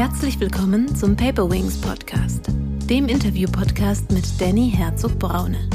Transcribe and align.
Herzlich 0.00 0.40
willkommen 0.40 0.96
zum 0.96 1.14
Paper 1.14 1.50
Wings 1.50 1.76
Podcast, 1.76 2.46
dem 2.88 3.06
Interview-Podcast 3.06 4.10
mit 4.10 4.24
Danny 4.40 4.72
Herzog-Braune. 4.74 5.68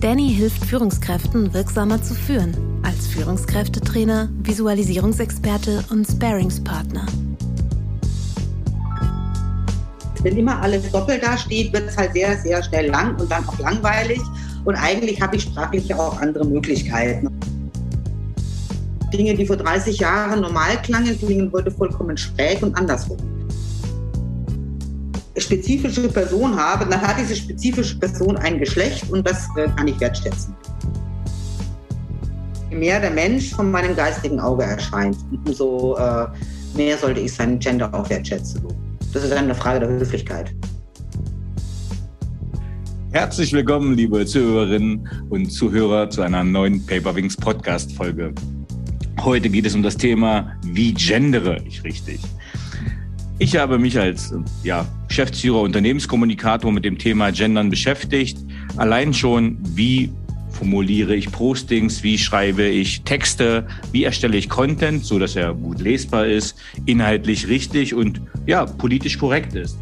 Danny 0.00 0.34
hilft 0.34 0.64
Führungskräften 0.64 1.54
wirksamer 1.54 2.02
zu 2.02 2.12
führen, 2.14 2.56
als 2.82 3.06
Führungskräftetrainer, 3.06 4.30
Visualisierungsexperte 4.42 5.84
und 5.90 6.04
Sparingspartner. 6.04 7.06
Wenn 10.24 10.36
immer 10.36 10.60
alles 10.60 10.90
doppelt 10.90 11.22
dasteht, 11.22 11.72
wird 11.72 11.88
es 11.88 11.96
halt 11.96 12.14
sehr, 12.14 12.36
sehr 12.38 12.64
schnell 12.64 12.90
lang 12.90 13.14
und 13.20 13.30
dann 13.30 13.48
auch 13.48 13.60
langweilig. 13.60 14.20
Und 14.64 14.74
eigentlich 14.74 15.22
habe 15.22 15.36
ich 15.36 15.42
sprachlich 15.42 15.94
auch 15.94 16.20
andere 16.20 16.44
Möglichkeiten. 16.44 17.28
Dinge, 19.12 19.36
die 19.36 19.46
vor 19.46 19.56
30 19.56 20.00
Jahren 20.00 20.40
normal 20.40 20.82
klangen, 20.82 21.16
klingen 21.16 21.52
heute 21.52 21.70
vollkommen 21.70 22.16
schräg 22.16 22.60
und 22.60 22.76
andersrum. 22.76 23.18
Spezifische 25.52 26.08
Person 26.08 26.56
habe, 26.56 26.86
dann 26.86 26.98
hat 27.02 27.16
diese 27.20 27.36
spezifische 27.36 27.98
Person 27.98 28.38
ein 28.38 28.58
Geschlecht 28.58 29.10
und 29.10 29.28
das 29.28 29.46
äh, 29.58 29.68
kann 29.76 29.86
ich 29.86 30.00
wertschätzen. 30.00 30.54
Je 32.70 32.76
mehr 32.76 32.98
der 32.98 33.10
Mensch 33.10 33.50
von 33.50 33.70
meinem 33.70 33.94
geistigen 33.94 34.40
Auge 34.40 34.62
erscheint, 34.62 35.14
umso 35.44 35.94
äh, 35.96 36.26
mehr 36.74 36.96
sollte 36.96 37.20
ich 37.20 37.34
seinen 37.34 37.58
Gender 37.58 37.92
auch 37.92 38.08
wertschätzen. 38.08 38.62
Das 39.12 39.24
ist 39.24 39.32
eine 39.32 39.54
Frage 39.54 39.80
der 39.80 39.90
Höflichkeit. 39.90 40.54
Herzlich 43.10 43.52
willkommen, 43.52 43.94
liebe 43.94 44.24
Zuhörerinnen 44.24 45.06
und 45.28 45.52
Zuhörer, 45.52 46.08
zu 46.08 46.22
einer 46.22 46.44
neuen 46.44 46.86
Paperwings 46.86 47.36
Podcast 47.36 47.92
Folge. 47.92 48.32
Heute 49.20 49.50
geht 49.50 49.66
es 49.66 49.74
um 49.74 49.82
das 49.82 49.98
Thema, 49.98 50.56
wie 50.64 50.94
gendere 50.94 51.58
ich 51.66 51.84
richtig? 51.84 52.20
Ich 53.42 53.56
habe 53.56 53.76
mich 53.76 53.98
als 53.98 54.32
ja, 54.62 54.86
Geschäftsführer, 55.08 55.62
Unternehmenskommunikator 55.62 56.70
mit 56.70 56.84
dem 56.84 56.96
Thema 56.96 57.32
Gendern 57.32 57.70
beschäftigt. 57.70 58.38
Allein 58.76 59.12
schon, 59.12 59.58
wie 59.62 60.12
formuliere 60.52 61.16
ich 61.16 61.32
Postings, 61.32 62.04
wie 62.04 62.18
schreibe 62.18 62.62
ich 62.62 63.02
Texte, 63.02 63.66
wie 63.90 64.04
erstelle 64.04 64.36
ich 64.36 64.48
Content, 64.48 65.04
so 65.04 65.18
dass 65.18 65.34
er 65.34 65.54
gut 65.54 65.80
lesbar 65.80 66.26
ist, 66.26 66.56
inhaltlich 66.86 67.48
richtig 67.48 67.94
und 67.94 68.20
ja, 68.46 68.64
politisch 68.64 69.18
korrekt 69.18 69.56
ist. 69.56 69.76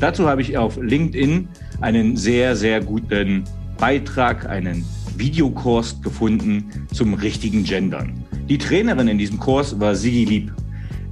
Dazu 0.00 0.28
habe 0.28 0.42
ich 0.42 0.58
auf 0.58 0.76
LinkedIn 0.76 1.46
einen 1.82 2.16
sehr, 2.16 2.56
sehr 2.56 2.80
guten 2.80 3.44
Beitrag, 3.78 4.48
einen 4.48 4.84
Videokurs 5.16 6.02
gefunden 6.02 6.88
zum 6.92 7.14
richtigen 7.14 7.62
Gendern. 7.62 8.24
Die 8.48 8.58
Trainerin 8.58 9.06
in 9.06 9.18
diesem 9.18 9.38
Kurs 9.38 9.78
war 9.78 9.94
Sigi 9.94 10.24
Lieb. 10.24 10.52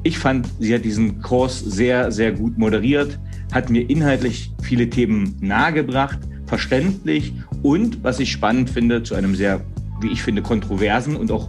Ich 0.07 0.19
fand, 0.19 0.47
sie 0.61 0.75
hat 0.75 0.85
diesen 0.85 1.23
Kurs 1.23 1.59
sehr, 1.59 2.13
sehr 2.13 2.31
gut 2.31 2.59
moderiert, 2.59 3.19
hat 3.53 3.71
mir 3.71 3.89
inhaltlich 3.89 4.53
viele 4.63 4.91
Themen 4.91 5.35
nahegebracht, 5.41 6.19
verständlich 6.45 7.33
und, 7.63 8.05
was 8.05 8.21
ich 8.21 8.31
spannend 8.31 8.69
finde, 8.69 9.03
zu 9.03 9.15
einem 9.15 9.35
sehr, 9.35 9.65
wie 10.03 10.09
ich 10.09 10.23
finde, 10.23 10.43
kontroversen 10.43 11.17
und 11.17 11.33
auch 11.33 11.49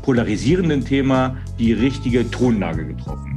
polarisierenden 0.00 0.82
Thema 0.82 1.36
die 1.58 1.74
richtige 1.74 2.30
Tonlage 2.30 2.86
getroffen. 2.86 3.36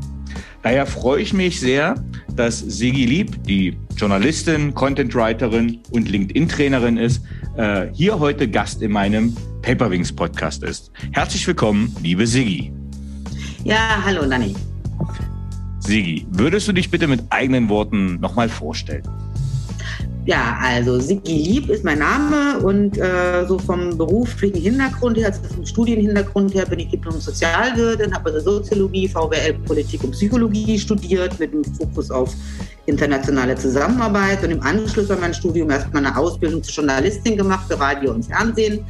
Daher 0.63 0.85
freue 0.85 1.21
ich 1.21 1.33
mich 1.33 1.59
sehr, 1.59 1.95
dass 2.37 2.59
Sigi 2.59 3.05
Lieb, 3.05 3.43
die 3.43 3.77
Journalistin, 3.97 4.73
Contentwriterin 4.73 5.79
und 5.91 6.07
LinkedIn-Trainerin 6.07 6.95
ist, 6.95 7.21
äh, 7.57 7.87
hier 7.93 8.17
heute 8.19 8.49
Gast 8.49 8.81
in 8.81 8.91
meinem 8.91 9.35
Paperwings 9.61 10.13
Podcast 10.13 10.63
ist. 10.63 10.89
Herzlich 11.11 11.45
willkommen, 11.45 11.93
liebe 12.01 12.25
Sigi. 12.25 12.76
Ja, 13.63 14.01
hallo 14.05 14.25
Nanni. 14.25 14.55
Sigi, 15.79 16.27
würdest 16.31 16.67
du 16.67 16.73
dich 16.73 16.91
bitte 16.91 17.07
mit 17.07 17.21
eigenen 17.29 17.69
Worten 17.69 18.19
nochmal 18.19 18.49
vorstellen? 18.49 19.03
Ja, 20.25 20.57
also 20.61 20.99
Sigi 20.99 21.31
Lieb 21.31 21.69
ist 21.69 21.85
mein 21.85 21.99
Name 21.99 22.59
und 22.59 22.97
äh, 22.97 23.45
so 23.47 23.57
vom 23.57 23.97
beruflichen 23.97 24.59
Hintergrund 24.61 25.15
her, 25.17 25.27
also 25.27 25.41
vom 25.43 25.65
Studienhintergrund 25.65 26.53
her, 26.53 26.65
bin 26.65 26.79
ich 26.79 26.89
Diplom-Sozialwirtin, 26.89 28.13
habe 28.13 28.33
also 28.33 28.57
Soziologie, 28.57 29.07
VWL, 29.07 29.53
Politik 29.65 30.03
und 30.03 30.11
Psychologie 30.11 30.77
studiert 30.77 31.39
mit 31.39 31.53
dem 31.53 31.63
Fokus 31.63 32.11
auf 32.11 32.33
internationale 32.87 33.55
Zusammenarbeit 33.55 34.43
und 34.43 34.51
im 34.51 34.61
Anschluss 34.61 35.09
an 35.09 35.21
mein 35.21 35.33
Studium 35.33 35.69
erstmal 35.69 36.05
eine 36.05 36.17
Ausbildung 36.17 36.61
zur 36.61 36.73
Journalistin 36.73 37.37
gemacht 37.37 37.65
für 37.69 37.79
Radio 37.79 38.11
und 38.11 38.25
Fernsehen 38.25 38.83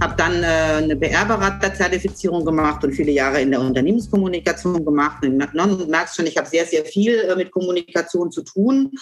habe 0.00 0.14
dann 0.16 0.42
äh, 0.42 0.46
eine 0.46 0.96
BR-Berater-Zertifizierung 0.96 2.44
gemacht 2.44 2.82
und 2.84 2.92
viele 2.92 3.12
Jahre 3.12 3.40
in 3.40 3.50
der 3.50 3.60
Unternehmenskommunikation 3.60 4.84
gemacht. 4.84 5.24
Und 5.24 5.38
du 5.38 5.86
merkst 5.86 6.16
schon, 6.16 6.26
ich 6.26 6.36
habe 6.36 6.48
sehr, 6.48 6.66
sehr 6.66 6.84
viel 6.84 7.18
äh, 7.18 7.36
mit 7.36 7.50
Kommunikation 7.50 8.30
zu 8.30 8.42
tun 8.42 8.92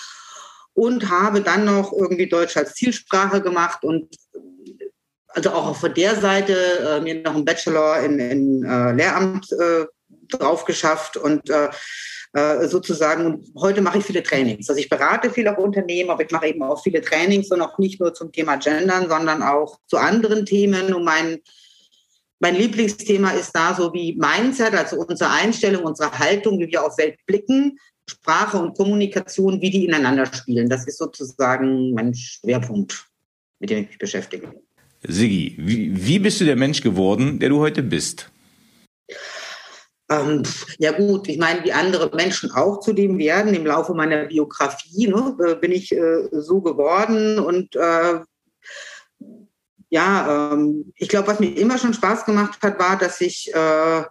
und 0.75 1.09
habe 1.09 1.41
dann 1.41 1.65
noch 1.65 1.93
irgendwie 1.93 2.29
Deutsch 2.29 2.57
als 2.57 2.75
Zielsprache 2.75 3.41
gemacht 3.41 3.85
und 3.85 4.15
also 5.29 5.51
auch 5.51 5.77
von 5.77 5.95
der 5.95 6.17
Seite 6.17 6.55
äh, 6.55 7.01
mir 7.01 7.23
noch 7.23 7.35
einen 7.35 7.45
Bachelor 7.45 8.01
in, 8.01 8.19
in 8.19 8.65
äh, 8.65 8.93
Lehramt 8.93 9.53
äh, 9.53 9.87
drauf 10.29 10.65
geschafft 10.65 11.17
und 11.17 11.49
äh, 11.51 11.67
äh, 11.67 11.71
sozusagen. 12.35 13.27
Und 13.27 13.55
heute 13.57 13.81
mache 13.81 13.99
ich 13.99 14.05
viele 14.05 14.23
Trainings. 14.23 14.69
Also 14.69 14.81
ich 14.81 14.89
berate 14.89 15.31
viel 15.31 15.49
auch 15.49 15.59
Unternehmen, 15.59 16.11
aber 16.11 16.25
ich 16.25 16.31
mache 16.31 16.49
eben 16.49 16.63
auch 16.63 16.83
viele 16.83 17.01
Trainings 17.01 17.51
und 17.51 17.61
auch 17.61 17.79
nicht 17.79 18.01
nur 18.01 18.13
zum 18.13 18.31
Thema 18.33 18.57
Gendern, 18.57 19.09
sondern 19.09 19.43
auch 19.43 19.79
zu 19.87 19.97
anderen 19.97 20.45
Themen. 20.45 20.93
Und 20.93 21.05
mein, 21.05 21.39
mein 22.39 22.55
Lieblingsthema 22.55 23.31
ist 23.31 23.53
da 23.53 23.75
so 23.75 23.93
wie 23.95 24.15
Mindset, 24.17 24.75
also 24.75 24.97
unsere 24.97 25.31
Einstellung, 25.31 25.85
unsere 25.85 26.19
Haltung, 26.19 26.59
wie 26.61 26.69
wir 26.69 26.85
auf 26.85 26.99
Welt 26.99 27.19
blicken, 27.27 27.79
Sprache 28.09 28.59
und 28.59 28.77
Kommunikation, 28.77 29.61
wie 29.61 29.71
die 29.71 29.85
ineinander 29.85 30.27
spielen. 30.27 30.69
Das 30.69 30.87
ist 30.87 30.99
sozusagen 30.99 31.93
mein 31.93 32.15
Schwerpunkt, 32.15 33.07
mit 33.59 33.71
dem 33.71 33.83
ich 33.83 33.89
mich 33.89 33.99
beschäftige. 33.99 34.53
Sigi, 35.07 35.55
wie, 35.59 36.07
wie 36.07 36.19
bist 36.19 36.41
du 36.41 36.45
der 36.45 36.57
Mensch 36.57 36.81
geworden, 36.81 37.39
der 37.39 37.51
du 37.51 37.59
heute 37.61 37.83
bist? 37.83 38.31
Ähm, 40.11 40.43
ja 40.79 40.93
gut, 40.93 41.29
ich 41.29 41.39
meine, 41.39 41.63
wie 41.65 41.73
andere 41.73 42.15
Menschen 42.15 42.51
auch 42.53 42.81
zu 42.81 42.93
dem 42.93 43.19
werden, 43.19 43.53
im 43.53 43.67
Laufe 43.67 43.95
meiner 43.95 44.25
Biografie 44.25 45.07
ne, 45.07 45.37
äh, 45.47 45.55
bin 45.55 45.73
ich 45.73 45.93
äh, 45.93 46.29
so 46.33 46.61
geworden 46.63 47.39
und 47.39 47.77
äh, 47.77 48.21
ja, 49.91 50.53
ähm, 50.53 50.93
ich 50.97 51.09
glaube, 51.09 51.29
was 51.29 51.41
mir 51.41 51.57
immer 51.57 51.79
schon 51.79 51.95
Spaß 51.95 52.25
gemacht 52.25 52.59
hat, 52.63 52.79
war, 52.79 52.99
dass 52.99 53.21
ich 53.21 53.53
äh, 53.55 54.03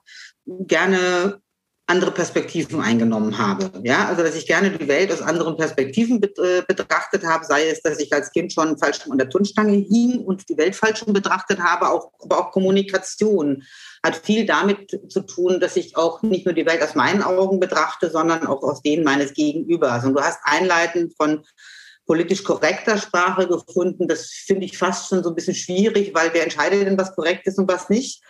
gerne 0.45 1.41
andere 1.89 2.11
Perspektiven 2.11 2.81
eingenommen 2.81 3.37
habe. 3.37 3.71
Ja, 3.81 4.07
also 4.07 4.21
dass 4.21 4.35
ich 4.35 4.45
gerne 4.45 4.71
die 4.71 4.87
Welt 4.89 5.11
aus 5.11 5.21
anderen 5.21 5.55
Perspektiven 5.55 6.21
äh, 6.21 6.61
betrachtet 6.67 7.25
habe, 7.25 7.45
sei 7.45 7.69
es, 7.69 7.81
dass 7.81 7.99
ich 7.99 8.11
als 8.11 8.31
Kind 8.31 8.51
schon 8.51 8.77
falsch 8.77 8.99
an 9.09 9.17
der 9.17 9.29
Turnstange 9.29 9.77
hing 9.77 10.19
und 10.19 10.47
die 10.49 10.57
Welt 10.57 10.75
falsch 10.75 11.05
betrachtet 11.05 11.59
habe, 11.59 11.89
auch, 11.89 12.11
aber 12.19 12.39
auch 12.39 12.51
Kommunikation 12.51 13.63
hat 14.03 14.17
viel 14.17 14.45
damit 14.45 14.99
zu 15.09 15.21
tun, 15.21 15.61
dass 15.61 15.77
ich 15.77 15.95
auch 15.95 16.21
nicht 16.21 16.45
nur 16.45 16.53
die 16.53 16.65
Welt 16.65 16.83
aus 16.83 16.93
meinen 16.93 17.23
Augen 17.23 17.59
betrachte, 17.59 18.09
sondern 18.09 18.45
auch 18.45 18.63
aus 18.63 18.81
denen 18.81 19.05
meines 19.05 19.33
Gegenübers. 19.33 20.03
Und 20.03 20.13
du 20.13 20.21
hast 20.21 20.39
einleitend 20.43 21.13
von 21.15 21.43
politisch 22.05 22.43
korrekter 22.43 22.97
Sprache 22.97 23.47
gefunden. 23.47 24.07
Das 24.07 24.27
finde 24.27 24.65
ich 24.65 24.77
fast 24.77 25.09
schon 25.09 25.23
so 25.23 25.29
ein 25.29 25.35
bisschen 25.35 25.55
schwierig, 25.55 26.13
weil 26.13 26.33
wer 26.33 26.43
entscheidet 26.43 26.85
denn, 26.85 26.97
was 26.97 27.15
korrekt 27.15 27.47
ist 27.47 27.57
und 27.57 27.69
was 27.69 27.89
nicht? 27.89 28.21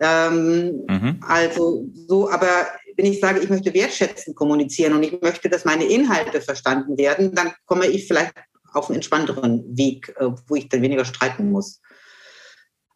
Ähm, 0.00 0.84
mhm. 0.88 1.20
Also 1.26 1.86
so, 2.08 2.28
aber 2.30 2.66
wenn 2.96 3.06
ich 3.06 3.20
sage, 3.20 3.40
ich 3.40 3.48
möchte 3.48 3.74
wertschätzend 3.74 4.36
kommunizieren 4.36 4.94
und 4.94 5.02
ich 5.02 5.20
möchte, 5.20 5.48
dass 5.48 5.64
meine 5.64 5.84
Inhalte 5.84 6.40
verstanden 6.40 6.96
werden, 6.96 7.34
dann 7.34 7.52
komme 7.66 7.86
ich 7.86 8.06
vielleicht 8.06 8.34
auf 8.74 8.88
einen 8.88 8.96
entspannteren 8.96 9.64
Weg, 9.76 10.14
äh, 10.18 10.30
wo 10.46 10.56
ich 10.56 10.68
dann 10.68 10.82
weniger 10.82 11.04
streiten 11.04 11.50
muss. 11.50 11.80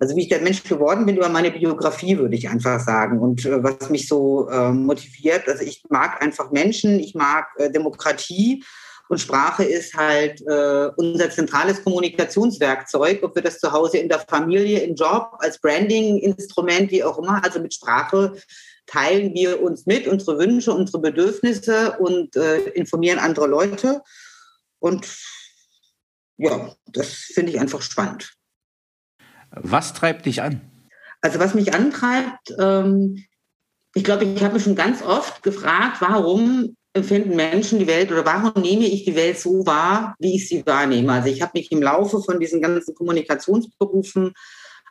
Also 0.00 0.14
wie 0.14 0.22
ich 0.22 0.28
der 0.28 0.42
Mensch 0.42 0.62
geworden 0.62 1.06
bin 1.06 1.16
über 1.16 1.28
meine 1.28 1.50
Biografie, 1.50 2.18
würde 2.18 2.36
ich 2.36 2.48
einfach 2.48 2.78
sagen. 2.80 3.18
Und 3.18 3.44
äh, 3.44 3.62
was 3.62 3.90
mich 3.90 4.06
so 4.06 4.48
äh, 4.48 4.70
motiviert, 4.70 5.48
also 5.48 5.64
ich 5.64 5.82
mag 5.88 6.22
einfach 6.22 6.50
Menschen, 6.50 7.00
ich 7.00 7.14
mag 7.14 7.46
Demokratie 7.74 8.64
und 9.08 9.18
Sprache 9.18 9.64
ist 9.64 9.94
halt 9.94 10.42
unser 10.42 11.30
zentrales 11.30 11.82
Kommunikationswerkzeug, 11.82 13.22
ob 13.22 13.34
wir 13.34 13.40
das 13.40 13.58
zu 13.58 13.72
Hause 13.72 13.96
in 13.96 14.10
der 14.10 14.18
Familie, 14.18 14.80
im 14.80 14.96
Job, 14.96 15.30
als 15.38 15.58
Branding-Instrument, 15.62 16.90
wie 16.90 17.02
auch 17.02 17.16
immer. 17.16 17.42
Also 17.42 17.58
mit 17.58 17.72
Sprache 17.72 18.34
teilen 18.88 19.34
wir 19.34 19.62
uns 19.62 19.86
mit, 19.86 20.08
unsere 20.08 20.38
Wünsche, 20.38 20.72
unsere 20.72 21.00
Bedürfnisse 21.00 21.98
und 21.98 22.34
äh, 22.36 22.58
informieren 22.70 23.18
andere 23.18 23.46
Leute. 23.46 24.02
Und 24.80 25.06
ja, 26.36 26.74
das 26.86 27.08
finde 27.08 27.52
ich 27.52 27.60
einfach 27.60 27.82
spannend. 27.82 28.32
Was 29.50 29.94
treibt 29.94 30.26
dich 30.26 30.42
an? 30.42 30.60
Also 31.20 31.38
was 31.38 31.54
mich 31.54 31.74
antreibt, 31.74 32.54
ähm, 32.58 33.24
ich 33.94 34.04
glaube, 34.04 34.24
ich 34.24 34.42
habe 34.42 34.54
mich 34.54 34.62
schon 34.62 34.76
ganz 34.76 35.02
oft 35.02 35.42
gefragt, 35.42 36.00
warum 36.00 36.76
empfinden 36.94 37.36
Menschen 37.36 37.78
die 37.78 37.86
Welt 37.86 38.10
oder 38.10 38.24
warum 38.24 38.62
nehme 38.62 38.86
ich 38.86 39.04
die 39.04 39.14
Welt 39.14 39.38
so 39.38 39.66
wahr, 39.66 40.14
wie 40.18 40.36
ich 40.36 40.48
sie 40.48 40.64
wahrnehme. 40.66 41.12
Also 41.12 41.28
ich 41.28 41.42
habe 41.42 41.52
mich 41.54 41.70
im 41.72 41.82
Laufe 41.82 42.22
von 42.22 42.40
diesen 42.40 42.60
ganzen 42.60 42.94
Kommunikationsberufen 42.94 44.32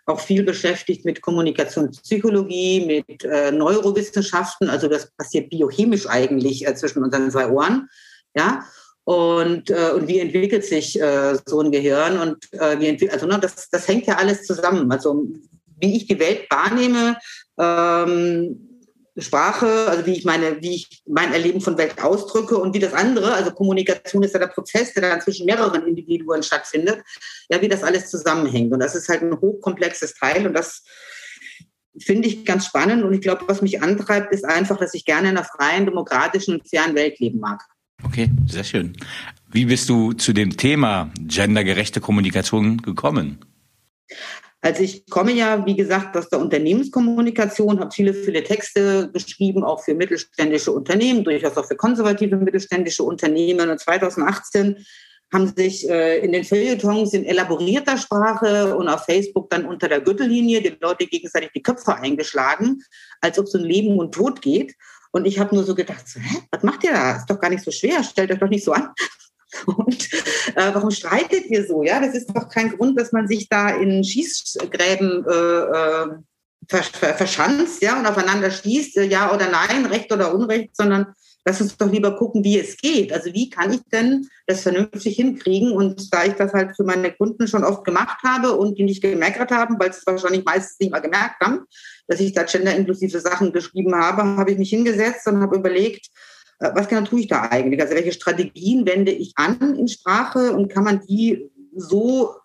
auch 0.07 0.19
viel 0.19 0.43
beschäftigt 0.43 1.05
mit 1.05 1.21
Kommunikationspsychologie, 1.21 2.85
mit 3.07 3.23
äh, 3.25 3.51
Neurowissenschaften. 3.51 4.69
Also 4.69 4.87
das 4.87 5.11
passiert 5.11 5.49
biochemisch 5.49 6.07
eigentlich 6.07 6.65
äh, 6.65 6.73
zwischen 6.75 7.03
unseren 7.03 7.29
zwei 7.29 7.49
Ohren. 7.49 7.89
Ja, 8.35 8.65
und, 9.03 9.69
äh, 9.69 9.91
und 9.95 10.07
wie 10.07 10.19
entwickelt 10.19 10.65
sich 10.65 10.99
äh, 10.99 11.37
so 11.45 11.61
ein 11.61 11.71
Gehirn 11.71 12.19
und 12.19 12.51
äh, 12.53 12.79
wie 12.79 13.09
also 13.09 13.25
ne, 13.25 13.39
das, 13.39 13.69
das 13.69 13.87
hängt 13.87 14.05
ja 14.05 14.15
alles 14.15 14.43
zusammen. 14.43 14.91
Also 14.91 15.27
wie 15.79 15.95
ich 15.95 16.07
die 16.07 16.19
Welt 16.19 16.45
wahrnehme, 16.49 17.17
ähm, 17.57 18.66
Sprache, 19.19 19.87
also 19.87 20.05
wie 20.05 20.13
ich 20.13 20.25
meine, 20.25 20.61
wie 20.61 20.75
ich 20.75 21.01
mein 21.07 21.33
Erleben 21.33 21.61
von 21.61 21.77
Welt 21.77 22.01
ausdrücke 22.03 22.57
und 22.57 22.73
wie 22.75 22.79
das 22.79 22.93
andere, 22.93 23.33
also 23.33 23.51
Kommunikation 23.51 24.23
ist 24.23 24.33
ja 24.33 24.39
der 24.39 24.47
Prozess, 24.47 24.93
der 24.93 25.09
dann 25.09 25.21
zwischen 25.21 25.45
mehreren 25.45 25.87
Individuen 25.87 26.43
stattfindet, 26.43 27.01
ja, 27.49 27.61
wie 27.61 27.67
das 27.67 27.83
alles 27.83 28.09
zusammenhängt. 28.09 28.71
Und 28.71 28.79
das 28.79 28.95
ist 28.95 29.09
halt 29.09 29.23
ein 29.23 29.39
hochkomplexes 29.39 30.13
Teil 30.13 30.45
und 30.45 30.53
das 30.53 30.83
finde 31.99 32.27
ich 32.27 32.45
ganz 32.45 32.67
spannend. 32.67 33.03
Und 33.03 33.13
ich 33.13 33.21
glaube, 33.21 33.45
was 33.47 33.61
mich 33.61 33.81
antreibt, 33.81 34.31
ist 34.33 34.45
einfach, 34.45 34.77
dass 34.77 34.93
ich 34.93 35.05
gerne 35.05 35.29
in 35.29 35.37
einer 35.37 35.45
freien, 35.45 35.85
demokratischen 35.85 36.55
und 36.55 36.69
fairen 36.69 36.95
Welt 36.95 37.19
leben 37.19 37.39
mag. 37.39 37.63
Okay, 38.03 38.29
sehr 38.47 38.63
schön. 38.63 38.95
Wie 39.49 39.65
bist 39.65 39.89
du 39.89 40.13
zu 40.13 40.33
dem 40.33 40.55
Thema 40.57 41.11
gendergerechte 41.17 42.01
Kommunikation 42.01 42.77
gekommen? 42.81 43.39
Also 44.67 44.83
ich 44.83 45.05
komme 45.09 45.31
ja, 45.31 45.65
wie 45.65 45.77
gesagt, 45.77 46.17
aus 46.17 46.27
der 46.27 46.39
Unternehmenskommunikation, 46.39 47.79
habe 47.79 47.89
viele, 47.89 48.13
viele 48.13 48.43
Texte 48.43 49.09
geschrieben, 49.13 49.63
auch 49.63 49.81
für 49.81 49.95
mittelständische 49.95 50.73
Unternehmen, 50.73 51.23
durchaus 51.23 51.55
auch 51.55 51.65
für 51.65 51.77
konservative 51.77 52.35
mittelständische 52.35 53.03
Unternehmen. 53.03 53.69
Und 53.69 53.79
2018 53.79 54.85
haben 55.33 55.53
sich 55.55 55.89
äh, 55.89 56.19
in 56.19 56.33
den 56.33 56.43
Feuilletons 56.43 57.13
in 57.13 57.23
elaborierter 57.23 57.97
Sprache 57.97 58.75
und 58.75 58.89
auf 58.89 59.05
Facebook 59.05 59.49
dann 59.49 59.63
unter 59.63 59.87
der 59.87 60.01
Gürtellinie 60.01 60.61
die 60.61 60.77
Leute 60.81 61.07
gegenseitig 61.07 61.51
die 61.55 61.63
Köpfe 61.63 61.95
eingeschlagen, 61.95 62.83
als 63.21 63.39
ob 63.39 63.45
es 63.45 63.55
um 63.55 63.63
Leben 63.63 63.97
und 63.97 64.13
Tod 64.13 64.41
geht. 64.41 64.75
Und 65.11 65.25
ich 65.25 65.39
habe 65.39 65.55
nur 65.55 65.63
so 65.63 65.75
gedacht, 65.75 66.09
so, 66.09 66.19
hä, 66.19 66.39
was 66.51 66.63
macht 66.63 66.83
ihr 66.83 66.91
da? 66.91 67.15
Ist 67.15 67.29
doch 67.29 67.39
gar 67.39 67.49
nicht 67.49 67.63
so 67.63 67.71
schwer, 67.71 68.03
stellt 68.03 68.33
euch 68.33 68.39
doch 68.39 68.49
nicht 68.49 68.65
so 68.65 68.73
an. 68.73 68.89
Und 69.65 70.13
äh, 70.55 70.73
warum 70.73 70.91
streitet 70.91 71.45
ihr 71.47 71.65
so? 71.65 71.83
Ja, 71.83 71.99
das 71.99 72.15
ist 72.15 72.27
doch 72.33 72.49
kein 72.49 72.71
Grund, 72.71 72.99
dass 72.99 73.11
man 73.11 73.27
sich 73.27 73.49
da 73.49 73.69
in 73.69 74.03
Schießgräben 74.03 75.25
äh, 75.25 76.03
äh, 76.03 76.07
verschanzt, 76.69 77.81
ja, 77.81 77.97
und 77.97 78.05
aufeinander 78.05 78.51
schießt, 78.51 78.97
äh, 78.97 79.05
ja 79.05 79.33
oder 79.33 79.49
nein, 79.49 79.85
Recht 79.85 80.11
oder 80.11 80.33
Unrecht, 80.33 80.75
sondern 80.75 81.13
lass 81.47 81.61
uns 81.61 81.77
doch 81.77 81.89
lieber 81.89 82.17
gucken, 82.17 82.43
wie 82.43 82.59
es 82.59 82.75
geht. 82.75 83.13
Also 83.13 83.33
wie 83.33 83.49
kann 83.49 83.71
ich 83.71 83.81
denn 83.91 84.27
das 84.47 84.63
vernünftig 84.63 85.15
hinkriegen? 85.15 85.71
Und 85.71 86.13
da 86.13 86.25
ich 86.25 86.33
das 86.33 86.51
halt 86.51 86.75
für 86.75 86.83
meine 86.83 87.13
Kunden 87.13 87.47
schon 87.47 87.63
oft 87.63 87.85
gemacht 87.85 88.17
habe 88.23 88.51
und 88.51 88.77
die 88.77 88.83
nicht 88.83 89.01
gemerkt 89.01 89.49
haben, 89.51 89.79
weil 89.79 89.93
sie 89.93 89.99
es 89.99 90.05
wahrscheinlich 90.05 90.43
meistens 90.43 90.77
nicht 90.79 90.91
mal 90.91 90.99
gemerkt 90.99 91.39
haben, 91.41 91.61
dass 92.07 92.19
ich 92.19 92.33
da 92.33 92.43
genderinklusive 92.43 93.21
Sachen 93.21 93.53
geschrieben 93.53 93.95
habe, 93.95 94.23
habe 94.23 94.51
ich 94.51 94.57
mich 94.57 94.69
hingesetzt 94.69 95.25
und 95.27 95.39
habe 95.39 95.55
überlegt, 95.55 96.07
was 96.59 96.87
genau 96.87 97.01
tue 97.01 97.21
ich 97.21 97.27
da 97.27 97.43
eigentlich? 97.43 97.81
Also 97.81 97.95
welche 97.95 98.11
Strategien 98.11 98.85
wende 98.85 99.11
ich 99.11 99.33
an 99.35 99.75
in 99.75 99.87
Sprache 99.87 100.53
und 100.53 100.69
kann 100.69 100.83
man 100.83 101.01
die 101.07 101.49
so 101.75 102.35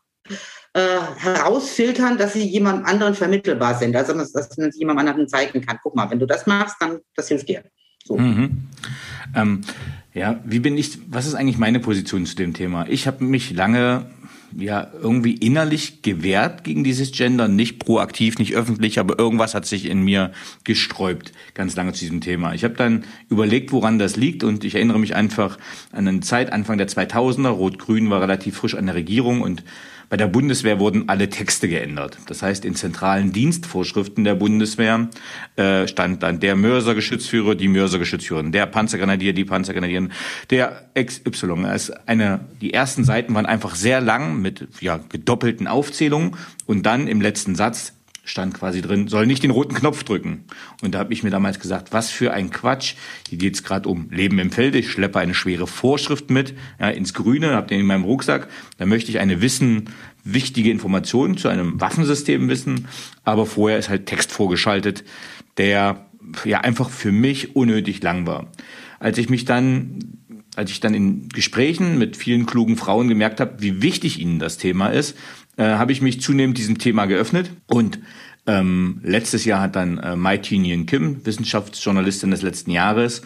äh, 0.75 1.01
herausfiltern, 1.17 2.19
dass 2.19 2.35
sie 2.35 2.45
jemand 2.45 2.87
anderen 2.87 3.15
vermittelbar 3.15 3.79
sind. 3.79 3.97
Also 3.97 4.15
dass, 4.15 4.33
dass 4.33 4.57
man 4.57 4.73
sie 4.73 4.81
jemand 4.81 5.01
anderen 5.01 5.29
zeigen 5.29 5.61
kann. 5.61 5.79
Guck 5.83 5.97
mal, 5.97 6.11
wenn 6.11 6.19
du 6.19 6.27
das 6.27 6.47
machst, 6.47 6.77
dann 6.81 7.01
das 7.17 7.29
hilft 7.29 7.49
dir. 7.49 7.65
So. 8.05 8.17
Mhm. 8.17 8.69
Ähm, 9.35 9.63
ja, 10.15 10.41
wie 10.45 10.59
bin 10.59 10.77
ich, 10.77 10.99
was 11.09 11.27
ist 11.27 11.35
eigentlich 11.35 11.59
meine 11.59 11.81
Position 11.81 12.27
zu 12.27 12.37
dem 12.37 12.53
Thema? 12.53 12.87
Ich 12.89 13.07
habe 13.07 13.25
mich 13.25 13.53
lange 13.53 14.07
ja 14.57 14.89
irgendwie 15.01 15.35
innerlich 15.35 16.03
gewehrt 16.03 16.65
gegen 16.65 16.85
dieses 16.85 17.13
Gender, 17.13 17.49
nicht 17.49 17.79
proaktiv, 17.79 18.39
nicht 18.39 18.55
öffentlich, 18.55 18.99
aber 18.99 19.19
irgendwas 19.19 19.55
hat 19.55 19.67
sich 19.67 19.87
in 19.87 20.03
mir 20.03 20.33
gesträubt, 20.65 21.33
ganz 21.55 21.77
lange 21.77 21.93
zu 21.93 22.01
diesem 22.01 22.21
Thema. 22.21 22.55
Ich 22.55 22.65
habe 22.65 22.75
dann 22.75 23.05
überlegt, 23.29 23.73
woran 23.73 23.99
das 23.99 24.17
liegt 24.17 24.45
und 24.45 24.65
ich 24.65 24.75
erinnere 24.75 24.99
mich 24.99 25.15
einfach 25.15 25.59
an 25.93 26.09
eine 26.09 26.21
Zeit, 26.21 26.53
Anfang 26.53 26.79
der 26.79 26.89
2000er, 26.89 27.49
Rot-Grün 27.49 28.11
war 28.11 28.21
relativ 28.21 28.57
frisch 28.57 28.75
an 28.75 28.87
der 28.87 28.95
Regierung 28.95 29.41
und 29.41 29.63
bei 30.13 30.19
der 30.19 30.27
Bundeswehr 30.27 30.79
wurden 30.79 31.09
alle 31.09 31.31
Texte 31.31 31.69
geändert. 31.69 32.19
Das 32.27 32.43
heißt, 32.43 32.67
in 32.67 32.75
zentralen 32.75 33.33
Dienstvorschriften 33.33 34.25
der 34.25 34.35
Bundeswehr 34.35 35.09
äh, 35.57 35.89
stand 35.89 36.23
dann 36.23 36.39
der 36.39 36.55
Mörsergeschützführer, 36.55 37.55
die 37.55 37.69
Mörsergeschützführerin, 37.69 38.53
der 38.53 38.67
Panzergrenadier, 38.67 39.33
die 39.33 39.47
Panzergrenadierin, 39.47 40.13
der 40.51 40.91
XY. 40.95 41.65
Eine, 42.05 42.41
die 42.61 42.75
ersten 42.75 43.05
Seiten 43.05 43.35
waren 43.35 43.47
einfach 43.47 43.75
sehr 43.75 44.03
lang 44.03 44.43
mit 44.43 44.69
ja, 44.83 45.01
gedoppelten 45.09 45.67
Aufzählungen 45.67 46.37
und 46.67 46.85
dann 46.85 47.09
im 47.09 47.23
letzten 47.23 47.55
Satz 47.55 47.95
stand 48.25 48.55
quasi 48.55 48.83
drin, 48.83 49.09
soll 49.09 49.27
nicht 49.27 49.43
den 49.43 49.51
roten 49.51 49.75
Knopf 49.75 50.05
drücken. 50.05 50.45
Und 50.81 50.95
da 50.95 51.01
habe 51.01 51.13
ich 51.13 51.23
mir 51.23 51.31
damals 51.31 51.59
gesagt, 51.59 51.93
was 51.93 52.11
für 52.11 52.33
ein 52.33 52.51
Quatsch. 52.51 52.95
Hier 53.29 53.39
geht 53.39 53.55
es 53.55 53.65
gerade 53.65 53.89
um 53.89 54.11
Leben 54.11 54.39
im 54.39 54.51
Felde. 54.51 54.79
Ich 54.79 54.91
schleppe 54.91 55.19
eine 55.19 55.35
schwere 55.35 55.67
Vorschrift 55.67 56.31
mit 56.31 56.55
ja, 56.79 56.89
ins 56.89 57.15
Grüne, 57.15 57.55
habe 57.55 57.67
den 57.67 57.81
in 57.81 57.87
meinem 57.87 58.05
Rucksack. 58.05 58.49
Da 58.79 58.87
möchte 58.87 59.11
ich 59.11 59.19
eine 59.19 59.43
Wissen, 59.43 59.91
wichtige 60.25 60.71
Information 60.71 61.37
zu 61.37 61.49
einem 61.49 61.81
Waffensystem 61.81 62.49
wissen. 62.49 62.87
Aber 63.25 63.47
vorher 63.47 63.79
ist 63.79 63.89
halt 63.89 64.07
Text 64.07 64.31
vorgeschaltet, 64.33 65.05
der 65.57 66.07
ja 66.45 66.61
einfach 66.61 66.91
für 66.91 67.13
mich 67.13 67.57
unnötig 67.57 68.03
lang 68.03 68.27
war. 68.27 68.47
Als 69.01 69.19
ich 69.19 69.29
mich 69.29 69.45
dann 69.45 70.22
als 70.57 70.71
ich 70.71 70.81
dann 70.81 70.95
in 70.95 71.29
Gesprächen 71.29 71.99
mit 71.99 72.17
vielen 72.17 72.47
klugen 72.47 72.77
Frauen 72.77 73.09
gemerkt 73.09 73.41
habe, 73.41 73.57
wie 73.59 73.83
wichtig 73.83 74.21
ihnen 74.21 74.39
das 74.39 74.59
Thema 74.59 74.89
ist, 74.89 75.17
äh, 75.57 75.65
habe 75.65 75.93
ich 75.93 76.03
mich 76.03 76.21
zunehmend 76.21 76.59
diesem 76.59 76.79
Thema 76.79 77.07
geöffnet 77.07 77.51
und 77.67 77.99
ähm, 78.47 79.01
letztes 79.03 79.45
Jahr 79.45 79.61
hat 79.61 79.77
dann 79.77 79.99
äh, 79.99 80.17
Mai 80.17 80.37
Tinien 80.39 80.87
Kim, 80.87 81.25
Wissenschaftsjournalistin 81.25 82.31
des 82.31 82.43
letzten 82.43 82.71
Jahres, 82.71 83.23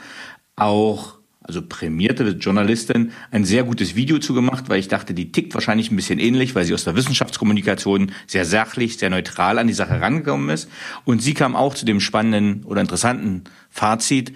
auch 0.56 1.17
also 1.46 1.62
prämierte 1.62 2.25
Journalistin, 2.31 3.12
ein 3.31 3.44
sehr 3.44 3.62
gutes 3.62 3.94
Video 3.94 4.19
zugemacht, 4.19 4.69
weil 4.69 4.81
ich 4.81 4.88
dachte, 4.88 5.14
die 5.14 5.31
tickt 5.31 5.55
wahrscheinlich 5.55 5.90
ein 5.90 5.96
bisschen 5.96 6.19
ähnlich, 6.19 6.55
weil 6.56 6.64
sie 6.64 6.75
aus 6.75 6.84
der 6.84 6.96
Wissenschaftskommunikation 6.96 8.11
sehr 8.26 8.44
sachlich, 8.44 8.99
sehr 8.99 9.11
neutral 9.11 9.58
an 9.61 9.69
die 9.69 9.72
Sache 9.72 10.00
rangekommen 10.00 10.50
ist. 10.50 10.69
Und 11.05 11.22
sie 11.22 11.34
kam 11.34 11.55
auch 11.55 11.75
zu 11.75 11.87
dem 11.87 12.00
spannenden 12.00 12.64
oder 12.64 12.81
interessanten 12.81 13.44
Fazit, 13.70 14.32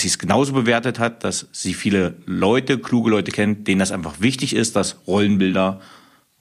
sie 0.00 0.08
es 0.08 0.18
genauso 0.18 0.52
bewertet 0.52 0.98
hat, 0.98 1.24
dass 1.24 1.48
sie 1.52 1.74
viele 1.74 2.14
Leute, 2.24 2.78
kluge 2.78 3.10
Leute 3.10 3.30
kennt, 3.30 3.68
denen 3.68 3.78
das 3.78 3.92
einfach 3.92 4.20
wichtig 4.20 4.54
ist, 4.54 4.76
dass 4.76 4.96
Rollenbilder 5.06 5.80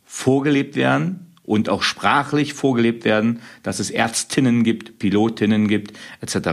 vorgelebt 0.06 0.76
werden 0.76 1.32
und 1.44 1.70
auch 1.70 1.84
sprachlich 1.84 2.54
vorgelebt 2.54 3.04
werden, 3.04 3.42
dass 3.64 3.80
es 3.80 3.90
Ärztinnen 3.90 4.64
gibt, 4.64 5.00
Pilotinnen 5.00 5.68
gibt, 5.68 5.98
etc. 6.22 6.50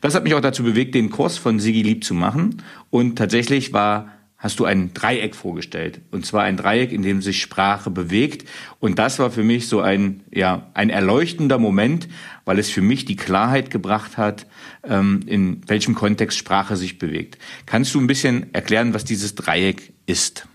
Das 0.00 0.14
hat 0.14 0.24
mich 0.24 0.34
auch 0.34 0.40
dazu 0.40 0.64
bewegt, 0.64 0.94
den 0.94 1.10
Kurs 1.10 1.38
von 1.38 1.60
Sigi 1.60 1.82
Lieb 1.82 2.04
zu 2.04 2.14
machen. 2.14 2.62
Und 2.90 3.16
tatsächlich 3.16 3.72
war 3.72 4.13
hast 4.44 4.60
du 4.60 4.66
ein 4.66 4.92
Dreieck 4.92 5.34
vorgestellt. 5.34 6.02
Und 6.10 6.26
zwar 6.26 6.42
ein 6.42 6.58
Dreieck, 6.58 6.92
in 6.92 7.00
dem 7.00 7.22
sich 7.22 7.40
Sprache 7.40 7.88
bewegt. 7.88 8.46
Und 8.78 8.98
das 8.98 9.18
war 9.18 9.30
für 9.30 9.42
mich 9.42 9.68
so 9.68 9.80
ein, 9.80 10.22
ja, 10.30 10.70
ein 10.74 10.90
erleuchtender 10.90 11.58
Moment, 11.58 12.08
weil 12.44 12.58
es 12.58 12.68
für 12.68 12.82
mich 12.82 13.06
die 13.06 13.16
Klarheit 13.16 13.70
gebracht 13.70 14.18
hat, 14.18 14.44
ähm, 14.82 15.22
in 15.24 15.66
welchem 15.66 15.94
Kontext 15.94 16.36
Sprache 16.36 16.76
sich 16.76 16.98
bewegt. 16.98 17.38
Kannst 17.64 17.94
du 17.94 18.00
ein 18.02 18.06
bisschen 18.06 18.52
erklären, 18.52 18.92
was 18.92 19.06
dieses 19.06 19.34
Dreieck 19.34 19.94
ist? 20.04 20.46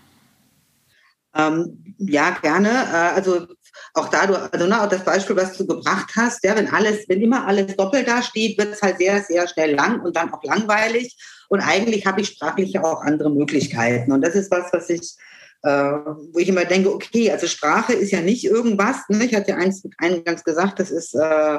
Ähm, 1.34 1.96
ja, 1.98 2.30
gerne. 2.30 2.68
Äh, 2.68 3.16
also 3.16 3.48
auch 3.94 4.06
da, 4.06 4.20
also 4.20 4.66
ne, 4.68 4.88
das 4.88 5.04
Beispiel, 5.04 5.34
was 5.34 5.56
du 5.56 5.66
gebracht 5.66 6.12
hast, 6.14 6.44
ja, 6.44 6.54
wenn 6.54 6.72
alles, 6.72 7.08
wenn 7.08 7.20
immer 7.20 7.44
alles 7.44 7.74
doppelt 7.74 8.06
da 8.06 8.22
steht, 8.22 8.56
wird 8.56 8.74
es 8.74 8.82
halt 8.82 8.98
sehr, 8.98 9.20
sehr 9.20 9.48
schnell 9.48 9.74
lang 9.74 10.00
und 10.02 10.14
dann 10.14 10.32
auch 10.32 10.44
langweilig. 10.44 11.16
Und 11.50 11.60
eigentlich 11.60 12.06
habe 12.06 12.20
ich 12.20 12.28
sprachlich 12.28 12.78
auch 12.78 13.02
andere 13.02 13.28
Möglichkeiten. 13.28 14.12
Und 14.12 14.22
das 14.22 14.36
ist 14.36 14.52
was, 14.52 14.72
was 14.72 14.88
ich, 14.88 15.16
äh, 15.62 15.92
wo 16.32 16.38
ich 16.38 16.48
immer 16.48 16.64
denke, 16.64 16.94
okay, 16.94 17.30
also 17.32 17.48
Sprache 17.48 17.92
ist 17.92 18.12
ja 18.12 18.20
nicht 18.20 18.44
irgendwas. 18.44 18.98
Ne? 19.08 19.24
Ich 19.24 19.34
hatte 19.34 19.50
ja 19.50 19.58
eingangs 19.98 20.44
gesagt, 20.44 20.78
das 20.78 20.92
ist 20.92 21.12
äh, 21.14 21.58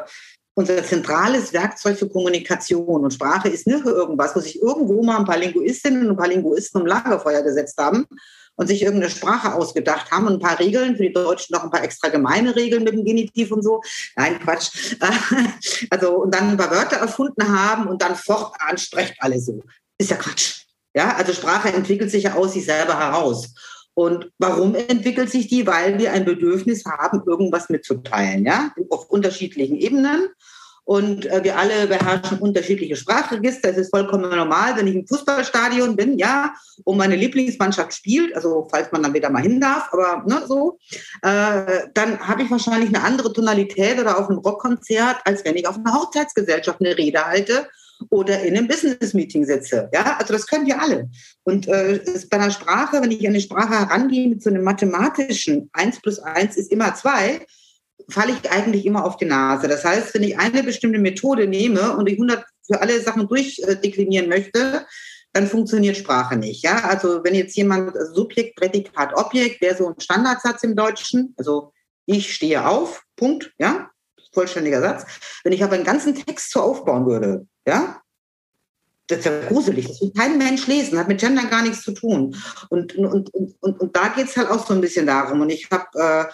unser 0.53 0.81
zentrales 0.85 1.51
Werkzeug 1.51 1.97
für 1.97 2.07
Kommunikation. 2.07 3.03
Und 3.03 3.13
Sprache 3.13 3.49
ist 3.49 3.67
nicht 3.67 3.85
irgendwas, 3.85 4.33
wo 4.33 4.39
sich 4.39 4.61
irgendwo 4.61 5.03
mal 5.03 5.17
ein 5.17 5.25
paar 5.25 5.37
Linguistinnen 5.37 6.05
und 6.05 6.11
ein 6.11 6.17
paar 6.17 6.29
Linguisten 6.29 6.79
im 6.81 6.87
Lagerfeuer 6.87 7.41
gesetzt 7.41 7.77
haben 7.77 8.05
und 8.55 8.67
sich 8.67 8.81
irgendeine 8.83 9.11
Sprache 9.11 9.53
ausgedacht 9.53 10.11
haben 10.11 10.27
und 10.27 10.33
ein 10.33 10.39
paar 10.39 10.59
Regeln, 10.59 10.95
für 10.95 11.03
die 11.03 11.13
Deutschen 11.13 11.53
noch 11.53 11.63
ein 11.63 11.71
paar 11.71 11.83
extra 11.83 12.09
gemeine 12.09 12.55
Regeln 12.55 12.83
mit 12.83 12.93
dem 12.93 13.03
Genitiv 13.05 13.51
und 13.51 13.63
so. 13.63 13.81
Nein, 14.15 14.39
Quatsch. 14.39 14.95
Also, 15.89 16.17
und 16.17 16.33
dann 16.33 16.51
ein 16.51 16.57
paar 16.57 16.71
Wörter 16.71 16.97
erfunden 16.97 17.47
haben 17.47 17.87
und 17.87 18.01
dann 18.01 18.15
fortan 18.15 18.77
sprecht 18.77 19.15
alle 19.19 19.39
so. 19.39 19.61
Ist 20.01 20.09
ja 20.09 20.17
Quatsch. 20.17 20.63
Ja, 20.95 21.15
also 21.15 21.31
Sprache 21.31 21.71
entwickelt 21.71 22.09
sich 22.09 22.23
ja 22.23 22.33
aus 22.33 22.53
sich 22.53 22.65
selber 22.65 22.97
heraus. 22.97 23.53
Und 23.93 24.31
warum 24.39 24.73
entwickelt 24.73 25.29
sich 25.29 25.47
die? 25.47 25.67
Weil 25.67 25.99
wir 25.99 26.11
ein 26.11 26.25
Bedürfnis 26.25 26.83
haben, 26.85 27.21
irgendwas 27.27 27.69
mitzuteilen, 27.69 28.43
ja, 28.43 28.73
auf 28.89 29.11
unterschiedlichen 29.11 29.75
Ebenen. 29.75 30.29
und 30.83 31.27
äh, 31.27 31.43
wir 31.43 31.55
alle 31.59 31.85
beherrschen 31.85 32.39
unterschiedliche 32.39 32.95
Sprachregister. 32.95 33.69
Es 33.69 33.77
ist 33.77 33.91
vollkommen 33.91 34.35
normal, 34.35 34.75
wenn 34.75 34.87
ich 34.87 34.95
im 34.95 35.07
Fußballstadion 35.07 35.95
bin, 35.95 36.17
ja, 36.17 36.55
und 36.83 36.97
meine 36.97 37.15
Lieblingsmannschaft 37.15 37.93
spielt, 37.93 38.35
also 38.35 38.67
falls 38.71 38.91
man 38.91 39.03
dann 39.03 39.13
wieder 39.13 39.29
mal 39.29 39.43
hin 39.43 39.61
darf, 39.61 39.89
aber 39.91 40.23
ne, 40.25 40.41
so, 40.47 40.79
äh, 41.21 41.87
dann 41.93 42.27
habe 42.27 42.41
ich 42.41 42.49
wahrscheinlich 42.49 42.89
eine 42.89 43.03
andere 43.03 43.31
Tonalität 43.31 43.99
oder 43.99 44.17
auf 44.17 44.29
einem 44.29 44.39
Rockkonzert, 44.39 45.17
als 45.25 45.45
wenn 45.45 45.57
ich 45.57 45.67
auf 45.67 45.77
einer 45.77 45.93
Hochzeitsgesellschaft 45.93 46.79
eine 46.81 46.97
Rede 46.97 47.23
halte 47.23 47.67
oder 48.09 48.41
in 48.41 48.57
einem 48.57 48.67
Business-Meeting 48.67 49.45
sitze. 49.45 49.89
Ja, 49.93 50.17
also 50.17 50.33
das 50.33 50.47
können 50.47 50.65
wir 50.65 50.81
alle. 50.81 51.09
Und 51.43 51.67
äh, 51.67 51.99
bei 52.29 52.37
einer 52.37 52.51
Sprache, 52.51 53.01
wenn 53.01 53.11
ich 53.11 53.21
an 53.21 53.27
eine 53.27 53.41
Sprache 53.41 53.79
herangehe 53.79 54.27
mit 54.27 54.41
so 54.41 54.49
einem 54.49 54.63
mathematischen 54.63 55.69
1 55.73 56.01
plus 56.01 56.19
1 56.19 56.57
ist 56.57 56.71
immer 56.71 56.95
2, 56.95 57.45
falle 58.09 58.33
ich 58.33 58.51
eigentlich 58.51 58.85
immer 58.85 59.05
auf 59.05 59.17
die 59.17 59.25
Nase. 59.25 59.67
Das 59.67 59.85
heißt, 59.85 60.13
wenn 60.13 60.23
ich 60.23 60.37
eine 60.37 60.63
bestimmte 60.63 60.99
Methode 60.99 61.47
nehme 61.47 61.95
und 61.95 62.07
die 62.07 62.13
100 62.13 62.43
für 62.65 62.81
alle 62.81 62.99
Sachen 63.01 63.27
durchdeklinieren 63.27 64.29
möchte, 64.29 64.85
dann 65.33 65.47
funktioniert 65.47 65.97
Sprache 65.97 66.35
nicht. 66.35 66.63
Ja, 66.63 66.83
also 66.85 67.23
wenn 67.23 67.35
jetzt 67.35 67.55
jemand 67.55 67.93
Subjekt, 68.13 68.57
Prädikat, 68.57 69.13
Objekt 69.15 69.61
wäre 69.61 69.77
so 69.77 69.87
ein 69.87 69.99
Standardsatz 69.99 70.63
im 70.63 70.75
Deutschen. 70.75 71.33
Also 71.37 71.71
ich 72.05 72.33
stehe 72.33 72.67
auf, 72.67 73.03
Punkt, 73.15 73.53
ja, 73.57 73.89
vollständiger 74.33 74.81
Satz. 74.81 75.05
Wenn 75.43 75.53
ich 75.53 75.63
aber 75.63 75.75
einen 75.75 75.83
ganzen 75.83 76.15
Text 76.15 76.51
so 76.51 76.61
aufbauen 76.61 77.05
würde, 77.05 77.47
ja, 77.67 78.01
das 79.07 79.19
ist 79.19 79.25
ja 79.25 79.41
gruselig. 79.47 79.87
Das 79.87 80.01
will 80.01 80.13
kein 80.15 80.37
Mensch 80.37 80.67
lesen, 80.67 80.97
hat 80.97 81.07
mit 81.07 81.19
Gender 81.19 81.43
gar 81.45 81.63
nichts 81.63 81.81
zu 81.81 81.91
tun. 81.91 82.35
Und, 82.69 82.95
und, 82.95 83.33
und, 83.33 83.53
und, 83.59 83.79
und 83.79 83.95
da 83.95 84.07
geht 84.09 84.27
es 84.27 84.37
halt 84.37 84.49
auch 84.49 84.65
so 84.65 84.73
ein 84.73 84.81
bisschen 84.81 85.05
darum. 85.05 85.41
Und 85.41 85.49
ich 85.49 85.69
habe 85.69 85.87
äh, 85.95 86.25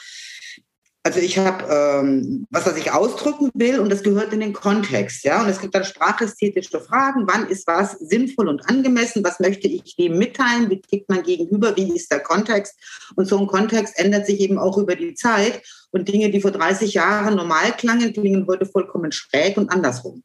also 1.07 1.21
ich 1.21 1.37
habe 1.37 1.63
ähm, 1.73 2.47
was, 2.49 2.65
was 2.65 2.75
ich 2.75 2.91
ausdrücken 2.91 3.49
will 3.53 3.79
und 3.79 3.89
das 3.89 4.03
gehört 4.03 4.33
in 4.33 4.41
den 4.41 4.51
Kontext, 4.51 5.23
ja. 5.23 5.41
Und 5.41 5.47
es 5.47 5.61
gibt 5.61 5.73
dann 5.73 5.85
sprachästhetische 5.85 6.81
Fragen, 6.81 7.23
wann 7.25 7.47
ist 7.47 7.65
was 7.65 7.93
sinnvoll 7.93 8.49
und 8.49 8.67
angemessen, 8.69 9.23
was 9.23 9.39
möchte 9.39 9.69
ich 9.69 9.95
wem 9.97 10.17
mitteilen, 10.17 10.69
wie 10.69 10.81
tickt 10.81 11.07
man 11.07 11.23
gegenüber, 11.23 11.77
wie 11.77 11.95
ist 11.95 12.11
der 12.11 12.19
Kontext. 12.19 12.75
Und 13.15 13.25
so 13.25 13.39
ein 13.39 13.47
Kontext 13.47 13.97
ändert 13.97 14.25
sich 14.25 14.41
eben 14.41 14.57
auch 14.57 14.77
über 14.77 14.97
die 14.97 15.13
Zeit 15.13 15.61
und 15.91 16.09
Dinge, 16.09 16.29
die 16.29 16.41
vor 16.41 16.51
30 16.51 16.95
Jahren 16.95 17.35
normal 17.35 17.71
klangen, 17.77 18.11
klingen 18.11 18.45
heute 18.45 18.65
vollkommen 18.65 19.13
schräg 19.13 19.55
und 19.55 19.69
andersrum. 19.69 20.23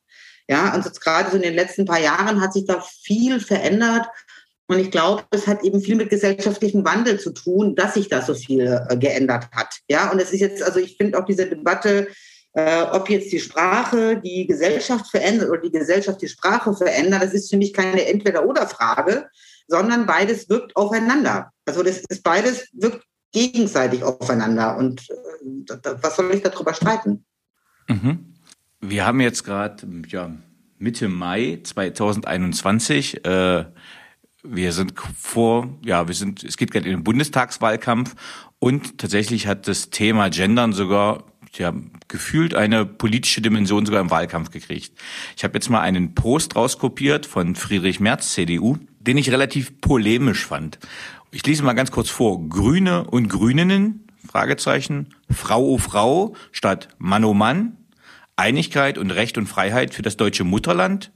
Ja, 0.49 0.75
und 0.75 0.85
jetzt 0.85 1.01
gerade 1.01 1.31
so 1.31 1.37
in 1.37 1.43
den 1.43 1.55
letzten 1.55 1.85
paar 1.85 2.01
Jahren 2.01 2.41
hat 2.41 2.53
sich 2.53 2.67
da 2.67 2.81
viel 2.81 3.41
verändert 3.41 4.09
und 4.73 4.79
ich 4.79 4.91
glaube, 4.91 5.25
es 5.31 5.47
hat 5.47 5.63
eben 5.65 5.83
viel 5.83 5.97
mit 5.97 6.09
gesellschaftlichem 6.09 6.83
Wandel 6.85 7.21
zu 7.21 7.33
tun, 7.33 7.75
dass 7.75 7.95
sich 7.95 8.09
da 8.09 8.23
so 8.23 8.35
viel 8.35 8.83
äh, 8.89 8.97
geändert 8.97 9.51
hat. 9.53 9.81
Ja, 9.87 10.11
und 10.11 10.19
es 10.19 10.33
ist 10.33 10.41
jetzt, 10.41 10.63
also 10.63 10.81
ich 10.81 10.97
finde 10.97 11.19
auch 11.19 11.27
diese 11.27 11.47
Debatte, 11.47 12.09
äh, 12.55 12.83
ob 12.93 13.11
jetzt 13.11 13.33
die 13.33 13.41
Sprache 13.41 14.19
die 14.19 14.47
Gesellschaft 14.47 15.11
verändert 15.11 15.51
oder 15.51 15.61
die 15.61 15.73
Gesellschaft 15.73 16.23
die 16.23 16.29
Sprache 16.29 16.75
verändert, 16.75 17.23
das 17.23 17.35
ist 17.35 17.51
für 17.51 17.59
mich 17.59 17.75
keine 17.75 18.07
Entweder-Oder-Frage, 18.07 19.29
sondern 19.69 20.07
beides 20.07 20.49
wirkt 20.49 20.75
aufeinander. 20.75 21.51
Also 21.67 21.83
das 21.83 22.03
ist 22.09 22.23
beides 22.23 22.69
wirkt 22.73 23.05
gegenseitig 23.33 24.03
aufeinander. 24.03 24.79
Und 24.79 25.07
äh, 25.11 25.95
was 26.01 26.17
soll 26.17 26.33
ich 26.33 26.43
darüber 26.43 26.73
streiten? 26.73 27.27
Mhm. 27.89 28.32
Wir 28.85 29.07
haben 29.07 29.21
jetzt 29.21 29.45
gerade 29.45 29.87
ja, 30.09 30.31
Mitte 30.79 31.09
Mai 31.09 31.61
2021. 31.63 33.25
Äh, 33.25 33.65
wir 34.43 34.73
sind 34.73 34.95
vor, 35.17 35.69
ja, 35.85 36.09
wir 36.09 36.17
sind, 36.17 36.43
es 36.43 36.57
geht 36.57 36.73
gerade 36.73 36.87
in 36.87 36.97
den 36.97 37.05
Bundestagswahlkampf 37.05 38.17
und 38.59 38.99
tatsächlich 38.99 39.47
hat 39.47 39.69
das 39.69 39.91
Thema 39.91 40.31
Gendern 40.31 40.73
sogar 40.73 41.23
ja, 41.55 41.73
gefühlt 42.09 42.55
eine 42.55 42.85
politische 42.85 43.41
Dimension 43.41 43.87
sogar 43.87 44.01
im 44.01 44.11
Wahlkampf 44.11 44.51
gekriegt. 44.51 44.99
Ich 45.37 45.45
habe 45.45 45.55
jetzt 45.55 45.71
mal 45.71 45.81
einen 45.81 46.17
Post 46.17 46.57
rauskopiert 46.57 47.25
von 47.25 47.55
Friedrich 47.55 48.01
Merz, 48.01 48.33
CDU, 48.33 48.79
den 48.99 49.17
ich 49.17 49.31
relativ 49.31 49.81
polemisch 49.81 50.45
fand. 50.45 50.81
Ich 51.31 51.47
lese 51.47 51.63
mal 51.63 51.75
ganz 51.75 51.93
kurz 51.93 52.11
vor. 52.11 52.49
Grüne 52.49 53.05
und 53.05 53.29
Grüninnen, 53.29 54.09
Fragezeichen, 54.27 55.15
Frau 55.31 55.63
o 55.63 55.79
Frau 55.79 56.35
statt 56.51 56.89
Mann 56.99 57.25
o 57.25 57.33
Mann, 57.33 57.77
Einigkeit 58.43 58.99
und 58.99 59.13
Recht 59.13 59.39
und 59.39 59.47
Freiheit 59.47 59.95
für 59.95 60.03
das 60.03 60.17
deutsche 60.17 60.43
Mutterland, 60.43 61.13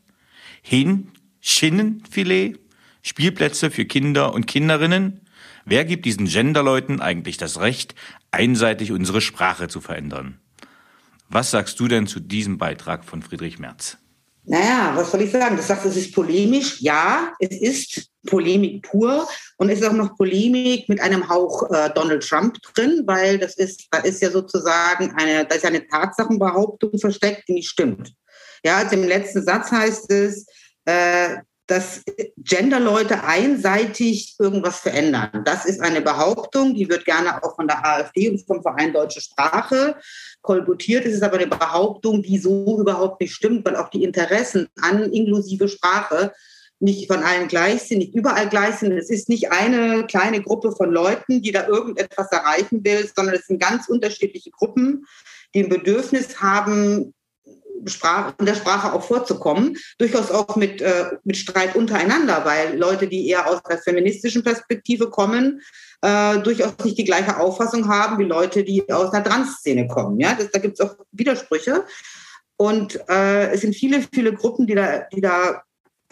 Hin, 0.62 1.11
Schinnenfilet, 1.40 2.61
Spielplätze 3.02 3.73
für 3.73 3.85
Kinder 3.85 4.33
und 4.33 4.47
Kinderinnen? 4.47 5.23
Wer 5.64 5.85
gibt 5.85 6.04
diesen 6.04 6.26
Genderleuten 6.26 7.00
eigentlich 7.00 7.37
das 7.37 7.59
Recht, 7.59 7.97
einseitig 8.30 8.92
unsere 8.92 9.21
Sprache 9.21 9.66
zu 9.66 9.80
verändern? 9.80 10.38
Was 11.28 11.50
sagst 11.50 11.80
du 11.80 11.88
denn 11.88 12.06
zu 12.06 12.21
diesem 12.21 12.59
Beitrag 12.59 13.04
von 13.04 13.23
Friedrich 13.23 13.59
Merz? 13.59 13.99
Naja, 14.49 14.93
was 14.95 15.11
soll 15.11 15.23
ich 15.23 15.33
sagen? 15.33 15.57
Du 15.57 15.62
sagst, 15.62 15.87
es 15.87 15.97
ist 15.97 16.15
polemisch. 16.15 16.81
Ja, 16.81 17.33
es 17.41 17.61
ist 17.61 18.09
Polemik 18.26 18.83
pur 18.83 19.29
und 19.57 19.71
es 19.71 19.81
ist 19.81 19.87
auch 19.87 19.93
noch 19.93 20.17
Polemik 20.17 20.88
mit 20.88 21.00
einem 21.00 21.29
Hauch 21.29 21.69
äh, 21.71 21.91
Donald 21.95 22.26
Trump 22.26 22.57
drin, 22.75 23.03
weil 23.07 23.38
das 23.38 23.57
ist, 23.57 23.88
da 23.91 23.99
ist 23.99 24.23
ja 24.23 24.31
sozusagen 24.31 25.12
eine, 25.17 25.45
da 25.47 25.55
ist 25.55 25.65
eine 25.65 25.87
Tatsachenbehauptung 25.87 26.97
versteckt, 26.99 27.49
die 27.49 27.55
nicht 27.55 27.71
stimmt. 27.71 28.12
Ja, 28.65 28.79
also 28.79 28.95
im 28.95 29.05
letzten 29.05 29.43
Satz 29.43 29.71
heißt 29.73 30.11
es, 30.12 30.47
äh, 30.85 31.38
dass 31.67 32.03
Genderleute 32.37 33.25
einseitig 33.25 34.37
irgendwas 34.39 34.81
verändern. 34.81 35.43
Das 35.45 35.65
ist 35.65 35.81
eine 35.81 36.01
Behauptung, 36.01 36.75
die 36.75 36.89
wird 36.89 37.05
gerne 37.05 37.43
auch 37.43 37.57
von 37.57 37.67
der 37.67 37.85
AfD 37.85 38.31
und 38.31 38.47
vom 38.47 38.63
Verein 38.63 38.93
Deutsche 38.93 39.21
Sprache 39.21 39.97
kolportiert. 40.43 41.07
Es 41.07 41.15
ist 41.15 41.23
aber 41.23 41.39
eine 41.39 41.49
Behauptung, 41.49 42.23
die 42.23 42.39
so 42.39 42.81
überhaupt 42.81 43.21
nicht 43.21 43.35
stimmt, 43.35 43.65
weil 43.67 43.77
auch 43.77 43.91
die 43.91 44.05
Interessen 44.05 44.69
an 44.81 45.13
inklusive 45.13 45.69
Sprache 45.69 46.33
nicht 46.79 47.11
von 47.11 47.23
allen 47.23 47.49
gleich 47.49 47.83
sind, 47.83 47.99
nicht 47.99 48.15
überall 48.15 48.49
gleich 48.49 48.77
sind. 48.77 48.93
Es 48.93 49.11
ist 49.11 49.29
nicht 49.29 49.51
eine 49.51 50.07
kleine 50.07 50.43
Gruppe 50.43 50.73
von 50.73 50.91
Leuten, 50.91 51.43
die 51.43 51.51
da 51.51 51.67
irgendetwas 51.67 52.31
erreichen 52.31 52.85
will, 52.85 53.11
sondern 53.15 53.35
es 53.35 53.47
sind 53.47 53.61
ganz 53.61 53.89
unterschiedliche 53.89 54.51
Gruppen, 54.51 55.07
die 55.55 55.65
ein 55.65 55.69
Bedürfnis 55.69 56.41
haben, 56.41 57.15
Sprache, 57.87 58.35
in 58.38 58.47
der 58.47 58.54
Sprache 58.54 58.92
auch 58.92 59.02
vorzukommen, 59.02 59.76
durchaus 59.99 60.30
auch 60.30 60.56
mit, 60.56 60.80
äh, 60.80 61.11
mit 61.25 61.37
Streit 61.37 61.76
untereinander, 61.76 62.45
weil 62.45 62.78
Leute, 62.78 63.06
die 63.09 63.28
eher 63.28 63.49
aus 63.49 63.62
der 63.68 63.78
feministischen 63.78 64.42
Perspektive 64.42 65.11
kommen, 65.11 65.61
äh, 66.02 66.38
durchaus 66.38 66.73
nicht 66.85 66.99
die 66.99 67.04
gleiche 67.04 67.38
Auffassung 67.38 67.88
haben 67.88 68.18
wie 68.18 68.25
Leute, 68.25 68.64
die 68.64 68.90
aus 68.90 69.12
einer 69.12 69.25
Trans-Szene 69.25 69.88
kommen. 69.88 70.18
Ja? 70.21 70.35
Das, 70.35 70.50
da 70.50 70.59
gibt 70.59 70.80
es 70.80 70.87
auch 70.87 70.97
Widersprüche. 71.12 71.85
Und 72.56 72.99
äh, 73.09 73.52
es 73.52 73.61
sind 73.61 73.75
viele, 73.75 74.02
viele 74.12 74.33
Gruppen, 74.33 74.66
die 74.66 74.75
da, 74.75 75.04
die 75.12 75.21
da 75.21 75.62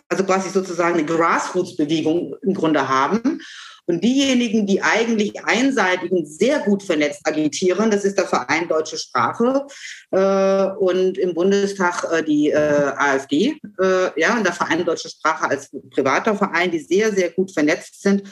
also 0.08 0.24
quasi 0.24 0.50
sozusagen 0.50 0.94
eine 0.94 1.06
Grassroots-Bewegung 1.06 2.36
im 2.42 2.54
Grunde 2.54 2.88
haben. 2.88 3.40
Und 3.86 4.02
diejenigen, 4.02 4.66
die 4.66 4.80
eigentlich 4.82 5.44
einseitig 5.44 6.10
und 6.10 6.26
sehr 6.26 6.60
gut 6.60 6.82
vernetzt 6.82 7.20
agitieren, 7.24 7.90
das 7.90 8.04
ist 8.04 8.16
der 8.16 8.26
Verein 8.26 8.66
Deutsche 8.66 8.96
Sprache 8.96 9.66
äh, 10.10 10.66
und 10.78 11.18
im 11.18 11.34
Bundestag 11.34 12.04
äh, 12.10 12.22
die 12.22 12.50
äh, 12.50 12.56
AfD, 12.56 13.60
äh, 13.78 14.20
ja, 14.20 14.36
und 14.36 14.44
der 14.44 14.54
Verein 14.54 14.84
Deutsche 14.84 15.10
Sprache 15.10 15.50
als 15.50 15.70
privater 15.90 16.34
Verein, 16.34 16.70
die 16.70 16.78
sehr, 16.78 17.12
sehr 17.12 17.30
gut 17.30 17.52
vernetzt 17.52 18.00
sind. 18.00 18.22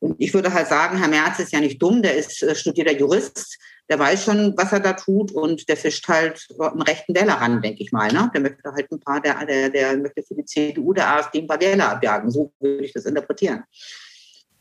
Und 0.00 0.16
ich 0.18 0.34
würde 0.34 0.52
halt 0.52 0.66
sagen, 0.66 0.98
Herr 0.98 1.08
Merz 1.08 1.38
ist 1.38 1.52
ja 1.52 1.60
nicht 1.60 1.80
dumm, 1.80 2.02
der 2.02 2.16
ist 2.16 2.42
äh, 2.42 2.54
studierter 2.56 2.92
Jurist, 2.92 3.58
der 3.88 4.00
weiß 4.00 4.24
schon, 4.24 4.54
was 4.56 4.72
er 4.72 4.80
da 4.80 4.92
tut 4.94 5.30
und 5.30 5.68
der 5.68 5.76
fischt 5.76 6.08
halt 6.08 6.48
einen 6.58 6.82
rechten 6.82 7.14
Wähler 7.14 7.34
ran, 7.34 7.62
denke 7.62 7.82
ich 7.84 7.92
mal. 7.92 8.12
Ne? 8.12 8.28
Der 8.34 8.40
möchte 8.40 8.72
halt 8.72 8.90
ein 8.90 8.98
paar, 8.98 9.20
der, 9.20 9.46
der, 9.46 9.70
der 9.70 9.96
möchte 9.96 10.24
für 10.24 10.34
die 10.34 10.44
CDU, 10.44 10.92
der 10.92 11.08
AfD 11.08 11.38
ein 11.38 11.46
paar 11.46 11.60
Wähler 11.60 11.90
abjagen. 11.90 12.30
So 12.30 12.52
würde 12.58 12.84
ich 12.84 12.92
das 12.92 13.04
interpretieren. 13.04 13.62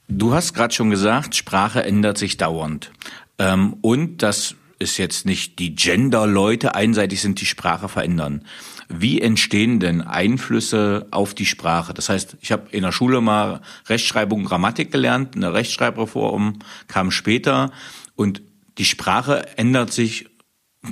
Du 0.07 0.33
hast 0.33 0.53
gerade 0.53 0.73
schon 0.73 0.89
gesagt, 0.89 1.35
Sprache 1.35 1.83
ändert 1.83 2.17
sich 2.17 2.37
dauernd. 2.37 2.91
Ähm, 3.39 3.75
und 3.81 4.21
dass 4.21 4.55
es 4.77 4.97
jetzt 4.97 5.25
nicht 5.25 5.59
die 5.59 5.75
Gender-Leute 5.75 6.75
einseitig 6.75 7.21
sind, 7.21 7.41
die 7.41 7.45
Sprache 7.45 7.89
verändern. 7.89 8.45
Wie 8.87 9.19
entstehen 9.21 9.79
denn 9.79 10.01
Einflüsse 10.01 11.07
auf 11.11 11.33
die 11.33 11.45
Sprache? 11.45 11.93
Das 11.93 12.09
heißt, 12.09 12.37
ich 12.41 12.51
habe 12.51 12.69
in 12.71 12.83
der 12.83 12.91
Schule 12.91 13.21
mal 13.21 13.61
Rechtschreibung, 13.87 14.45
Grammatik 14.45 14.91
gelernt, 14.91 15.35
eine 15.35 15.53
Rechtschreibreform 15.53 16.59
kam 16.87 17.09
später 17.09 17.71
und 18.15 18.41
die 18.77 18.85
Sprache 18.85 19.57
ändert 19.57 19.91
sich 19.91 20.27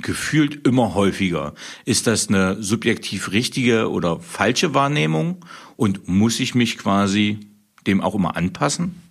gefühlt 0.02 0.66
immer 0.66 0.94
häufiger. 0.94 1.54
Ist 1.84 2.08
das 2.08 2.28
eine 2.28 2.60
subjektiv 2.60 3.30
richtige 3.30 3.90
oder 3.90 4.18
falsche 4.18 4.74
Wahrnehmung 4.74 5.44
und 5.76 6.08
muss 6.08 6.40
ich 6.40 6.56
mich 6.56 6.78
quasi 6.78 7.38
dem 7.86 8.00
auch 8.00 8.16
immer 8.16 8.36
anpassen? 8.36 9.03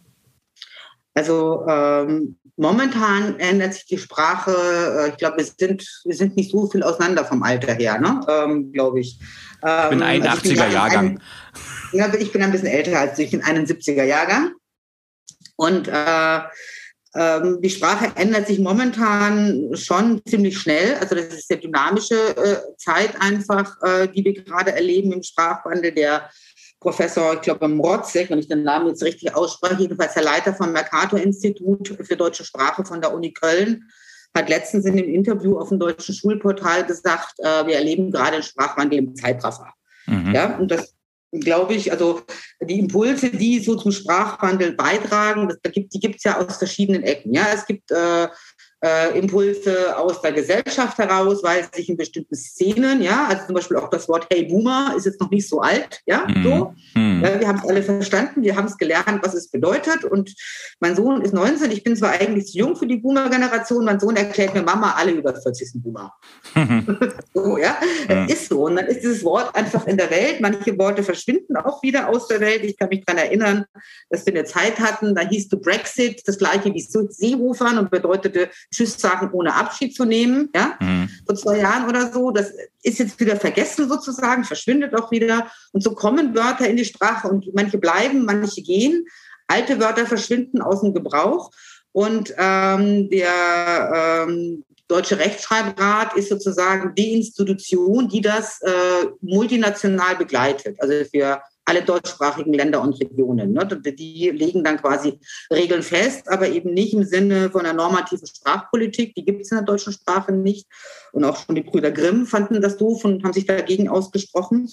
Also 1.14 1.66
ähm, 1.68 2.38
momentan 2.56 3.40
ändert 3.40 3.74
sich 3.74 3.86
die 3.86 3.98
Sprache. 3.98 4.52
Äh, 4.52 5.10
ich 5.10 5.18
glaube, 5.18 5.38
wir 5.38 5.46
sind, 5.46 5.88
wir 6.06 6.16
sind 6.16 6.36
nicht 6.36 6.52
so 6.52 6.68
viel 6.70 6.84
auseinander 6.84 7.26
vom 7.26 7.44
Alter 7.44 7.74
her, 7.74 8.00
ne? 8.00 8.22
Ähm, 8.28 8.72
glaube 8.72 9.00
ich. 9.00 9.20
Ähm, 9.64 9.84
ich 9.84 9.90
bin 9.90 10.04
ein 10.04 10.28
also 10.28 10.50
80er 10.50 10.70
Jahrgang. 10.70 11.20
ja, 11.92 12.14
ich 12.14 12.32
bin 12.32 12.42
ein 12.42 12.52
bisschen 12.52 12.68
älter 12.68 13.00
als. 13.00 13.20
Ich 13.20 13.32
bin 13.32 13.44
71er 13.44 14.04
Jahrgang. 14.04 14.54
Und 15.56 15.88
äh, 15.88 16.40
Ähm, 17.16 17.62
die 17.62 17.70
Sprache 17.70 18.12
ändert 18.16 18.48
sich 18.48 18.58
momentan 18.58 19.70
schon 19.74 20.22
ziemlich 20.26 20.58
schnell. 20.58 20.96
Also 20.96 21.14
das 21.14 21.26
ist 21.26 21.52
eine 21.52 21.62
dynamische 21.62 22.16
äh, 22.36 22.76
Zeit 22.78 23.22
einfach, 23.22 23.76
äh, 23.84 24.08
die 24.08 24.26
wir 24.26 24.34
gerade 24.34 24.74
erleben 24.74 25.12
im 25.12 25.22
Sprachwandel. 25.22 25.92
Der 25.92 26.30
Professor, 26.84 27.34
ich 27.34 27.42
glaube, 27.42 27.68
Mrotzek, 27.68 28.30
wenn 28.30 28.40
ich 28.40 28.48
den 28.48 28.64
Namen 28.64 28.88
jetzt 28.88 29.04
richtig 29.04 29.34
ausspreche, 29.36 29.82
jedenfalls 29.82 30.14
der 30.14 30.24
Leiter 30.24 30.54
vom 30.54 30.72
Mercator-Institut 30.72 31.98
für 32.02 32.16
deutsche 32.16 32.46
Sprache 32.46 32.86
von 32.86 33.02
der 33.02 33.14
Uni 33.14 33.34
Köln, 33.34 33.90
hat 34.36 34.50
letztens 34.50 34.86
in 34.86 34.98
dem 34.98 35.08
Interview 35.08 35.58
auf 35.58 35.70
dem 35.70 35.80
deutschen 35.80 36.14
Schulportal 36.14 36.86
gesagt, 36.86 37.40
äh, 37.40 37.66
wir 37.66 37.76
erleben 37.76 38.12
gerade 38.12 38.34
einen 38.34 38.44
Sprachwandel 38.44 39.00
im 39.00 39.16
Zeitraffer. 39.16 39.74
Mhm. 40.08 40.34
Ja, 40.34 40.58
und 40.58 40.70
das 40.70 40.94
glaube 41.32 41.74
ich, 41.74 41.92
also 41.92 42.22
die 42.62 42.80
Impulse, 42.80 43.32
die 43.32 43.60
so 43.60 43.76
zum 43.76 43.92
Sprachwandel 43.92 44.74
beitragen, 44.74 45.50
das, 45.50 45.58
die 45.74 46.00
gibt 46.00 46.18
es 46.18 46.24
ja 46.24 46.40
aus 46.40 46.58
verschiedenen 46.58 47.04
Ecken. 47.04 47.34
Ja, 47.34 47.48
es 47.54 47.66
gibt 47.66 47.92
äh, 47.92 48.28
äh, 48.84 49.18
Impulse 49.18 49.98
aus 49.98 50.22
der 50.22 50.34
Gesellschaft 50.34 50.98
heraus, 50.98 51.42
weil 51.42 51.66
sich 51.74 51.88
in 51.90 51.96
bestimmten 51.96 52.36
Szenen, 52.36 53.02
ja, 53.02 53.28
also 53.30 53.46
zum 53.46 53.56
Beispiel 53.56 53.78
auch 53.78 53.90
das 53.90 54.10
Wort 54.10 54.28
Hey 54.32 54.44
Boomer 54.44 54.94
ist 54.98 55.06
jetzt 55.06 55.22
noch 55.22 55.32
nicht 55.32 55.48
so 55.48 55.62
alt, 55.62 56.02
ja, 56.06 56.28
mhm. 56.28 56.44
so. 56.44 56.74
Mhm. 56.94 57.24
Ja, 57.24 57.40
wir 57.40 57.48
haben 57.48 57.60
es 57.60 57.70
alle 57.70 57.82
verstanden, 57.82 58.44
wir 58.44 58.56
haben 58.58 58.68
es 58.68 58.78
gelernt, 58.78 59.22
was 59.24 59.34
es 59.34 59.50
bedeutet. 59.50 60.04
Und 60.04 60.36
mein 60.82 60.96
Sohn 60.96 61.22
ist 61.22 61.34
19, 61.34 61.72
ich 61.72 61.84
bin 61.84 61.96
zwar 61.96 62.12
eigentlich 62.12 62.48
zu 62.48 62.58
jung 62.58 62.76
für 62.76 62.86
die 62.86 62.98
Boomer-Generation, 62.98 63.86
mein 63.86 64.00
Sohn 64.02 64.18
erklärt 64.18 64.54
mir, 64.54 64.64
Mama, 64.64 64.96
alle 64.98 65.12
über 65.12 65.34
40 65.34 65.72
sind 65.72 65.84
Boomer. 65.84 66.14
so, 67.34 67.58
ja, 67.58 67.78
das 68.08 68.32
ist 68.32 68.50
so. 68.50 68.66
Und 68.66 68.76
dann 68.76 68.88
ist 68.88 69.02
dieses 69.02 69.24
Wort 69.24 69.56
einfach 69.56 69.88
in 69.88 69.96
der 69.96 70.10
Welt. 70.10 70.42
Manche 70.42 70.78
Worte 70.78 71.04
verschwinden 71.04 71.56
auch 71.56 71.82
wieder 71.84 72.10
aus 72.10 72.28
der 72.28 72.42
Welt. 72.42 72.64
Ich 72.66 72.78
kann 72.78 72.90
mich 72.90 73.06
daran 73.06 73.24
erinnern, 73.24 73.66
dass 74.10 74.26
wir 74.26 74.34
eine 74.34 74.44
Zeit 74.44 74.80
hatten, 74.80 75.16
da 75.16 75.22
hieß 75.22 75.48
du 75.48 75.60
Brexit 75.60 76.22
das 76.26 76.38
gleiche 76.38 76.74
wie 76.74 76.82
Seehofern 76.82 77.78
und 77.78 77.90
bedeutete 77.90 78.50
Tschüss 78.74 79.00
sagen, 79.00 79.30
ohne 79.32 79.54
Abschied 79.56 79.96
zu 79.96 80.06
nehmen, 80.06 80.50
ja, 80.56 80.78
mhm. 80.80 81.10
vor 81.26 81.36
zwei 81.36 81.60
Jahren 81.60 81.88
oder 81.88 82.12
so. 82.12 82.32
Das 82.32 82.52
ist 82.82 83.00
jetzt 83.00 83.20
wieder 83.20 83.38
vergessen 83.38 83.88
sozusagen, 83.88 84.44
verschwindet 84.44 84.96
auch 84.96 85.12
wieder. 85.12 85.48
Und 85.72 85.82
so 85.84 85.94
kommen 85.94 86.36
Wörter 86.36 86.68
in 86.68 86.78
die 86.78 86.86
Sprache 86.86 87.28
und 87.28 87.54
manche 87.54 87.78
bleiben, 87.78 88.26
manche 88.26 88.62
gehen. 88.62 89.06
Alte 89.48 89.80
Wörter 89.80 90.06
verschwinden 90.06 90.62
aus 90.62 90.82
dem 90.82 90.94
Gebrauch. 90.94 91.52
Und 91.92 92.34
ähm, 92.38 93.10
der 93.10 94.26
ähm, 94.28 94.64
Deutsche 94.88 95.18
Rechtschreibrat 95.18 96.16
ist 96.16 96.30
sozusagen 96.30 96.94
die 96.96 97.14
Institution, 97.14 98.10
die 98.10 98.22
das 98.22 98.62
äh, 98.62 99.08
multinational 99.22 100.16
begleitet. 100.16 100.78
Also 100.80 100.94
für 101.10 101.42
alle 101.66 101.84
deutschsprachigen 101.84 102.54
Länder 102.54 102.82
und 102.82 103.00
Regionen. 103.00 103.54
Ne? 103.54 103.66
Die 103.66 104.30
legen 104.30 104.64
dann 104.64 104.78
quasi 104.78 105.20
Regeln 105.52 105.84
fest, 105.84 106.30
aber 106.30 106.50
eben 106.50 106.74
nicht 106.74 106.94
im 106.94 107.04
Sinne 107.04 107.50
von 107.50 107.62
einer 107.62 107.74
normativen 107.74 108.28
Sprachpolitik. 108.28 109.16
Die 109.16 109.26
gibt 109.26 109.42
es 109.42 109.52
in 109.52 109.58
der 109.58 109.66
deutschen 109.66 109.94
Sprache 109.94 110.32
nicht. 110.32 110.68
Und 111.12 111.24
auch 111.24 111.38
schon 111.38 111.56
die 111.56 111.62
Brüder 111.64 111.92
Grimm 111.92 112.26
fanden 112.26 112.62
das 112.62 112.78
doof 112.78 113.06
und 113.06 113.24
haben 113.24 113.34
sich 113.34 113.46
dagegen 113.46 113.88
ausgesprochen. 113.88 114.70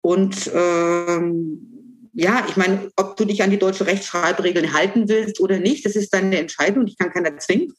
Und 0.00 0.50
ähm, 0.54 2.10
ja, 2.14 2.44
ich 2.48 2.56
meine, 2.56 2.90
ob 2.96 3.16
du 3.16 3.24
dich 3.24 3.42
an 3.42 3.50
die 3.50 3.58
deutsche 3.58 3.86
Rechtschreibregeln 3.86 4.72
halten 4.72 5.08
willst 5.08 5.40
oder 5.40 5.58
nicht, 5.58 5.84
das 5.84 5.96
ist 5.96 6.12
deine 6.14 6.38
Entscheidung. 6.38 6.86
Ich 6.86 6.96
kann 6.96 7.12
keiner 7.12 7.36
zwingen. 7.38 7.74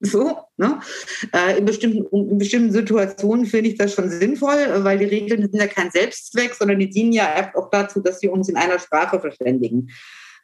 So, 0.00 0.38
ne? 0.56 0.80
Äh, 1.32 1.58
in, 1.58 1.64
bestimmten, 1.64 2.06
in 2.12 2.38
bestimmten 2.38 2.72
Situationen 2.72 3.46
finde 3.46 3.70
ich 3.70 3.78
das 3.78 3.94
schon 3.94 4.10
sinnvoll, 4.10 4.84
weil 4.84 4.98
die 4.98 5.06
Regeln 5.06 5.42
sind 5.42 5.54
ja 5.54 5.66
kein 5.66 5.90
Selbstzweck, 5.90 6.54
sondern 6.54 6.78
die 6.78 6.88
dienen 6.88 7.12
ja 7.12 7.50
auch 7.54 7.70
dazu, 7.70 8.00
dass 8.00 8.22
wir 8.22 8.32
uns 8.32 8.48
in 8.48 8.56
einer 8.56 8.78
Sprache 8.78 9.18
verständigen. 9.18 9.90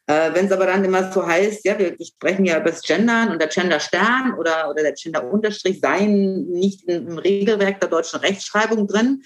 Äh, 0.07 0.35
Wenn 0.35 0.47
es 0.47 0.53
aber 0.53 0.67
dann 0.67 0.85
immer 0.85 1.11
so 1.11 1.27
heißt, 1.27 1.65
ja, 1.65 1.79
wir, 1.79 1.97
sprechen 2.05 2.45
ja 2.45 2.61
über 2.61 2.71
das 2.71 2.83
Gendern 2.83 3.31
und 3.31 3.41
der 3.41 3.49
Gender-Stern 3.49 4.35
oder, 4.39 4.69
oder 4.71 4.83
der 4.83 4.93
Gender-Unterstrich 4.93 5.81
seien 5.81 6.51
nicht 6.51 6.83
im 6.87 7.17
Regelwerk 7.17 7.81
der 7.81 7.89
deutschen 7.89 8.21
Rechtschreibung 8.21 8.87
drin, 8.87 9.23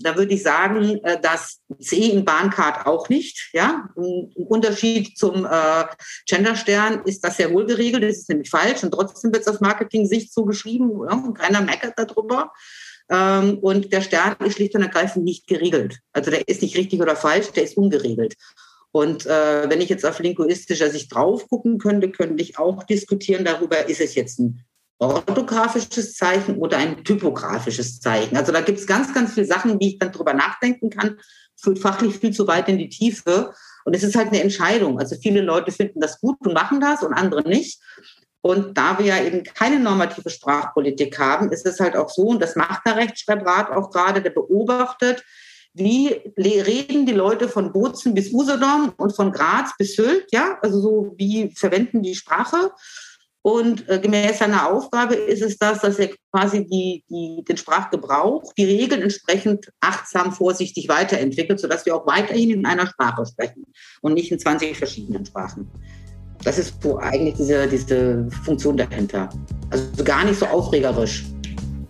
da 0.00 0.16
würde 0.16 0.32
ich 0.32 0.42
sagen, 0.42 0.98
äh, 1.04 1.20
dass 1.20 1.60
C 1.78 2.08
in 2.08 2.24
Bahncard 2.24 2.86
auch 2.86 3.10
nicht. 3.10 3.50
Ja? 3.52 3.90
Im 3.96 4.46
Unterschied 4.46 5.18
zum 5.18 5.44
äh, 5.44 5.84
Gender-Stern 6.26 7.02
ist 7.04 7.22
das 7.22 7.36
sehr 7.36 7.52
wohl 7.52 7.66
geregelt, 7.66 8.04
das 8.04 8.18
ist 8.18 8.28
nämlich 8.30 8.48
falsch 8.48 8.82
und 8.82 8.92
trotzdem 8.92 9.30
wird 9.32 9.42
es 9.42 9.48
aus 9.48 9.60
Marketing-Sicht 9.60 10.32
so 10.32 10.46
geschrieben 10.46 10.90
ja? 11.06 11.16
und 11.16 11.34
keiner 11.34 11.60
meckert 11.60 11.94
darüber. 11.98 12.50
Ähm, 13.10 13.58
und 13.58 13.92
der 13.92 14.00
Stern 14.00 14.36
ist 14.40 14.56
schlicht 14.56 14.74
und 14.74 14.82
ergreifend 14.82 15.24
nicht 15.24 15.46
geregelt. 15.46 15.98
Also 16.12 16.30
der 16.30 16.48
ist 16.48 16.62
nicht 16.62 16.76
richtig 16.76 17.00
oder 17.02 17.16
falsch, 17.16 17.50
der 17.52 17.64
ist 17.64 17.76
ungeregelt. 17.76 18.34
Und 18.94 19.26
äh, 19.26 19.68
wenn 19.68 19.80
ich 19.80 19.88
jetzt 19.88 20.06
auf 20.06 20.20
linguistischer 20.20 20.88
Sicht 20.88 21.12
drauf 21.12 21.48
gucken 21.48 21.78
könnte, 21.78 22.12
könnte 22.12 22.40
ich 22.40 22.60
auch 22.60 22.84
diskutieren 22.84 23.44
darüber, 23.44 23.88
ist 23.88 24.00
es 24.00 24.14
jetzt 24.14 24.38
ein 24.38 24.64
orthografisches 25.00 26.14
Zeichen 26.14 26.58
oder 26.58 26.76
ein 26.76 27.02
typografisches 27.02 27.98
Zeichen. 27.98 28.36
Also 28.36 28.52
da 28.52 28.60
gibt 28.60 28.78
es 28.78 28.86
ganz, 28.86 29.12
ganz 29.12 29.34
viele 29.34 29.46
Sachen, 29.46 29.80
wie 29.80 29.88
ich 29.88 29.98
dann 29.98 30.12
drüber 30.12 30.32
nachdenken 30.32 30.90
kann. 30.90 31.18
Führt 31.56 31.80
fachlich 31.80 32.18
viel 32.18 32.30
zu 32.32 32.46
weit 32.46 32.68
in 32.68 32.78
die 32.78 32.88
Tiefe. 32.88 33.52
Und 33.84 33.96
es 33.96 34.04
ist 34.04 34.14
halt 34.14 34.28
eine 34.28 34.40
Entscheidung. 34.40 35.00
Also 35.00 35.16
viele 35.20 35.40
Leute 35.40 35.72
finden 35.72 35.98
das 35.98 36.20
gut 36.20 36.36
und 36.46 36.54
machen 36.54 36.80
das 36.80 37.02
und 37.02 37.14
andere 37.14 37.42
nicht. 37.48 37.82
Und 38.42 38.78
da 38.78 38.96
wir 39.00 39.06
ja 39.06 39.20
eben 39.24 39.42
keine 39.42 39.80
normative 39.80 40.30
Sprachpolitik 40.30 41.18
haben, 41.18 41.50
ist 41.50 41.66
es 41.66 41.80
halt 41.80 41.96
auch 41.96 42.10
so, 42.10 42.28
und 42.28 42.40
das 42.40 42.54
macht 42.54 42.86
der 42.86 42.94
Rechtschreibrat 42.94 43.72
auch 43.72 43.90
gerade, 43.90 44.22
der 44.22 44.30
beobachtet, 44.30 45.24
wie 45.74 46.08
reden 46.38 47.04
die 47.04 47.12
Leute 47.12 47.48
von 47.48 47.72
Bozen 47.72 48.14
bis 48.14 48.32
Usedom 48.32 48.92
und 48.96 49.14
von 49.14 49.32
Graz 49.32 49.76
bis 49.76 49.96
Sylt, 49.96 50.26
ja, 50.32 50.56
also 50.62 50.80
so 50.80 51.14
wie 51.16 51.50
verwenden 51.54 52.02
die 52.02 52.14
Sprache. 52.14 52.70
Und 53.42 53.86
äh, 53.90 53.98
gemäß 53.98 54.38
seiner 54.38 54.70
Aufgabe 54.70 55.16
ist 55.16 55.42
es 55.42 55.58
das, 55.58 55.80
dass 55.80 55.98
er 55.98 56.08
quasi 56.32 56.64
die, 56.64 57.04
die, 57.10 57.44
den 57.46 57.58
Sprachgebrauch, 57.58 58.54
die 58.56 58.64
Regeln 58.64 59.02
entsprechend 59.02 59.70
achtsam, 59.80 60.32
vorsichtig 60.32 60.88
weiterentwickelt, 60.88 61.60
sodass 61.60 61.84
wir 61.84 61.94
auch 61.94 62.06
weiterhin 62.06 62.50
in 62.50 62.64
einer 62.64 62.86
Sprache 62.86 63.26
sprechen 63.26 63.66
und 64.00 64.14
nicht 64.14 64.32
in 64.32 64.38
20 64.38 64.78
verschiedenen 64.78 65.26
Sprachen. 65.26 65.70
Das 66.42 66.58
ist 66.58 66.82
so 66.82 66.98
eigentlich 66.98 67.34
diese, 67.34 67.68
diese 67.68 68.28
Funktion 68.44 68.78
dahinter. 68.78 69.28
Also 69.68 70.04
gar 70.04 70.24
nicht 70.24 70.38
so 70.38 70.46
aufregerisch. 70.46 71.24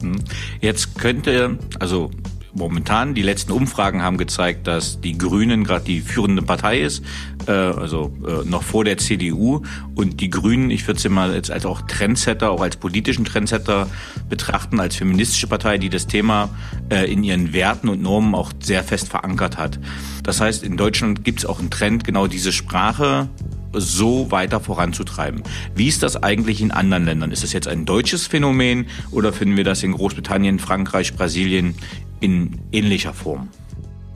Hm. 0.00 0.16
Jetzt 0.60 0.98
könnte, 0.98 1.56
also 1.78 2.10
momentan. 2.54 3.14
Die 3.14 3.22
letzten 3.22 3.52
Umfragen 3.52 4.02
haben 4.02 4.16
gezeigt, 4.16 4.66
dass 4.66 5.00
die 5.00 5.18
Grünen 5.18 5.64
gerade 5.64 5.84
die 5.84 6.00
führende 6.00 6.42
Partei 6.42 6.80
ist, 6.80 7.04
äh, 7.46 7.52
also 7.52 8.12
äh, 8.26 8.48
noch 8.48 8.62
vor 8.62 8.84
der 8.84 8.98
CDU. 8.98 9.62
Und 9.94 10.20
die 10.20 10.30
Grünen, 10.30 10.70
ich 10.70 10.86
würde 10.86 11.00
sie 11.00 11.08
mal 11.08 11.34
jetzt 11.34 11.50
als 11.50 11.66
auch 11.66 11.82
Trendsetter, 11.82 12.50
auch 12.50 12.60
als 12.60 12.76
politischen 12.76 13.24
Trendsetter 13.24 13.88
betrachten, 14.28 14.80
als 14.80 14.96
feministische 14.96 15.46
Partei, 15.46 15.78
die 15.78 15.90
das 15.90 16.06
Thema 16.06 16.50
äh, 16.90 17.10
in 17.10 17.24
ihren 17.24 17.52
Werten 17.52 17.88
und 17.88 18.02
Normen 18.02 18.34
auch 18.34 18.52
sehr 18.60 18.82
fest 18.82 19.08
verankert 19.08 19.58
hat. 19.58 19.78
Das 20.22 20.40
heißt, 20.40 20.62
in 20.62 20.76
Deutschland 20.76 21.24
gibt 21.24 21.40
es 21.40 21.46
auch 21.46 21.58
einen 21.58 21.70
Trend, 21.70 22.04
genau 22.04 22.26
diese 22.26 22.52
Sprache 22.52 23.28
so 23.76 24.30
weiter 24.30 24.60
voranzutreiben. 24.60 25.42
Wie 25.74 25.88
ist 25.88 26.02
das 26.02 26.22
eigentlich 26.22 26.60
in 26.60 26.70
anderen 26.70 27.04
Ländern? 27.04 27.32
Ist 27.32 27.42
das 27.42 27.52
jetzt 27.52 27.68
ein 27.68 27.84
deutsches 27.84 28.26
Phänomen 28.26 28.86
oder 29.10 29.32
finden 29.32 29.56
wir 29.56 29.64
das 29.64 29.82
in 29.82 29.92
Großbritannien, 29.92 30.58
Frankreich, 30.58 31.14
Brasilien 31.14 31.74
in 32.20 32.58
ähnlicher 32.72 33.14
Form? 33.14 33.48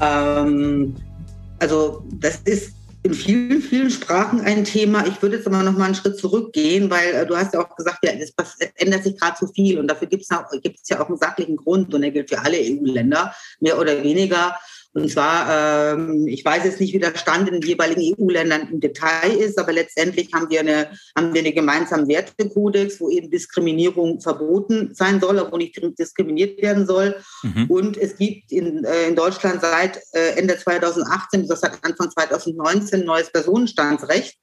Ähm, 0.01 0.95
also 1.59 2.05
das 2.13 2.37
ist 2.45 2.75
in 3.03 3.15
vielen, 3.15 3.63
vielen 3.63 3.91
Sprachen 3.91 4.41
ein 4.41 4.65
Thema. 4.65 5.07
Ich 5.07 5.23
würde 5.23 5.37
jetzt 5.37 5.47
aber 5.47 5.63
noch 5.63 5.77
mal 5.77 5.87
einen 5.87 5.95
Schritt 5.95 6.19
zurückgehen, 6.19 6.91
weil 6.91 7.15
äh, 7.15 7.27
du 7.27 7.37
hast 7.37 7.55
ja 7.55 7.61
auch 7.61 7.75
gesagt, 7.77 7.99
ja, 8.03 8.13
es 8.13 8.33
ändert 8.75 9.05
sich 9.05 9.17
gerade 9.19 9.37
zu 9.37 9.47
viel 9.49 9.79
und 9.79 9.89
dafür 9.89 10.09
gibt 10.09 10.25
es 10.25 10.89
ja 10.89 11.01
auch 11.01 11.09
einen 11.09 11.17
sachlichen 11.17 11.57
Grund 11.57 11.95
und 11.95 12.03
der 12.03 12.11
gilt 12.11 12.29
für 12.29 12.41
alle 12.41 12.59
EU-Länder, 12.59 13.35
mehr 13.61 13.79
oder 13.79 14.03
weniger. 14.03 14.57
Und 14.95 15.11
zwar, 15.11 15.95
ähm, 15.95 16.27
ich 16.27 16.45
weiß 16.45 16.65
jetzt 16.65 16.81
nicht, 16.81 16.95
wie 16.95 16.99
der 16.99 17.17
Stand 17.17 17.49
in 17.49 17.61
den 17.61 17.69
jeweiligen 17.69 18.15
EU-Ländern 18.19 18.69
im 18.73 18.81
Detail 18.81 19.31
ist, 19.39 19.59
aber 19.59 19.73
letztendlich 19.73 20.33
haben 20.33 20.49
wir 20.49 20.61
eine, 20.61 20.91
haben 21.17 21.35
wir 21.35 21.43
einen 21.43 21.55
gemeinsamen 21.55 22.09
Wertekodex, 22.09 22.99
wo 23.01 23.11
eben 23.11 23.31
Diskriminierung 23.31 24.21
verboten 24.21 24.95
sein 24.95 25.21
soll, 25.21 25.39
aber 25.39 25.59
nicht 25.59 25.79
diskriminiert 25.99 26.61
werden 26.63 26.87
soll. 26.87 27.17
Mhm. 27.43 27.67
Und 27.69 27.97
es 27.99 28.17
gibt 28.17 28.51
in, 28.51 28.85
äh, 28.85 29.09
in 29.09 29.15
Deutschland 29.15 29.61
seit 29.61 30.01
äh, 30.13 30.37
Ende 30.37 30.57
2018, 30.57 31.47
das 31.47 31.61
seit 31.61 31.73
Anfang 31.85 32.11
2019, 32.11 33.05
neues 33.05 33.31
Personenstandsrecht. 33.31 34.39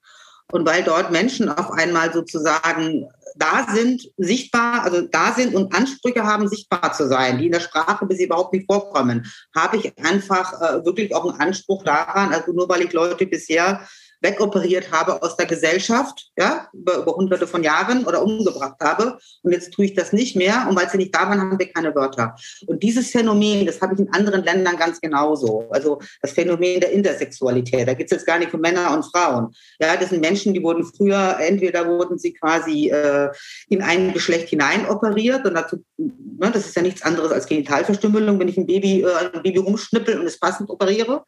Und 0.51 0.65
weil 0.67 0.84
dort 0.84 1.12
Menschen 1.12 1.49
auf 1.49 1.71
einmal 1.71 2.13
sozusagen 2.13 3.08
da 3.36 3.67
sind, 3.69 4.10
sichtbar, 4.17 4.84
also 4.84 5.02
da 5.02 5.34
sind 5.34 5.56
und 5.56 5.74
Ansprüche 5.76 6.24
haben, 6.24 6.48
sichtbar 6.48 6.93
zu 6.93 7.08
sein, 7.08 7.38
die 7.38 7.48
in 7.48 7.52
der 7.52 7.60
Sprache 7.60 8.06
bis 8.06 8.19
überhaupt 8.19 8.54
nicht 8.54 8.65
vorkommen, 8.65 9.30
habe 9.54 9.78
ich 9.78 9.98
einfach 9.98 10.54
äh, 10.62 10.86
wirklich 10.86 11.13
auch 11.13 11.30
einen 11.30 11.39
Anspruch 11.39 11.84
daran, 11.84 12.34
also 12.34 12.54
nur 12.54 12.69
weil 12.69 12.82
ich 12.82 12.93
Leute 12.93 13.26
bisher 13.26 13.88
wegoperiert 14.21 14.91
habe 14.91 15.21
aus 15.21 15.38
der 15.38 15.45
Gesellschaft, 15.45 16.32
ja, 16.38 16.67
über, 16.73 16.97
über 16.97 17.15
hunderte 17.15 17.47
von 17.47 17.63
Jahren 17.63 18.06
oder 18.06 18.23
umgebracht 18.23 18.78
habe. 18.82 19.17
Und 19.43 19.51
jetzt 19.51 19.71
tue 19.71 19.86
ich 19.86 19.93
das 19.93 20.13
nicht 20.13 20.36
mehr. 20.36 20.65
Und 20.69 20.75
weil 20.75 20.89
sie 20.89 20.97
nicht 20.97 21.13
da 21.13 21.30
waren, 21.30 21.39
haben 21.39 21.58
wir 21.58 21.71
keine 21.71 21.93
Wörter. 21.95 22.36
Und 22.67 22.82
dieses 22.82 23.12
Phänomen, 23.12 23.65
das 23.65 23.82
habe 23.82 23.93
ich 23.93 23.99
in 23.99 24.13
anderen 24.13 24.43
Ländern 24.43 24.78
ganz 24.78 24.99
genauso. 25.01 25.67
Also 25.69 25.99
das 26.21 26.32
Phänomen 26.32 26.80
der 26.80 26.91
Intersexualität. 26.91 27.88
Da 27.88 27.93
geht 27.93 28.08
es 28.08 28.12
jetzt 28.12 28.25
gar 28.25 28.39
nicht 28.39 28.54
um 28.54 28.62
Männer 28.62 28.93
und 28.93 29.04
Frauen. 29.04 29.54
Ja, 29.80 29.95
das 29.95 30.10
sind 30.10 30.21
Menschen, 30.21 30.54
die 30.54 30.63
wurden 30.63 30.84
früher, 30.84 31.38
entweder 31.39 31.88
wurden 31.88 32.17
sie 32.17 32.34
quasi 32.34 32.89
äh, 32.89 33.30
in 33.69 33.82
ein 33.82 34.13
Geschlecht 34.13 34.49
hinein 34.49 34.88
operiert. 34.88 35.45
Und 35.45 35.56
dazu, 35.56 35.84
ne, 35.97 36.51
das 36.51 36.65
ist 36.65 36.75
ja 36.75 36.82
nichts 36.82 37.01
anderes 37.01 37.32
als 37.32 37.45
Genitalverstümmelung, 37.45 38.39
wenn 38.39 38.47
ich 38.47 38.58
ein 38.58 38.65
Baby, 38.65 39.01
äh, 39.01 39.32
ein 39.34 39.43
Baby 39.43 39.60
rumschnippel 39.60 40.19
und 40.19 40.25
es 40.25 40.39
passend 40.39 40.69
operiere. 40.69 41.23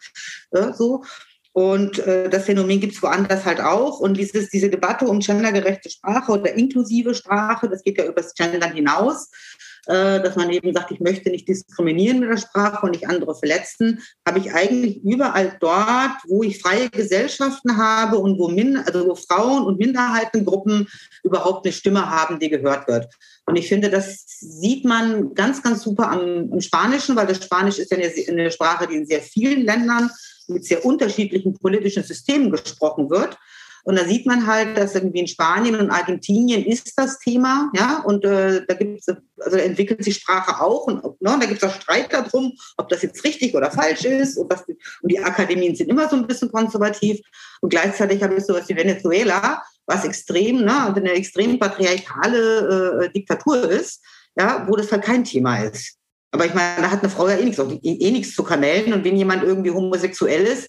Äh, 0.51 0.73
so. 0.73 1.03
Und 1.57 1.97
äh, 2.05 2.29
das 2.29 2.45
Phänomen 2.45 2.79
gibt 2.79 2.93
es 2.93 3.01
woanders 3.01 3.43
halt 3.43 3.59
auch. 3.59 3.99
Und 3.99 4.15
dieses, 4.15 4.49
diese 4.49 4.69
Debatte 4.69 5.07
um 5.07 5.21
gendergerechte 5.21 5.89
Sprache 5.89 6.31
oder 6.33 6.53
inklusive 6.53 7.15
Sprache, 7.15 7.67
das 7.67 7.83
geht 7.83 7.97
ja 7.97 8.05
über 8.05 8.21
das 8.21 8.35
Gendern 8.35 8.73
hinaus, 8.73 9.31
äh, 9.87 10.21
dass 10.21 10.35
man 10.35 10.51
eben 10.51 10.71
sagt, 10.71 10.91
ich 10.91 10.99
möchte 10.99 11.31
nicht 11.31 11.47
diskriminieren 11.47 12.19
mit 12.19 12.29
der 12.29 12.37
Sprache 12.37 12.85
und 12.85 12.91
nicht 12.91 13.09
andere 13.09 13.33
verletzen, 13.33 14.03
habe 14.27 14.37
ich 14.37 14.53
eigentlich 14.53 15.03
überall 15.03 15.57
dort, 15.59 16.11
wo 16.27 16.43
ich 16.43 16.61
freie 16.61 16.91
Gesellschaften 16.91 17.75
habe 17.75 18.19
und 18.19 18.37
wo, 18.37 18.49
Min 18.49 18.77
also 18.77 19.07
wo 19.07 19.15
Frauen 19.15 19.65
und 19.65 19.79
Minderheitengruppen 19.79 20.87
überhaupt 21.23 21.65
eine 21.65 21.73
Stimme 21.73 22.07
haben, 22.07 22.37
die 22.37 22.49
gehört 22.49 22.87
wird. 22.87 23.11
Und 23.47 23.55
ich 23.55 23.67
finde, 23.67 23.89
das 23.89 24.25
sieht 24.27 24.85
man 24.85 25.33
ganz, 25.33 25.63
ganz 25.63 25.81
super 25.81 26.11
am, 26.11 26.51
am 26.51 26.61
Spanischen, 26.61 27.15
weil 27.15 27.25
das 27.25 27.43
Spanisch 27.43 27.79
ist 27.79 27.89
ja 27.89 27.97
eine, 27.97 28.11
eine 28.27 28.51
Sprache, 28.51 28.85
die 28.87 28.97
in 28.97 29.07
sehr 29.07 29.21
vielen 29.21 29.65
Ländern 29.65 30.11
mit 30.47 30.65
sehr 30.65 30.85
unterschiedlichen 30.85 31.53
politischen 31.53 32.03
Systemen 32.03 32.51
gesprochen 32.51 33.09
wird. 33.09 33.37
Und 33.87 33.97
da 33.97 34.03
sieht 34.03 34.25
man 34.25 34.45
halt, 34.47 34.75
dass 34.75 34.95
irgendwie 34.95 35.21
in 35.21 35.27
Spanien 35.27 35.75
und 35.75 35.91
Argentinien 35.91 36.65
ist 36.65 36.91
das 36.97 37.19
Thema, 37.19 37.71
ja, 37.73 38.03
und 38.03 38.25
äh, 38.25 38.65
da 38.67 38.73
gibt 38.73 38.99
es, 38.99 39.15
also 39.39 39.55
entwickelt 39.55 40.03
sich 40.03 40.15
Sprache 40.15 40.61
auch 40.61 40.87
und, 40.87 41.01
ne, 41.21 41.37
da 41.39 41.45
gibt 41.45 41.63
es 41.63 41.69
auch 41.69 41.73
Streit 41.73 42.11
darum, 42.11 42.51
ob 42.75 42.89
das 42.89 43.01
jetzt 43.01 43.23
richtig 43.23 43.55
oder 43.55 43.71
falsch 43.71 44.03
ist. 44.03 44.37
Und, 44.37 44.51
das, 44.51 44.65
und 44.67 45.09
die 45.09 45.19
Akademien 45.19 45.73
sind 45.73 45.89
immer 45.89 46.09
so 46.09 46.17
ein 46.17 46.27
bisschen 46.27 46.51
konservativ. 46.51 47.21
Und 47.61 47.69
gleichzeitig 47.69 48.21
habe 48.21 48.35
ich 48.35 48.43
sowas 48.43 48.67
wie 48.67 48.75
Venezuela, 48.75 49.63
was 49.85 50.03
extrem, 50.03 50.65
ne, 50.65 50.93
eine 50.93 51.11
extrem 51.13 51.57
patriarchale 51.57 53.05
äh, 53.05 53.13
Diktatur 53.13 53.69
ist, 53.69 54.03
ja, 54.37 54.65
wo 54.67 54.75
das 54.75 54.91
halt 54.91 55.03
kein 55.03 55.23
Thema 55.23 55.63
ist. 55.63 55.97
Aber 56.31 56.45
ich 56.45 56.53
meine, 56.53 56.81
da 56.81 56.91
hat 56.91 57.01
eine 57.01 57.09
Frau 57.09 57.27
ja 57.29 57.37
eh 57.37 57.45
nichts, 57.45 57.59
eh 57.83 58.11
nichts 58.11 58.35
zu 58.35 58.43
kamellen. 58.43 58.93
Und 58.93 59.03
wenn 59.03 59.15
jemand 59.15 59.43
irgendwie 59.43 59.71
homosexuell 59.71 60.43
ist 60.43 60.67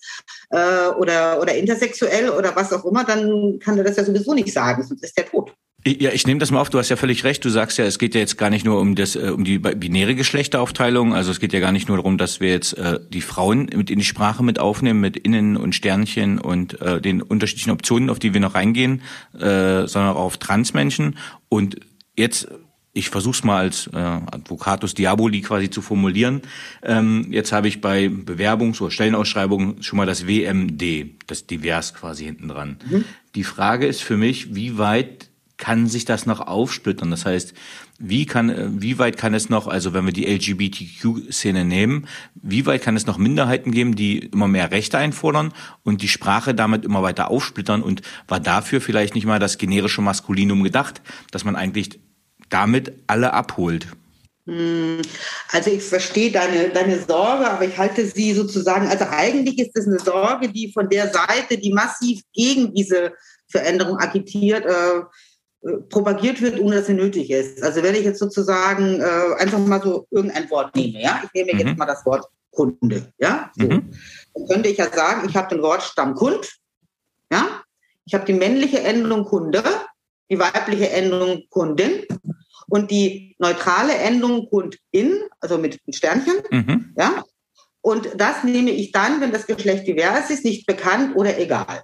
äh, 0.50 0.88
oder, 0.98 1.40
oder 1.40 1.54
intersexuell 1.54 2.30
oder 2.30 2.54
was 2.54 2.72
auch 2.72 2.84
immer, 2.84 3.04
dann 3.04 3.58
kann 3.58 3.76
er 3.76 3.84
das 3.84 3.96
ja 3.96 4.04
sowieso 4.04 4.34
nicht 4.34 4.52
sagen, 4.52 4.84
sonst 4.84 5.02
ist 5.02 5.16
der 5.16 5.26
tot. 5.26 5.52
Ja, 5.86 6.10
ich 6.10 6.26
nehme 6.26 6.40
das 6.40 6.50
mal 6.50 6.60
auf. 6.60 6.70
Du 6.70 6.78
hast 6.78 6.88
ja 6.88 6.96
völlig 6.96 7.24
recht. 7.24 7.44
Du 7.44 7.50
sagst 7.50 7.78
ja, 7.78 7.84
es 7.84 7.98
geht 7.98 8.14
ja 8.14 8.20
jetzt 8.20 8.36
gar 8.36 8.50
nicht 8.50 8.64
nur 8.64 8.80
um 8.80 8.94
das, 8.94 9.14
äh, 9.16 9.30
um 9.30 9.44
die 9.44 9.58
binäre 9.58 10.14
Geschlechteraufteilung. 10.14 11.14
Also 11.14 11.30
es 11.30 11.40
geht 11.40 11.52
ja 11.52 11.60
gar 11.60 11.72
nicht 11.72 11.88
nur 11.88 11.96
darum, 11.96 12.18
dass 12.18 12.40
wir 12.40 12.50
jetzt 12.50 12.76
äh, 12.76 12.98
die 13.08 13.20
Frauen 13.20 13.70
mit 13.74 13.88
in 13.90 13.98
die 13.98 14.04
Sprache 14.04 14.42
mit 14.42 14.58
aufnehmen, 14.58 15.00
mit 15.00 15.16
Innen 15.16 15.56
und 15.56 15.74
Sternchen 15.74 16.40
und 16.40 16.80
äh, 16.80 17.00
den 17.00 17.22
unterschiedlichen 17.22 17.70
Optionen, 17.70 18.10
auf 18.10 18.18
die 18.18 18.34
wir 18.34 18.40
noch 18.40 18.54
reingehen, 18.54 19.02
äh, 19.34 19.86
sondern 19.86 20.16
auch 20.16 20.22
auf 20.22 20.36
Transmenschen. 20.36 21.16
Und 21.48 21.76
jetzt 22.16 22.48
ich 22.98 23.10
versuche 23.10 23.36
es 23.36 23.44
mal 23.44 23.58
als 23.58 23.86
äh, 23.86 23.96
Advocatus 23.96 24.92
Diaboli 24.92 25.40
quasi 25.40 25.70
zu 25.70 25.82
formulieren. 25.82 26.42
Ähm, 26.82 27.28
jetzt 27.30 27.52
habe 27.52 27.68
ich 27.68 27.80
bei 27.80 28.06
Bewerbungs- 28.06 28.80
oder 28.80 28.90
Stellenausschreibungen 28.90 29.82
schon 29.84 29.98
mal 29.98 30.06
das 30.06 30.26
WMD, 30.26 31.06
das 31.28 31.46
Divers 31.46 31.94
quasi 31.94 32.24
hinten 32.24 32.48
dran. 32.48 32.78
Mhm. 32.90 33.04
Die 33.36 33.44
Frage 33.44 33.86
ist 33.86 34.02
für 34.02 34.16
mich, 34.16 34.56
wie 34.56 34.78
weit 34.78 35.30
kann 35.58 35.86
sich 35.86 36.06
das 36.06 36.26
noch 36.26 36.40
aufsplittern? 36.40 37.10
Das 37.12 37.24
heißt, 37.24 37.54
wie 38.00 38.26
kann, 38.26 38.50
äh, 38.50 38.68
wie 38.72 38.98
weit 38.98 39.16
kann 39.16 39.32
es 39.32 39.48
noch, 39.48 39.68
also 39.68 39.92
wenn 39.92 40.04
wir 40.04 40.12
die 40.12 40.26
LGBTQ-Szene 40.26 41.64
nehmen, 41.64 42.08
wie 42.34 42.66
weit 42.66 42.82
kann 42.82 42.96
es 42.96 43.06
noch 43.06 43.16
Minderheiten 43.16 43.70
geben, 43.70 43.94
die 43.94 44.18
immer 44.18 44.48
mehr 44.48 44.72
Rechte 44.72 44.98
einfordern 44.98 45.52
und 45.84 46.02
die 46.02 46.08
Sprache 46.08 46.52
damit 46.52 46.84
immer 46.84 47.02
weiter 47.04 47.30
aufsplittern 47.30 47.82
und 47.82 48.02
war 48.26 48.40
dafür 48.40 48.80
vielleicht 48.80 49.14
nicht 49.14 49.26
mal 49.26 49.38
das 49.38 49.56
generische 49.56 50.02
Maskulinum 50.02 50.64
gedacht, 50.64 51.00
dass 51.30 51.44
man 51.44 51.54
eigentlich 51.54 52.00
damit 52.48 52.92
alle 53.06 53.32
abholt? 53.32 53.86
Hm, 54.48 55.02
also 55.52 55.70
ich 55.70 55.82
verstehe 55.82 56.32
deine, 56.32 56.70
deine 56.70 56.98
Sorge, 56.98 57.50
aber 57.50 57.64
ich 57.66 57.76
halte 57.76 58.06
sie 58.06 58.32
sozusagen, 58.32 58.88
also 58.88 59.04
eigentlich 59.10 59.58
ist 59.58 59.76
es 59.76 59.86
eine 59.86 59.98
Sorge, 59.98 60.48
die 60.48 60.72
von 60.72 60.88
der 60.88 61.12
Seite, 61.12 61.58
die 61.58 61.72
massiv 61.72 62.22
gegen 62.32 62.74
diese 62.74 63.12
Veränderung 63.50 63.98
agitiert, 63.98 64.64
äh, 64.64 65.00
äh, 65.68 65.76
propagiert 65.90 66.40
wird, 66.40 66.60
ohne 66.60 66.76
dass 66.76 66.86
sie 66.86 66.94
nötig 66.94 67.30
ist. 67.30 67.62
Also 67.62 67.82
wenn 67.82 67.94
ich 67.94 68.04
jetzt 68.04 68.20
sozusagen 68.20 69.00
äh, 69.00 69.34
einfach 69.38 69.58
mal 69.58 69.82
so 69.82 70.06
irgendein 70.10 70.48
Wort 70.50 70.74
nehme, 70.74 71.02
ja, 71.02 71.20
ich 71.24 71.32
nehme 71.34 71.52
mhm. 71.52 71.68
jetzt 71.68 71.78
mal 71.78 71.86
das 71.86 72.06
Wort 72.06 72.26
Kunde, 72.50 73.12
ja, 73.18 73.50
so. 73.58 73.64
mhm. 73.64 73.90
dann 74.34 74.48
könnte 74.48 74.70
ich 74.70 74.78
ja 74.78 74.90
sagen, 74.90 75.28
ich 75.28 75.36
habe 75.36 75.54
den 75.54 75.62
Wortstamm 75.62 76.14
Kund, 76.14 76.58
ja, 77.30 77.62
ich 78.06 78.14
habe 78.14 78.24
die 78.24 78.32
männliche 78.32 78.80
Endung 78.80 79.24
Kunde, 79.24 79.62
die 80.30 80.38
weibliche 80.38 80.90
Endung 80.90 81.42
Kundin 81.50 82.06
und 82.68 82.90
die 82.90 83.34
neutrale 83.38 83.94
Endung 83.94 84.48
Kundin, 84.48 85.22
also 85.40 85.58
mit 85.58 85.78
Sternchen, 85.90 86.36
mhm. 86.50 86.94
ja. 86.96 87.24
Und 87.80 88.08
das 88.16 88.44
nehme 88.44 88.70
ich 88.70 88.92
dann, 88.92 89.20
wenn 89.20 89.32
das 89.32 89.46
Geschlecht 89.46 89.86
divers 89.86 90.30
ist, 90.30 90.44
nicht 90.44 90.66
bekannt 90.66 91.16
oder 91.16 91.38
egal. 91.38 91.82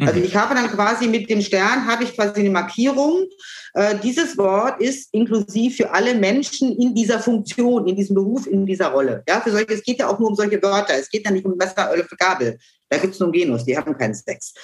Also 0.00 0.20
mhm. 0.20 0.24
ich 0.24 0.36
habe 0.36 0.54
dann 0.54 0.68
quasi 0.68 1.08
mit 1.08 1.28
dem 1.28 1.42
Stern 1.42 1.86
habe 1.86 2.04
ich 2.04 2.14
quasi 2.14 2.40
eine 2.40 2.50
Markierung. 2.50 3.26
Äh, 3.74 3.96
dieses 4.02 4.38
Wort 4.38 4.80
ist 4.80 5.12
inklusiv 5.12 5.76
für 5.76 5.90
alle 5.90 6.14
Menschen 6.14 6.76
in 6.76 6.94
dieser 6.94 7.18
Funktion, 7.18 7.86
in 7.86 7.96
diesem 7.96 8.14
Beruf, 8.14 8.46
in 8.46 8.64
dieser 8.64 8.88
Rolle. 8.88 9.22
Ja, 9.28 9.40
für 9.40 9.50
solche, 9.50 9.74
es 9.74 9.82
geht 9.82 9.98
ja 9.98 10.08
auch 10.08 10.18
nur 10.18 10.28
um 10.28 10.34
solche 10.34 10.62
Wörter. 10.62 10.94
Es 10.94 11.10
geht 11.10 11.24
ja 11.24 11.32
nicht 11.32 11.44
um 11.44 11.56
Messer, 11.56 11.90
Öl, 11.94 12.06
Gabel. 12.16 12.58
Da 12.88 12.98
gibt 12.98 13.14
es 13.14 13.20
nur 13.20 13.32
Genus, 13.32 13.64
die 13.64 13.76
haben 13.76 13.96
keinen 13.96 14.14
Sex. 14.14 14.54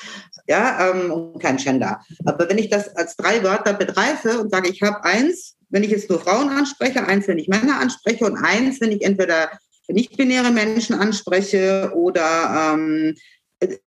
Ja, 0.47 0.91
ähm, 0.91 1.13
und 1.13 1.39
kein 1.41 1.57
Gender. 1.57 2.01
Aber 2.25 2.49
wenn 2.49 2.59
ich 2.59 2.71
das 2.71 2.95
als 2.97 3.17
drei 3.17 3.43
Wörter 3.43 3.75
begreife 3.75 4.41
und 4.41 4.51
sage, 4.51 4.71
ich 4.71 4.83
habe 4.83 5.05
eins, 5.05 5.57
wenn 5.69 5.83
ich 5.83 5.91
jetzt 5.91 6.09
nur 6.09 6.21
Frauen 6.21 6.49
anspreche, 6.49 7.07
eins, 7.07 7.29
wenn 7.29 7.39
ich 7.39 7.49
Männer 7.49 7.81
anspreche 7.81 8.25
und 8.25 8.37
eins, 8.37 8.81
wenn 8.81 8.93
ich 8.93 9.03
entweder 9.03 9.51
nicht-binäre 9.89 10.51
Menschen 10.51 10.95
anspreche 10.95 11.93
oder 11.95 12.75
ähm, 12.75 13.15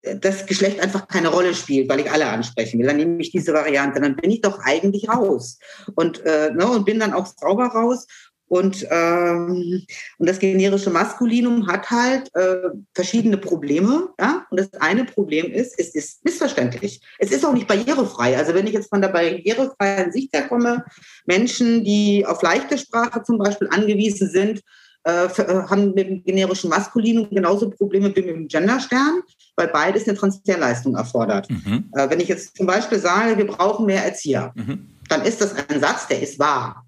das 0.02 0.46
Geschlecht 0.46 0.80
einfach 0.80 1.08
keine 1.08 1.30
Rolle 1.30 1.54
spielt, 1.54 1.90
weil 1.90 2.00
ich 2.00 2.12
alle 2.12 2.28
ansprechen 2.28 2.80
will, 2.80 2.88
dann 2.88 2.98
nehme 2.98 3.22
ich 3.22 3.32
diese 3.32 3.54
Variante, 3.54 4.00
dann 4.00 4.16
bin 4.16 4.32
ich 4.32 4.42
doch 4.42 4.60
eigentlich 4.60 5.10
raus 5.10 5.60
und, 5.96 6.26
äh, 6.26 6.52
ne, 6.52 6.68
und 6.68 6.86
bin 6.86 7.00
dann 7.00 7.14
auch 7.14 7.26
sauber 7.26 7.68
raus. 7.68 8.08
Und, 8.48 8.88
ähm, 8.90 9.86
und 10.18 10.30
das 10.30 10.40
generische 10.40 10.90
Maskulinum 10.90 11.68
hat 11.68 11.90
halt 11.92 12.34
äh, 12.36 12.70
verschiedene 12.94 13.38
Probleme. 13.38 14.10
Ja? 14.20 14.46
Und 14.50 14.60
das 14.60 14.74
eine 14.80 15.06
Problem 15.06 15.52
ist, 15.52 15.78
es 15.78 15.96
ist 15.96 16.24
missverständlich. 16.24 17.02
Es 17.20 17.32
ist 17.32 17.46
auch 17.46 17.54
nicht 17.54 17.68
barrierefrei. 17.68 18.38
Also 18.38 18.54
wenn 18.54 18.68
ich 18.68 18.74
jetzt 18.74 18.90
von 18.90 19.02
der 19.02 19.10
barrierefreien 19.10 20.12
Sicht 20.12 20.34
her 20.34 20.48
komme, 20.48 20.86
Menschen, 21.26 21.84
die 21.84 22.26
auf 22.26 22.42
leichte 22.42 22.78
Sprache 22.78 23.24
zum 23.24 23.38
Beispiel 23.38 23.68
angewiesen 23.72 24.30
sind, 24.30 24.62
äh, 25.08 25.26
äh, 25.26 25.64
haben 25.70 25.94
mit 25.94 26.08
dem 26.08 26.24
generischen 26.24 26.70
Maskulinum 26.70 27.30
genauso 27.30 27.70
Probleme 27.70 28.14
wie 28.14 28.22
mit 28.22 28.30
dem 28.30 28.48
Genderstern, 28.48 29.22
weil 29.56 29.70
beides 29.70 30.06
eine 30.06 30.18
Transferleistung 30.18 30.96
erfordert. 30.96 31.50
Mhm. 31.50 31.90
Äh, 31.94 32.10
wenn 32.10 32.20
ich 32.20 32.28
jetzt 32.28 32.58
zum 32.58 32.66
Beispiel 32.66 33.00
sage, 33.00 33.38
wir 33.38 33.48
brauchen 33.48 33.86
mehr 33.86 34.04
Erzieher, 34.04 34.52
mhm. 34.56 34.88
dann 35.08 35.22
ist 35.24 35.40
das 35.40 35.54
ein 35.70 35.80
Satz, 35.80 36.08
der 36.08 36.22
ist 36.22 36.40
wahr. 36.40 36.87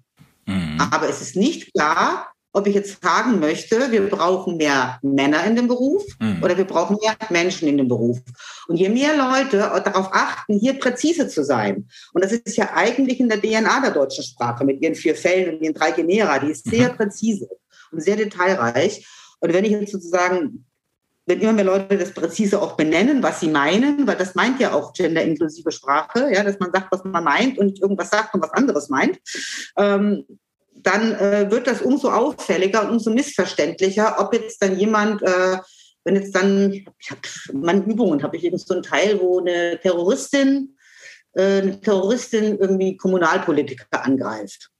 Mhm. 0.50 0.80
Aber 0.92 1.08
es 1.08 1.20
ist 1.20 1.36
nicht 1.36 1.72
klar, 1.72 2.30
ob 2.52 2.66
ich 2.66 2.74
jetzt 2.74 3.02
fragen 3.02 3.38
möchte, 3.38 3.92
wir 3.92 4.08
brauchen 4.08 4.56
mehr 4.56 4.98
Männer 5.02 5.44
in 5.44 5.54
dem 5.54 5.68
Beruf 5.68 6.04
mhm. 6.18 6.42
oder 6.42 6.56
wir 6.56 6.64
brauchen 6.64 6.96
mehr 7.00 7.16
Menschen 7.30 7.68
in 7.68 7.78
dem 7.78 7.86
Beruf. 7.86 8.18
Und 8.66 8.76
je 8.76 8.88
mehr 8.88 9.16
Leute 9.16 9.58
darauf 9.58 10.12
achten, 10.12 10.58
hier 10.58 10.74
präzise 10.74 11.28
zu 11.28 11.44
sein, 11.44 11.88
und 12.12 12.24
das 12.24 12.32
ist 12.32 12.56
ja 12.56 12.70
eigentlich 12.74 13.20
in 13.20 13.28
der 13.28 13.40
DNA 13.40 13.80
der 13.80 13.92
deutschen 13.92 14.24
Sprache 14.24 14.64
mit 14.64 14.82
ihren 14.82 14.96
vier 14.96 15.14
Fällen 15.14 15.54
und 15.54 15.62
ihren 15.62 15.74
drei 15.74 15.92
Genera, 15.92 16.38
die 16.40 16.50
ist 16.50 16.68
sehr 16.68 16.92
mhm. 16.92 16.96
präzise 16.96 17.48
und 17.92 18.02
sehr 18.02 18.16
detailreich. 18.16 19.06
Und 19.40 19.52
wenn 19.52 19.64
ich 19.64 19.70
jetzt 19.70 19.92
sozusagen, 19.92 20.66
wenn 21.30 21.40
immer 21.40 21.52
mehr 21.52 21.64
Leute 21.64 21.96
das 21.96 22.12
präzise 22.12 22.60
auch 22.60 22.76
benennen, 22.76 23.22
was 23.22 23.38
sie 23.38 23.48
meinen, 23.48 24.04
weil 24.04 24.16
das 24.16 24.34
meint 24.34 24.58
ja 24.58 24.72
auch 24.72 24.92
genderinklusive 24.92 25.70
Sprache, 25.70 26.28
ja, 26.32 26.42
dass 26.42 26.58
man 26.58 26.72
sagt, 26.72 26.90
was 26.90 27.04
man 27.04 27.22
meint 27.22 27.56
und 27.56 27.66
nicht 27.66 27.80
irgendwas 27.80 28.10
sagt 28.10 28.34
und 28.34 28.42
was 28.42 28.52
anderes 28.52 28.88
meint, 28.88 29.18
ähm, 29.78 30.26
dann 30.74 31.12
äh, 31.12 31.48
wird 31.48 31.68
das 31.68 31.82
umso 31.82 32.10
auffälliger 32.10 32.82
und 32.82 32.90
umso 32.90 33.10
missverständlicher, 33.10 34.16
ob 34.18 34.34
jetzt 34.34 34.60
dann 34.60 34.76
jemand, 34.76 35.22
äh, 35.22 35.58
wenn 36.02 36.16
jetzt 36.16 36.34
dann, 36.34 36.72
ich 36.72 37.10
habe 37.10 37.20
meine 37.52 37.84
Übungen, 37.84 38.24
habe 38.24 38.36
ich 38.36 38.42
eben 38.42 38.58
so 38.58 38.74
einen 38.74 38.82
Teil, 38.82 39.20
wo 39.20 39.38
eine 39.38 39.78
Terroristin, 39.80 40.76
äh, 41.34 41.60
eine 41.60 41.80
Terroristin 41.80 42.58
irgendwie 42.58 42.96
Kommunalpolitiker 42.96 44.04
angreift. 44.04 44.70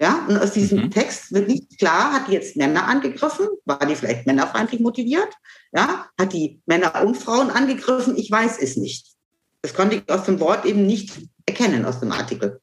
Ja, 0.00 0.26
und 0.28 0.38
aus 0.38 0.52
diesem 0.52 0.84
mhm. 0.84 0.90
Text 0.90 1.32
wird 1.32 1.48
nicht 1.48 1.78
klar, 1.78 2.12
hat 2.12 2.28
die 2.28 2.32
jetzt 2.32 2.56
Männer 2.56 2.86
angegriffen? 2.86 3.46
War 3.64 3.78
die 3.86 3.94
vielleicht 3.94 4.26
männerfeindlich 4.26 4.80
motiviert? 4.80 5.28
Ja, 5.72 6.06
hat 6.18 6.32
die 6.32 6.60
Männer 6.66 7.04
und 7.04 7.16
Frauen 7.16 7.50
angegriffen? 7.50 8.16
Ich 8.16 8.30
weiß 8.30 8.58
es 8.58 8.76
nicht. 8.76 9.14
Das 9.62 9.74
konnte 9.74 9.96
ich 9.96 10.10
aus 10.10 10.24
dem 10.24 10.40
Wort 10.40 10.64
eben 10.64 10.86
nicht 10.86 11.12
erkennen 11.46 11.84
aus 11.84 12.00
dem 12.00 12.12
Artikel. 12.12 12.60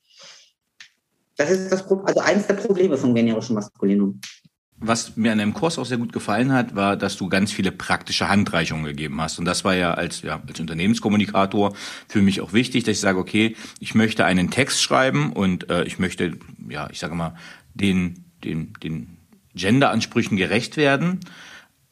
Das 1.38 1.50
ist 1.50 1.72
das, 1.72 1.84
also 1.90 2.20
eines 2.20 2.48
der 2.48 2.54
Probleme 2.56 2.98
von 2.98 3.16
generischem 3.16 3.56
Maskulinum. 3.56 4.20
Was 4.84 5.16
mir 5.16 5.32
an 5.32 5.38
dem 5.38 5.54
Kurs 5.54 5.78
auch 5.78 5.86
sehr 5.86 6.00
gut 6.00 6.12
gefallen 6.12 6.52
hat, 6.52 6.76
war, 6.76 6.98
dass 6.98 7.16
du 7.16 7.30
ganz 7.30 7.52
viele 7.52 7.72
praktische 7.72 8.28
Handreichungen 8.28 8.84
gegeben 8.84 9.22
hast. 9.22 9.38
Und 9.38 9.46
das 9.46 9.64
war 9.64 9.76
ja 9.76 9.94
als, 9.94 10.24
ja, 10.24 10.42
als 10.48 10.60
Unternehmenskommunikator 10.60 11.76
für 12.08 12.22
mich 12.24 12.42
auch 12.42 12.52
wichtig, 12.52 12.84
dass 12.84 12.96
ich 12.96 13.00
sage, 13.00 13.20
okay, 13.20 13.56
ich 13.80 13.94
möchte 13.94 14.26
einen 14.26 14.50
Text 14.50 14.82
schreiben 14.82 15.34
und 15.34 15.70
äh, 15.70 15.84
ich 15.84 16.00
möchte, 16.00 16.38
ja, 16.68 16.90
ich 16.92 16.98
sage 16.98 17.14
mal, 17.14 17.36
den, 17.76 18.26
den, 18.44 18.74
den 18.82 19.18
Gender-Ansprüchen 19.54 20.36
gerecht 20.36 20.78
werden. 20.78 21.20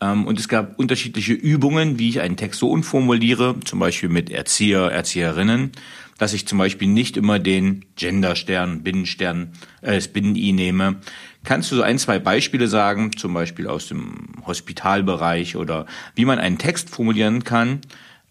Ähm, 0.01 0.25
und 0.25 0.39
es 0.39 0.47
gab 0.47 0.79
unterschiedliche 0.79 1.33
Übungen, 1.33 1.99
wie 1.99 2.09
ich 2.09 2.21
einen 2.21 2.37
Text 2.37 2.59
so 2.59 2.71
umformuliere, 2.71 3.59
zum 3.65 3.79
Beispiel 3.79 4.09
mit 4.09 4.29
Erzieher, 4.29 4.91
Erzieherinnen, 4.91 5.71
dass 6.19 6.33
ich 6.33 6.47
zum 6.47 6.59
Beispiel 6.59 6.87
nicht 6.87 7.17
immer 7.17 7.39
den 7.39 7.85
Genderstern, 7.95 8.83
Binnenstern, 8.83 9.53
äh, 9.81 9.95
das 9.95 10.09
Binnen-I 10.09 10.51
nehme, 10.51 10.97
Kannst 11.43 11.71
du 11.71 11.77
so 11.77 11.81
ein, 11.81 11.97
zwei 11.97 12.19
Beispiele 12.19 12.67
sagen, 12.67 13.15
zum 13.15 13.33
Beispiel 13.33 13.67
aus 13.67 13.87
dem 13.87 14.27
Hospitalbereich 14.45 15.55
oder 15.55 15.85
wie 16.15 16.25
man 16.25 16.37
einen 16.37 16.57
Text 16.57 16.89
formulieren 16.89 17.43
kann, 17.43 17.81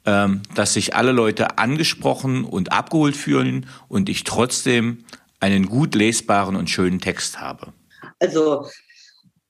ähm, 0.04 0.42
dass 0.54 0.74
sich 0.74 0.94
alle 0.94 1.12
Leute 1.12 1.58
angesprochen 1.58 2.44
und 2.44 2.70
abgeholt 2.72 3.16
fühlen 3.16 3.66
und 3.88 4.08
ich 4.08 4.24
trotzdem 4.24 5.04
einen 5.40 5.66
gut 5.66 5.94
lesbaren 5.94 6.54
und 6.54 6.68
schönen 6.68 7.00
Text 7.00 7.40
habe? 7.40 7.72
Also 8.20 8.66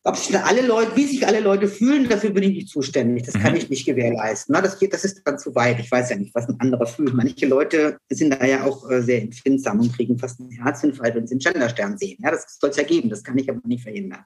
ob 0.04 0.16
sich 0.16 0.38
alle 0.38 0.62
Leute, 0.62 0.96
wie 0.96 1.06
sich 1.06 1.26
alle 1.26 1.40
Leute 1.40 1.68
fühlen, 1.68 2.08
dafür 2.08 2.30
bin 2.30 2.44
ich 2.44 2.54
nicht 2.54 2.68
zuständig. 2.68 3.24
Das 3.24 3.34
kann 3.34 3.52
mhm. 3.52 3.58
ich 3.58 3.68
nicht 3.68 3.84
gewährleisten. 3.84 4.54
Das, 4.54 4.78
geht, 4.78 4.92
das 4.92 5.04
ist 5.04 5.22
dann 5.24 5.38
zu 5.38 5.54
weit. 5.54 5.80
Ich 5.80 5.90
weiß 5.90 6.10
ja 6.10 6.16
nicht, 6.16 6.34
was 6.34 6.48
ein 6.48 6.58
anderer 6.60 6.86
fühlt. 6.86 7.14
Manche 7.14 7.46
Leute 7.46 7.98
sind 8.08 8.30
da 8.30 8.44
ja 8.46 8.64
auch 8.64 8.88
äh, 8.90 9.02
sehr 9.02 9.22
empfindsam 9.22 9.80
und 9.80 9.94
kriegen 9.94 10.18
fast 10.18 10.40
einen 10.40 10.50
Herzinfarkt, 10.50 11.16
wenn 11.16 11.26
sie 11.26 11.34
einen 11.34 11.40
Genderstern 11.40 11.98
sehen. 11.98 12.18
Ja, 12.22 12.30
das 12.30 12.58
soll 12.60 12.70
es 12.70 12.76
ja 12.76 12.84
geben. 12.84 13.10
Das 13.10 13.22
kann 13.22 13.36
ich 13.38 13.50
aber 13.50 13.60
nicht 13.64 13.82
verhindern. 13.82 14.24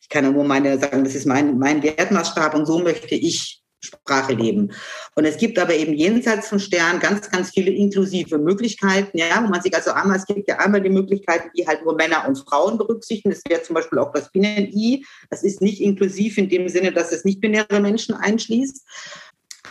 Ich 0.00 0.08
kann 0.08 0.32
nur 0.32 0.44
meine 0.44 0.78
sagen, 0.78 1.02
das 1.02 1.14
ist 1.14 1.26
mein, 1.26 1.58
mein 1.58 1.82
Wertmaßstab 1.82 2.54
und 2.54 2.66
so 2.66 2.78
möchte 2.78 3.14
ich 3.14 3.62
Sprache 3.80 4.32
leben. 4.32 4.72
Und 5.14 5.24
es 5.24 5.36
gibt 5.36 5.58
aber 5.58 5.74
eben 5.74 5.94
jenseits 5.94 6.48
von 6.48 6.58
Stern 6.58 6.98
ganz, 7.00 7.30
ganz 7.30 7.50
viele 7.50 7.70
inklusive 7.70 8.38
Möglichkeiten, 8.38 9.18
ja, 9.18 9.42
wo 9.42 9.48
man 9.48 9.62
sich 9.62 9.74
also 9.74 9.92
einmal, 9.92 10.16
es 10.16 10.26
gibt 10.26 10.48
ja 10.48 10.58
einmal 10.58 10.80
die 10.80 10.90
Möglichkeiten, 10.90 11.50
die 11.56 11.66
halt 11.66 11.84
nur 11.84 11.94
Männer 11.94 12.26
und 12.26 12.36
Frauen 12.38 12.78
berücksichtigen. 12.78 13.30
Das 13.30 13.42
wäre 13.48 13.62
zum 13.62 13.74
Beispiel 13.74 13.98
auch 13.98 14.12
das 14.12 14.30
Binnen-I. 14.30 15.04
Das 15.30 15.42
ist 15.42 15.60
nicht 15.60 15.80
inklusiv 15.80 16.38
in 16.38 16.48
dem 16.48 16.68
Sinne, 16.68 16.92
dass 16.92 17.12
es 17.12 17.24
nicht 17.24 17.40
binäre 17.40 17.80
Menschen 17.80 18.14
einschließt. 18.14 18.84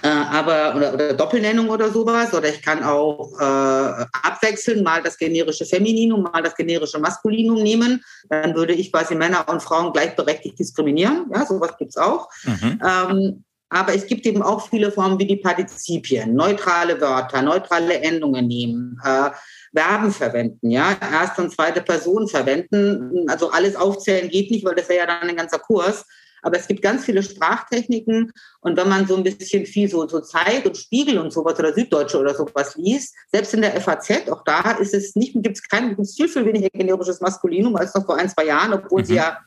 Äh, 0.02 0.08
aber 0.08 0.76
oder, 0.76 0.94
oder 0.94 1.13
Doppelnennung 1.13 1.70
oder 1.70 1.89
sowas 1.89 2.34
oder 2.34 2.50
ich 2.50 2.62
kann 2.62 2.84
auch 2.84 3.32
äh, 3.39 4.06
abwechseln 4.24 4.84
mal 4.84 5.02
das 5.02 5.18
generische 5.18 5.65
Femininum 5.65 6.24
mal 6.24 6.44
das 6.44 6.56
generische 6.56 7.00
Maskulinum 7.00 7.63
nehmen 7.63 8.04
dann 8.30 8.56
würde 8.56 8.74
ich 8.74 8.91
quasi 8.91 9.15
Männer 9.15 9.48
und 9.48 9.63
Frauen 9.63 9.94
gleichberechtigt 9.94 10.60
diskriminieren 10.60 11.32
ja 11.34 11.46
sowas 11.46 11.78
gibt's 11.80 11.96
auch 11.96 12.28
mhm. 12.44 12.82
ähm, 12.86 13.44
aber 13.69 13.93
es 13.93 14.06
gibt 14.06 14.25
eben 14.25 14.41
auch 14.41 14.69
viele 14.69 14.91
Formen 14.91 15.19
wie 15.19 15.25
die 15.25 15.38
Partizipien, 15.38 16.36
neutrale 16.36 16.99
Wörter, 17.01 17.41
neutrale 17.41 17.99
Endungen 17.99 18.47
nehmen, 18.47 18.99
äh, 19.04 19.32
Verben 19.75 20.12
verwenden, 20.12 20.69
ja, 20.69 20.95
erste 21.01 21.41
und 21.41 21.51
zweite 21.51 21.82
Person 21.82 22.28
verwenden. 22.28 23.25
Also 23.28 23.49
alles 23.51 23.75
aufzählen 23.75 24.30
geht 24.30 24.49
nicht, 24.49 24.63
weil 24.63 24.75
das 24.75 24.88
wäre 24.88 24.99
ja 24.99 25.06
dann 25.06 25.28
ein 25.30 25.36
ganzer 25.36 25.60
Kurs. 25.60 26.06
Aber 26.43 26.60
es 26.60 26.67
gibt 26.67 26.84
ganz 26.84 27.04
viele 27.04 27.23
Sprachtechniken 27.23 28.32
und 28.62 28.78
wenn 28.78 28.88
man 28.88 29.08
so 29.08 29.15
ein 29.15 29.23
bisschen 29.23 29.65
viel 29.65 29.89
so, 29.89 30.08
so 30.08 30.21
Zeit 30.21 30.63
und 30.65 30.78
Spiegel 30.78 31.17
und 31.17 31.34
sowas 31.34 31.58
oder 31.58 31.73
Süddeutsche 31.73 32.19
oder 32.19 32.36
sowas 32.36 32.75
liest, 32.75 33.15
selbst 33.32 33.56
in 33.56 33.63
der 33.63 33.82
FAZ, 33.82 34.30
auch 34.30 34.43
da 34.43 34.71
ist 34.73 34.93
es 34.93 35.15
nicht, 35.15 35.34
gibt 35.34 35.58
es 35.58 35.63
kein, 35.67 35.89
gibt 35.89 36.01
es 36.01 36.15
viel, 36.15 36.30
viel 36.30 36.45
weniger 36.45 36.69
generisches 36.69 37.19
Maskulinum 37.19 37.75
als 37.75 37.95
noch 37.95 38.06
vor 38.06 38.17
ein, 38.17 38.30
zwei 38.30 38.45
Jahren, 38.45 38.73
obwohl 38.73 39.01
mhm. 39.01 39.06
sie 39.06 39.15
ja 39.15 39.39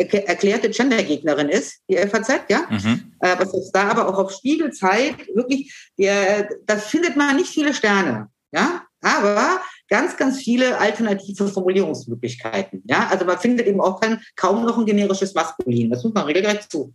erklärte 0.00 0.70
Gendergegnerin 0.70 1.48
ist, 1.48 1.80
die 1.88 1.96
FAZ, 1.96 2.40
ja. 2.48 2.66
Mhm. 2.70 3.12
Äh, 3.20 3.36
was 3.38 3.54
ist 3.54 3.72
da 3.72 3.88
aber 3.88 4.08
auch 4.08 4.18
auf 4.18 4.32
Spiegel 4.32 4.72
zeigt, 4.72 5.28
wirklich, 5.34 5.74
der, 5.98 6.48
das 6.66 6.86
findet 6.86 7.16
man 7.16 7.36
nicht 7.36 7.52
viele 7.52 7.74
Sterne, 7.74 8.28
ja. 8.52 8.82
Aber 9.02 9.60
ganz, 9.88 10.16
ganz 10.16 10.38
viele 10.38 10.78
alternative 10.78 11.48
Formulierungsmöglichkeiten, 11.48 12.82
ja. 12.86 13.08
Also 13.10 13.24
man 13.24 13.38
findet 13.38 13.66
eben 13.66 13.80
auch 13.80 14.00
kein, 14.00 14.20
kaum 14.36 14.64
noch 14.64 14.78
ein 14.78 14.86
generisches 14.86 15.34
Maskulin. 15.34 15.90
Das 15.90 16.02
muss 16.04 16.14
man 16.14 16.24
regelrecht 16.24 16.70
zu. 16.70 16.94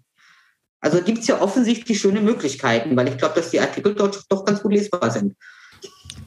Also 0.80 1.02
gibt 1.02 1.20
es 1.20 1.28
ja 1.28 1.42
offensichtlich 1.42 2.00
schöne 2.00 2.22
Möglichkeiten, 2.22 2.96
weil 2.96 3.08
ich 3.08 3.18
glaube, 3.18 3.36
dass 3.36 3.50
die 3.50 3.60
Artikel 3.60 3.96
dort 3.96 4.24
doch 4.30 4.46
ganz 4.46 4.62
gut 4.62 4.74
lesbar 4.74 5.10
sind. 5.10 5.36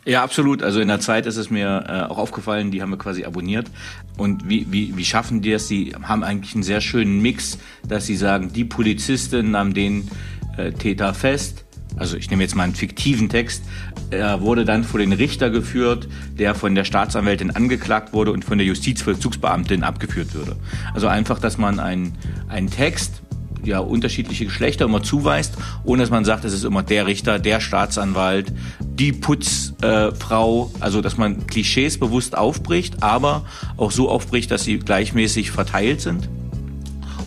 Ja, 0.04 0.22
absolut. 0.22 0.62
Also 0.62 0.80
in 0.80 0.88
der 0.88 1.00
Zeit 1.00 1.26
ist 1.26 1.37
es 1.37 1.50
mir 1.50 1.84
äh, 1.87 2.11
auch 2.11 2.18
aufgefallen, 2.18 2.70
die 2.70 2.80
haben 2.80 2.90
wir 2.90 2.98
quasi 2.98 3.24
abonniert. 3.24 3.70
Und 4.16 4.48
wie, 4.48 4.66
wie, 4.70 4.96
wie 4.96 5.04
schaffen 5.04 5.42
die 5.42 5.52
es? 5.52 5.68
Sie 5.68 5.94
haben 6.02 6.24
eigentlich 6.24 6.54
einen 6.54 6.62
sehr 6.62 6.80
schönen 6.80 7.20
Mix, 7.20 7.58
dass 7.87 8.06
sie 8.06 8.16
sagen, 8.16 8.52
die 8.52 8.64
Polizistin 8.64 9.50
nahm 9.50 9.74
den 9.74 10.08
äh, 10.56 10.72
Täter 10.72 11.12
fest. 11.12 11.64
Also 11.96 12.16
ich 12.16 12.30
nehme 12.30 12.42
jetzt 12.42 12.54
mal 12.54 12.62
einen 12.62 12.74
fiktiven 12.74 13.28
Text. 13.28 13.64
Er 14.11 14.40
wurde 14.40 14.64
dann 14.64 14.84
vor 14.84 15.00
den 15.00 15.12
Richter 15.12 15.50
geführt, 15.50 16.08
der 16.38 16.54
von 16.54 16.74
der 16.74 16.84
Staatsanwältin 16.84 17.50
angeklagt 17.50 18.12
wurde 18.12 18.32
und 18.32 18.44
von 18.44 18.58
der 18.58 18.66
Justizvollzugsbeamtin 18.66 19.82
abgeführt 19.82 20.34
würde. 20.34 20.56
Also 20.94 21.08
einfach, 21.08 21.38
dass 21.38 21.58
man 21.58 21.80
einen, 21.80 22.16
einen 22.48 22.70
Text 22.70 23.22
ja, 23.64 23.81
unterschiedliche 23.81 24.47
Geschlechter 24.47 24.85
immer 24.85 25.03
zuweist, 25.03 25.55
ohne 25.85 26.03
dass 26.03 26.11
man 26.11 26.25
sagt, 26.25 26.44
es 26.44 26.53
ist 26.53 26.64
immer 26.64 26.83
der 26.83 27.07
Richter, 27.07 27.38
der 27.38 27.61
Staatsanwalt, 27.61 28.53
die 28.81 29.12
Putzfrau, 29.12 30.71
äh, 30.75 30.83
also 30.83 31.01
dass 31.01 31.16
man 31.16 31.47
Klischees 31.47 31.99
bewusst 31.99 32.37
aufbricht, 32.37 33.03
aber 33.03 33.44
auch 33.77 33.90
so 33.90 34.09
aufbricht, 34.09 34.51
dass 34.51 34.64
sie 34.64 34.79
gleichmäßig 34.79 35.51
verteilt 35.51 36.01
sind 36.01 36.29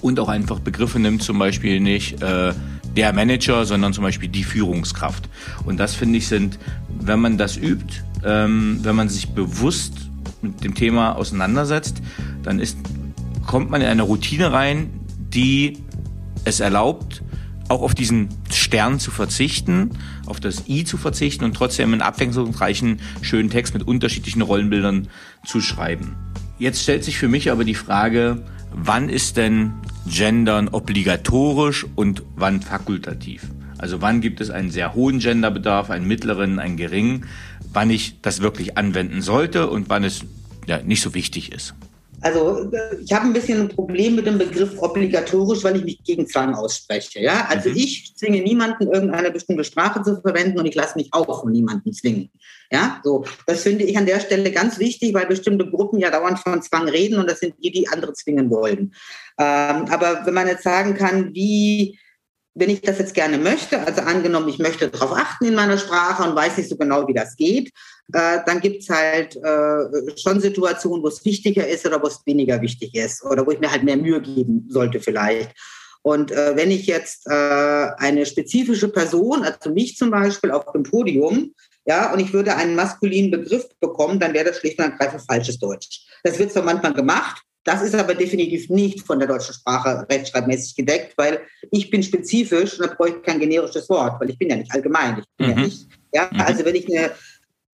und 0.01 0.19
auch 0.19 0.29
einfach 0.29 0.59
Begriffe 0.59 0.99
nimmt, 0.99 1.23
zum 1.23 1.39
Beispiel 1.39 1.79
nicht 1.79 2.21
äh, 2.21 2.53
der 2.95 3.13
Manager, 3.13 3.65
sondern 3.65 3.93
zum 3.93 4.03
Beispiel 4.03 4.29
die 4.29 4.43
Führungskraft. 4.43 5.29
Und 5.65 5.79
das 5.79 5.95
finde 5.95 6.17
ich 6.17 6.27
sind, 6.27 6.59
wenn 6.99 7.19
man 7.19 7.37
das 7.37 7.57
übt, 7.57 8.03
ähm, 8.25 8.79
wenn 8.83 8.95
man 8.95 9.09
sich 9.09 9.29
bewusst 9.29 9.93
mit 10.41 10.63
dem 10.63 10.75
Thema 10.75 11.15
auseinandersetzt, 11.15 12.01
dann 12.43 12.59
ist, 12.59 12.77
kommt 13.45 13.69
man 13.69 13.81
in 13.81 13.87
eine 13.87 14.01
Routine 14.01 14.51
rein, 14.51 14.89
die 15.33 15.77
es 16.45 16.59
erlaubt, 16.59 17.21
auch 17.69 17.81
auf 17.81 17.95
diesen 17.95 18.29
Stern 18.51 18.99
zu 18.99 19.11
verzichten, 19.11 19.91
auf 20.25 20.39
das 20.39 20.67
I 20.67 20.83
zu 20.83 20.97
verzichten 20.97 21.45
und 21.45 21.55
trotzdem 21.55 21.93
einen 21.93 22.01
abwechslungsreichen, 22.01 22.99
schönen 23.21 23.49
Text 23.49 23.73
mit 23.73 23.87
unterschiedlichen 23.87 24.41
Rollenbildern 24.41 25.07
zu 25.45 25.61
schreiben. 25.61 26.15
Jetzt 26.59 26.83
stellt 26.83 27.03
sich 27.03 27.17
für 27.17 27.27
mich 27.27 27.49
aber 27.49 27.63
die 27.63 27.75
Frage, 27.75 28.43
wann 28.71 29.09
ist 29.09 29.37
denn 29.37 29.73
Gendern 30.05 30.67
obligatorisch 30.67 31.85
und 31.95 32.23
wann 32.35 32.61
fakultativ? 32.61 33.47
Also 33.77 34.01
wann 34.01 34.21
gibt 34.21 34.41
es 34.41 34.51
einen 34.51 34.69
sehr 34.69 34.93
hohen 34.93 35.19
Genderbedarf, 35.19 35.89
einen 35.89 36.07
mittleren, 36.07 36.59
einen 36.59 36.77
geringen, 36.77 37.25
wann 37.73 37.89
ich 37.89 38.21
das 38.21 38.41
wirklich 38.41 38.77
anwenden 38.77 39.21
sollte 39.21 39.69
und 39.69 39.89
wann 39.89 40.03
es 40.03 40.23
ja, 40.67 40.81
nicht 40.83 41.01
so 41.01 41.15
wichtig 41.15 41.51
ist. 41.51 41.73
Also 42.21 42.71
äh, 42.71 42.97
ich 43.03 43.11
habe 43.11 43.25
ein 43.25 43.33
bisschen 43.33 43.61
ein 43.61 43.69
Problem 43.69 44.15
mit 44.15 44.27
dem 44.27 44.37
Begriff 44.37 44.81
obligatorisch, 44.81 45.63
weil 45.63 45.77
ich 45.77 45.83
mich 45.83 46.03
gegen 46.03 46.27
Zwang 46.27 46.53
ausspreche. 46.53 47.19
Ja? 47.19 47.47
Also 47.49 47.69
mhm. 47.69 47.77
ich 47.77 48.15
zwinge 48.15 48.41
niemanden, 48.41 48.87
irgendeine 48.91 49.31
bestimmte 49.31 49.63
Sprache 49.63 50.01
zu 50.03 50.21
verwenden 50.21 50.59
und 50.59 50.65
ich 50.65 50.75
lasse 50.75 50.97
mich 50.97 51.09
auch 51.11 51.41
von 51.41 51.51
niemandem 51.51 51.93
zwingen. 51.93 52.29
Ja, 52.71 53.01
so. 53.03 53.25
Das 53.47 53.63
finde 53.63 53.83
ich 53.83 53.97
an 53.97 54.05
der 54.05 54.19
Stelle 54.21 54.51
ganz 54.51 54.79
wichtig, 54.79 55.13
weil 55.13 55.25
bestimmte 55.25 55.69
Gruppen 55.69 55.99
ja 55.99 56.09
dauernd 56.09 56.39
von 56.39 56.61
Zwang 56.61 56.87
reden 56.87 57.19
und 57.19 57.29
das 57.29 57.39
sind 57.39 57.55
die, 57.61 57.71
die 57.71 57.89
andere 57.89 58.13
zwingen 58.13 58.49
wollen. 58.49 58.93
Ähm, 59.37 59.85
aber 59.89 60.21
wenn 60.25 60.33
man 60.33 60.47
jetzt 60.47 60.63
sagen 60.63 60.93
kann, 60.93 61.33
wie 61.33 61.99
wenn 62.53 62.69
ich 62.69 62.81
das 62.81 62.99
jetzt 62.99 63.13
gerne 63.13 63.37
möchte, 63.37 63.79
also 63.79 64.01
angenommen, 64.01 64.49
ich 64.49 64.59
möchte 64.59 64.89
darauf 64.89 65.13
achten 65.13 65.45
in 65.45 65.55
meiner 65.55 65.77
Sprache 65.77 66.23
und 66.23 66.35
weiß 66.35 66.57
nicht 66.57 66.69
so 66.69 66.75
genau, 66.75 67.07
wie 67.07 67.13
das 67.13 67.35
geht, 67.35 67.71
äh, 68.13 68.39
dann 68.45 68.59
gibt 68.59 68.83
es 68.83 68.89
halt 68.89 69.35
äh, 69.35 70.17
schon 70.17 70.39
Situationen, 70.39 71.03
wo 71.03 71.07
es 71.07 71.23
wichtiger 71.25 71.67
ist 71.67 71.85
oder 71.85 72.01
wo 72.01 72.07
es 72.07 72.21
weniger 72.25 72.61
wichtig 72.61 72.95
ist 72.95 73.23
oder 73.23 73.45
wo 73.45 73.51
ich 73.51 73.59
mir 73.59 73.71
halt 73.71 73.83
mehr 73.83 73.97
Mühe 73.97 74.21
geben 74.21 74.67
sollte 74.69 74.99
vielleicht. 74.99 75.51
Und 76.03 76.31
äh, 76.31 76.55
wenn 76.55 76.71
ich 76.71 76.87
jetzt 76.87 77.27
äh, 77.27 77.31
eine 77.97 78.25
spezifische 78.25 78.89
Person, 78.89 79.43
also 79.43 79.71
mich 79.71 79.97
zum 79.97 80.09
Beispiel 80.09 80.51
auf 80.51 80.65
dem 80.73 80.83
Podium, 80.83 81.53
ja, 81.85 82.13
und 82.13 82.19
ich 82.19 82.33
würde 82.33 82.55
einen 82.55 82.75
maskulinen 82.75 83.31
Begriff 83.31 83.67
bekommen, 83.79 84.19
dann 84.19 84.33
wäre 84.33 84.45
das 84.45 84.57
schlicht 84.57 84.79
und 84.79 84.85
ergreifend 84.85 85.23
falsches 85.27 85.59
Deutsch. 85.59 86.05
Das 86.23 86.37
wird 86.39 86.51
zwar 86.51 86.63
manchmal 86.63 86.93
gemacht, 86.93 87.41
das 87.63 87.83
ist 87.83 87.93
aber 87.93 88.15
definitiv 88.15 88.69
nicht 88.69 89.05
von 89.05 89.19
der 89.19 89.27
deutschen 89.27 89.53
Sprache 89.53 90.05
rechtschreibmäßig 90.09 90.75
gedeckt, 90.75 91.13
weil 91.17 91.41
ich 91.69 91.91
bin 91.91 92.01
spezifisch 92.01 92.79
und 92.79 92.87
da 92.87 92.93
brauche 92.95 93.09
ich 93.09 93.21
kein 93.21 93.39
generisches 93.39 93.87
Wort, 93.89 94.19
weil 94.19 94.31
ich 94.31 94.39
bin 94.39 94.49
ja 94.49 94.55
nicht 94.55 94.71
allgemein. 94.71 95.19
Ich 95.19 95.25
bin 95.37 95.47
mhm. 95.47 95.57
ja 95.57 95.65
nicht. 95.65 95.87
Ja, 96.13 96.29
mhm. 96.31 96.41
also 96.41 96.65
wenn 96.65 96.75
ich 96.75 96.87
eine 96.87 97.11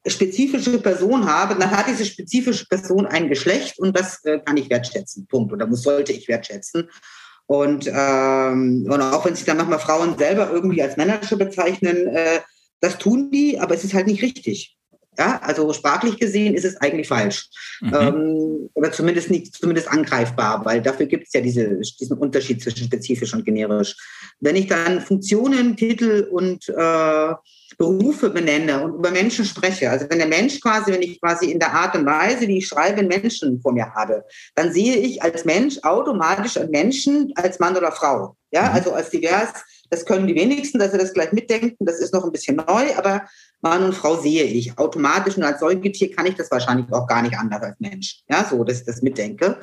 spezifische 0.09 0.79
Person 0.79 1.27
habe, 1.27 1.55
dann 1.55 1.71
hat 1.71 1.89
diese 1.89 2.05
spezifische 2.05 2.67
Person 2.67 3.07
ein 3.07 3.29
Geschlecht 3.29 3.79
und 3.79 3.97
das 3.97 4.25
äh, 4.25 4.39
kann 4.39 4.57
ich 4.57 4.71
wertschätzen. 4.71 5.27
Punkt. 5.27 5.53
Oder 5.53 5.67
muss, 5.67 5.83
sollte 5.83 6.13
ich 6.13 6.29
wertschätzen. 6.29 6.89
Und, 7.47 7.87
ähm, 7.87 8.87
und 8.91 9.01
auch 9.01 9.25
wenn 9.25 9.35
sich 9.35 9.45
dann 9.45 9.57
manchmal 9.57 9.79
Frauen 9.79 10.19
selber 10.19 10.51
irgendwie 10.51 10.83
als 10.83 10.97
Manager 10.97 11.37
bezeichnen, 11.37 12.09
äh, 12.09 12.41
das 12.81 12.99
tun 12.99 13.31
die, 13.31 13.59
aber 13.59 13.75
es 13.75 13.85
ist 13.85 13.95
halt 13.95 14.07
nicht 14.07 14.23
richtig. 14.23 14.77
Ja, 15.19 15.41
also 15.43 15.73
sprachlich 15.73 16.19
gesehen 16.19 16.55
ist 16.55 16.65
es 16.65 16.77
eigentlich 16.77 17.09
falsch. 17.09 17.49
Mhm. 17.81 17.95
Ähm, 17.95 18.71
oder 18.75 18.93
zumindest 18.93 19.31
nicht, 19.31 19.55
zumindest 19.55 19.89
angreifbar, 19.89 20.63
weil 20.65 20.83
dafür 20.83 21.07
gibt 21.07 21.27
es 21.29 21.33
ja 21.33 21.41
diese, 21.41 21.81
diesen 21.99 22.19
Unterschied 22.19 22.63
zwischen 22.63 22.85
spezifisch 22.85 23.33
und 23.33 23.45
generisch. 23.45 23.97
Wenn 24.41 24.57
ich 24.57 24.67
dann 24.67 25.01
Funktionen, 25.01 25.77
Titel 25.77 26.29
und 26.31 26.69
äh, 26.69 27.33
Berufe 27.79 28.31
benenne 28.31 28.83
und 28.83 28.95
über 28.95 29.11
Menschen 29.11 29.45
spreche, 29.45 29.91
also 29.91 30.07
wenn 30.09 30.19
der 30.19 30.29
Mensch 30.29 30.61
quasi, 30.61 30.93
wenn 30.93 31.03
ich 31.03 31.21
quasi 31.21 31.51
in 31.51 31.59
der 31.59 31.73
Art 31.73 31.95
und 31.95 32.07
Weise, 32.07 32.49
wie 32.49 32.59
ich 32.59 32.67
schreibe, 32.67 32.99
einen 32.99 33.09
Menschen 33.09 33.61
vor 33.61 33.73
mir 33.73 33.93
habe, 33.95 34.25
dann 34.55 34.73
sehe 34.73 34.97
ich 34.97 35.23
als 35.23 35.45
Mensch 35.45 35.79
automatisch 35.83 36.57
einen 36.57 36.71
Menschen 36.71 37.33
als 37.37 37.59
Mann 37.59 37.77
oder 37.77 37.93
Frau. 37.93 38.37
Ja, 38.51 38.63
mhm. 38.63 38.75
also 38.75 38.93
als 38.93 39.11
divers. 39.11 39.51
Das 39.91 40.05
können 40.05 40.27
die 40.27 40.35
wenigsten, 40.35 40.79
dass 40.79 40.93
sie 40.93 40.99
das 40.99 41.13
gleich 41.13 41.33
mitdenken. 41.33 41.85
Das 41.85 42.01
ist 42.01 42.13
noch 42.13 42.25
ein 42.25 42.33
bisschen 42.33 42.57
neu, 42.57 42.97
aber 42.97 43.23
Mann 43.61 43.85
und 43.85 43.95
Frau 43.95 44.17
sehe 44.21 44.45
ich 44.45 44.77
automatisch. 44.79 45.37
Und 45.37 45.45
als 45.45 45.61
Säugetier 45.61 46.11
kann 46.11 46.27
ich 46.27 46.35
das 46.35 46.51
wahrscheinlich 46.51 46.93
auch 46.93 47.07
gar 47.07 47.23
nicht 47.23 47.39
anders 47.39 47.63
als 47.63 47.79
Mensch. 47.79 48.23
Ja, 48.29 48.45
so, 48.49 48.65
dass 48.65 48.81
ich 48.81 48.87
das 48.87 49.03
mitdenke. 49.03 49.59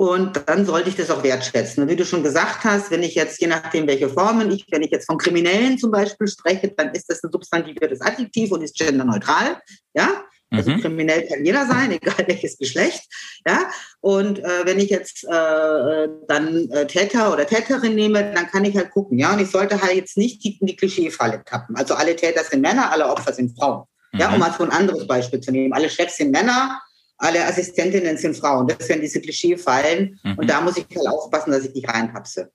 Und 0.00 0.44
dann 0.46 0.64
sollte 0.64 0.90
ich 0.90 0.94
das 0.94 1.10
auch 1.10 1.24
wertschätzen. 1.24 1.82
Und 1.82 1.88
wie 1.88 1.96
du 1.96 2.04
schon 2.04 2.22
gesagt 2.22 2.62
hast, 2.62 2.92
wenn 2.92 3.02
ich 3.02 3.16
jetzt, 3.16 3.40
je 3.40 3.48
nachdem, 3.48 3.88
welche 3.88 4.08
Formen 4.08 4.48
ich, 4.52 4.64
wenn 4.70 4.82
ich 4.82 4.92
jetzt 4.92 5.06
von 5.06 5.18
Kriminellen 5.18 5.76
zum 5.76 5.90
Beispiel 5.90 6.28
spreche, 6.28 6.68
dann 6.68 6.94
ist 6.94 7.10
das 7.10 7.24
ein 7.24 7.32
substantiviertes 7.32 8.00
Adjektiv 8.00 8.52
und 8.52 8.62
ist 8.62 8.78
genderneutral. 8.78 9.60
Ja, 9.94 10.22
also 10.50 10.70
mhm. 10.70 10.82
kriminell 10.82 11.26
kann 11.26 11.44
jeder 11.44 11.66
sein, 11.66 11.90
egal 12.00 12.14
welches 12.28 12.58
Geschlecht. 12.58 13.02
Ja, 13.44 13.68
und 14.00 14.38
äh, 14.38 14.64
wenn 14.66 14.78
ich 14.78 14.88
jetzt 14.88 15.24
äh, 15.24 16.08
dann 16.28 16.70
äh, 16.70 16.86
Täter 16.86 17.32
oder 17.32 17.44
Täterin 17.44 17.96
nehme, 17.96 18.32
dann 18.32 18.46
kann 18.46 18.64
ich 18.64 18.76
halt 18.76 18.92
gucken. 18.92 19.18
Ja, 19.18 19.32
und 19.32 19.40
ich 19.40 19.50
sollte 19.50 19.82
halt 19.82 19.96
jetzt 19.96 20.16
nicht 20.16 20.46
in 20.46 20.68
die 20.68 20.76
Klischeefalle 20.76 21.42
tappen. 21.44 21.74
Also 21.74 21.94
alle 21.94 22.14
Täter 22.14 22.44
sind 22.44 22.60
Männer, 22.60 22.92
alle 22.92 23.08
Opfer 23.08 23.32
sind 23.32 23.58
Frauen. 23.58 23.82
Mhm. 24.12 24.20
Ja, 24.20 24.32
um 24.32 24.38
mal 24.38 24.54
so 24.56 24.62
ein 24.62 24.70
anderes 24.70 25.08
Beispiel 25.08 25.40
zu 25.40 25.50
nehmen. 25.50 25.72
Alle 25.72 25.90
Chefs 25.90 26.18
sind 26.18 26.30
Männer, 26.30 26.80
alle 27.18 27.44
Assistentinnen 27.44 28.16
sind 28.16 28.36
Frauen. 28.36 28.68
Das 28.68 28.88
wären 28.88 29.00
diese 29.00 29.20
Klischeefallen. 29.20 30.18
Mhm. 30.22 30.34
Und 30.38 30.48
da 30.48 30.60
muss 30.60 30.76
ich 30.76 30.86
halt 30.96 31.08
aufpassen, 31.08 31.50
dass 31.50 31.64
ich 31.64 31.74
nicht 31.74 31.88
reinpapse. 31.88 32.50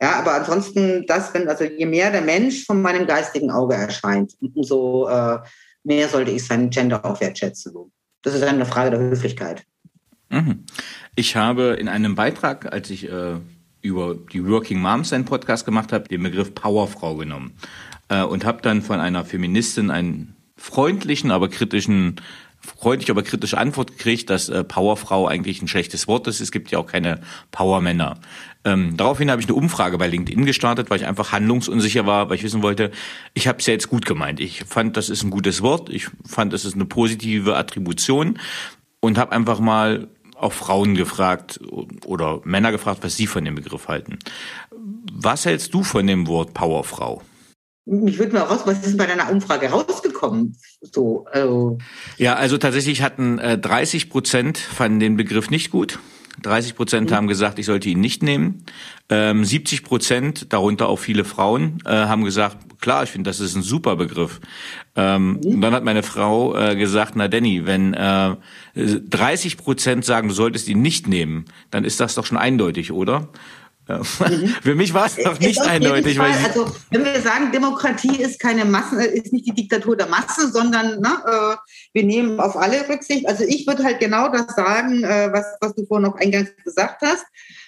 Ja, 0.00 0.20
aber 0.20 0.34
ansonsten, 0.34 1.06
das, 1.06 1.34
wenn, 1.34 1.48
also 1.48 1.64
je 1.64 1.86
mehr 1.86 2.12
der 2.12 2.20
Mensch 2.20 2.64
von 2.64 2.80
meinem 2.80 3.06
geistigen 3.06 3.50
Auge 3.50 3.74
erscheint, 3.74 4.34
umso 4.54 5.08
äh, 5.08 5.38
mehr 5.82 6.08
sollte 6.08 6.30
ich 6.30 6.46
sein 6.46 6.70
Gender 6.70 7.04
auch 7.04 7.20
wertschätzen. 7.20 7.74
Das 8.22 8.34
ist 8.34 8.42
eine 8.42 8.66
Frage 8.66 8.90
der 8.90 9.00
Höflichkeit. 9.00 9.64
Mhm. 10.28 10.64
Ich 11.16 11.34
habe 11.34 11.76
in 11.80 11.88
einem 11.88 12.14
Beitrag, 12.14 12.72
als 12.72 12.90
ich 12.90 13.10
äh, 13.10 13.36
über 13.80 14.14
die 14.14 14.46
Working 14.46 14.80
Moms 14.80 15.12
einen 15.12 15.24
Podcast 15.24 15.64
gemacht 15.64 15.92
habe, 15.92 16.08
den 16.08 16.22
Begriff 16.22 16.54
Powerfrau 16.54 17.16
genommen 17.16 17.54
äh, 18.08 18.22
und 18.22 18.44
habe 18.44 18.62
dann 18.62 18.82
von 18.82 19.00
einer 19.00 19.24
Feministin 19.24 19.90
einen 19.90 20.36
freundlichen, 20.56 21.30
aber 21.30 21.48
kritischen 21.48 22.16
freundlich, 22.76 23.10
aber 23.10 23.22
kritische 23.22 23.58
Antwort 23.58 23.92
gekriegt, 23.92 24.30
dass 24.30 24.48
äh, 24.48 24.64
Powerfrau 24.64 25.26
eigentlich 25.26 25.62
ein 25.62 25.68
schlechtes 25.68 26.08
Wort 26.08 26.26
ist. 26.26 26.40
Es 26.40 26.52
gibt 26.52 26.70
ja 26.70 26.78
auch 26.78 26.86
keine 26.86 27.20
Powermänner. 27.50 28.18
Ähm, 28.64 28.96
daraufhin 28.96 29.30
habe 29.30 29.40
ich 29.40 29.46
eine 29.46 29.54
Umfrage 29.54 29.98
bei 29.98 30.08
LinkedIn 30.08 30.44
gestartet, 30.44 30.90
weil 30.90 31.00
ich 31.00 31.06
einfach 31.06 31.32
handlungsunsicher 31.32 32.06
war, 32.06 32.28
weil 32.28 32.36
ich 32.36 32.42
wissen 32.42 32.62
wollte, 32.62 32.90
ich 33.34 33.48
habe 33.48 33.58
es 33.58 33.66
ja 33.66 33.72
jetzt 33.72 33.88
gut 33.88 34.04
gemeint. 34.04 34.40
Ich 34.40 34.64
fand, 34.64 34.96
das 34.96 35.08
ist 35.08 35.22
ein 35.22 35.30
gutes 35.30 35.62
Wort. 35.62 35.88
Ich 35.90 36.08
fand, 36.26 36.52
das 36.52 36.64
ist 36.64 36.74
eine 36.74 36.84
positive 36.84 37.56
Attribution 37.56 38.38
und 39.00 39.16
habe 39.18 39.32
einfach 39.32 39.60
mal 39.60 40.08
auch 40.34 40.52
Frauen 40.52 40.94
gefragt 40.94 41.60
oder 42.04 42.40
Männer 42.44 42.70
gefragt, 42.70 43.00
was 43.02 43.16
sie 43.16 43.26
von 43.26 43.44
dem 43.44 43.54
Begriff 43.54 43.88
halten. 43.88 44.18
Was 45.12 45.46
hältst 45.46 45.74
du 45.74 45.82
von 45.82 46.06
dem 46.06 46.26
Wort 46.26 46.54
Powerfrau? 46.54 47.22
Mich 47.88 48.18
würde 48.18 48.34
mal 48.34 48.42
raus, 48.42 48.60
was 48.64 48.86
ist 48.86 48.96
bei 48.96 49.06
deiner 49.06 49.30
Umfrage 49.30 49.70
rausgekommen? 49.70 50.56
So, 50.80 51.26
also. 51.32 51.78
Ja, 52.16 52.34
also 52.34 52.58
tatsächlich 52.58 53.02
hatten 53.02 53.38
äh, 53.38 53.58
30 53.58 54.10
Prozent 54.10 54.58
fanden 54.58 55.00
den 55.00 55.16
Begriff 55.16 55.50
nicht 55.50 55.70
gut. 55.70 55.98
30 56.42 56.76
Prozent 56.76 57.10
mhm. 57.10 57.14
haben 57.14 57.28
gesagt, 57.28 57.58
ich 57.58 57.66
sollte 57.66 57.88
ihn 57.88 58.00
nicht 58.00 58.22
nehmen. 58.22 58.64
Ähm, 59.08 59.44
70 59.44 59.82
Prozent, 59.82 60.52
darunter 60.52 60.88
auch 60.88 60.98
viele 60.98 61.24
Frauen, 61.24 61.78
äh, 61.84 61.90
haben 61.90 62.24
gesagt, 62.24 62.80
klar, 62.80 63.02
ich 63.02 63.10
finde, 63.10 63.28
das 63.28 63.40
ist 63.40 63.56
ein 63.56 63.62
super 63.62 63.96
Begriff. 63.96 64.40
Ähm, 64.94 65.40
mhm. 65.42 65.54
Und 65.54 65.60
dann 65.62 65.74
hat 65.74 65.84
meine 65.84 66.02
Frau 66.02 66.56
äh, 66.56 66.76
gesagt, 66.76 67.16
na 67.16 67.28
Danny, 67.28 67.66
wenn 67.66 67.94
äh, 67.94 68.36
30 68.74 69.56
Prozent 69.56 70.04
sagen, 70.04 70.28
du 70.28 70.34
solltest 70.34 70.68
ihn 70.68 70.82
nicht 70.82 71.08
nehmen, 71.08 71.46
dann 71.70 71.84
ist 71.84 72.00
das 72.00 72.14
doch 72.14 72.26
schon 72.26 72.38
eindeutig, 72.38 72.92
oder? 72.92 73.28
Für 74.62 74.74
mich 74.74 74.92
war 74.92 75.06
es 75.06 75.16
noch 75.18 75.40
nicht 75.40 75.60
eindeutig. 75.60 76.18
Fall, 76.18 76.32
also 76.44 76.70
wenn 76.90 77.04
wir 77.04 77.20
sagen, 77.22 77.50
Demokratie 77.52 78.20
ist 78.20 78.38
keine 78.38 78.64
Massen, 78.64 79.00
ist 79.00 79.32
nicht 79.32 79.46
die 79.46 79.54
Diktatur 79.54 79.96
der 79.96 80.08
Masse, 80.08 80.50
sondern 80.52 81.00
ne, 81.00 81.08
äh, 81.26 81.56
wir 81.94 82.04
nehmen 82.04 82.38
auf 82.38 82.56
alle 82.56 82.86
Rücksicht. 82.88 83.26
Also 83.26 83.44
ich 83.44 83.66
würde 83.66 83.84
halt 83.84 84.00
genau 84.00 84.28
das 84.28 84.54
sagen, 84.54 85.02
äh, 85.04 85.30
was, 85.32 85.46
was 85.60 85.74
du 85.74 85.86
vorhin 85.86 86.06
noch 86.06 86.16
eingangs 86.16 86.50
gesagt 86.62 87.00
hast. 87.02 87.24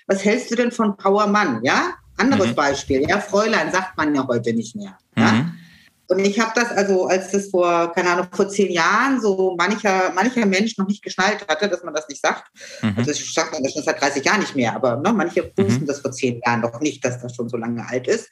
Was 0.07 0.25
hältst 0.25 0.51
du 0.51 0.57
denn 0.57 0.73
von 0.73 0.97
Powermann? 0.97 1.61
Ja, 1.63 1.95
anderes 2.19 2.49
mhm. 2.49 2.55
Beispiel. 2.55 3.09
Ja, 3.09 3.21
Fräulein 3.21 3.73
sagt 3.73 3.97
man 3.97 4.15
ja 4.15 4.27
heute 4.27 4.53
nicht 4.53 4.77
mehr. 4.77 4.99
Ja? 5.17 5.33
Mhm. 5.33 5.53
Und 6.11 6.19
ich 6.19 6.41
habe 6.41 6.51
das 6.57 6.73
also, 6.73 7.07
als 7.07 7.31
das 7.31 7.51
vor, 7.51 7.93
keine 7.93 8.11
Ahnung, 8.11 8.27
vor 8.33 8.49
zehn 8.49 8.73
Jahren 8.73 9.21
so 9.21 9.55
mancher, 9.57 10.11
mancher 10.13 10.45
Mensch 10.45 10.77
noch 10.77 10.89
nicht 10.89 11.05
geschnallt 11.05 11.47
hatte, 11.47 11.69
dass 11.69 11.85
man 11.85 11.95
das 11.95 12.09
nicht 12.09 12.21
sagt. 12.21 12.49
Mhm. 12.83 12.95
Also 12.97 13.13
ich 13.13 13.33
sage 13.33 13.53
man 13.53 13.63
das 13.63 13.75
schon 13.75 13.85
seit 13.85 14.01
30 14.01 14.25
Jahren 14.25 14.41
nicht 14.41 14.57
mehr, 14.57 14.75
aber 14.75 14.97
ne, 14.97 15.13
manche 15.13 15.53
wussten 15.57 15.83
mhm. 15.83 15.87
das 15.87 16.01
vor 16.01 16.11
zehn 16.11 16.41
Jahren 16.45 16.63
noch 16.63 16.81
nicht, 16.81 17.05
dass 17.05 17.23
das 17.23 17.37
schon 17.37 17.49
so 17.49 17.57
lange 17.57 17.87
alt 17.89 18.09
ist. 18.09 18.29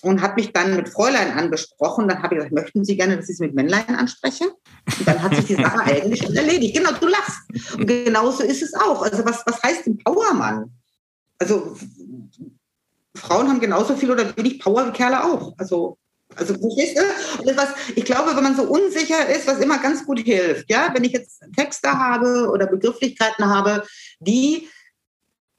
Und 0.00 0.22
habe 0.22 0.36
mich 0.36 0.54
dann 0.54 0.74
mit 0.74 0.88
Fräulein 0.88 1.32
angesprochen. 1.32 2.08
Dann 2.08 2.22
habe 2.22 2.34
ich 2.34 2.38
gesagt, 2.38 2.54
möchten 2.54 2.84
Sie 2.84 2.96
gerne, 2.96 3.16
dass 3.16 3.28
ich 3.28 3.36
Sie 3.36 3.44
mit 3.44 3.54
Männlein 3.54 3.94
anspreche? 3.94 4.44
Und 4.44 5.06
dann 5.06 5.22
hat 5.22 5.34
sich 5.34 5.44
die 5.44 5.56
Sache 5.56 5.80
eigentlich 5.84 6.22
schon 6.22 6.34
erledigt. 6.34 6.76
Genau, 6.76 6.92
du 6.92 7.08
lachst. 7.08 7.74
Und 7.76 7.86
genauso 7.86 8.42
ist 8.42 8.62
es 8.62 8.72
auch. 8.72 9.02
Also 9.02 9.22
was, 9.26 9.42
was 9.44 9.62
heißt 9.62 9.84
denn 9.84 9.98
Powermann? 9.98 10.70
Also 11.38 11.76
Frauen 13.14 13.48
haben 13.48 13.60
genauso 13.60 13.96
viel 13.96 14.10
oder 14.10 14.34
wenig 14.34 14.60
Power 14.60 14.86
wie 14.86 14.92
Kerle 14.92 15.22
auch. 15.24 15.52
Also 15.58 15.98
also 16.34 16.54
du? 16.54 16.68
Was, 17.56 17.68
ich 17.94 18.04
glaube, 18.04 18.36
wenn 18.36 18.42
man 18.42 18.56
so 18.56 18.64
unsicher 18.64 19.28
ist, 19.28 19.46
was 19.46 19.60
immer 19.60 19.78
ganz 19.78 20.04
gut 20.04 20.20
hilft, 20.20 20.70
ja, 20.70 20.90
wenn 20.94 21.04
ich 21.04 21.12
jetzt 21.12 21.42
Texte 21.56 21.90
habe 21.90 22.50
oder 22.50 22.66
Begrifflichkeiten 22.66 23.46
habe, 23.46 23.84
die 24.18 24.68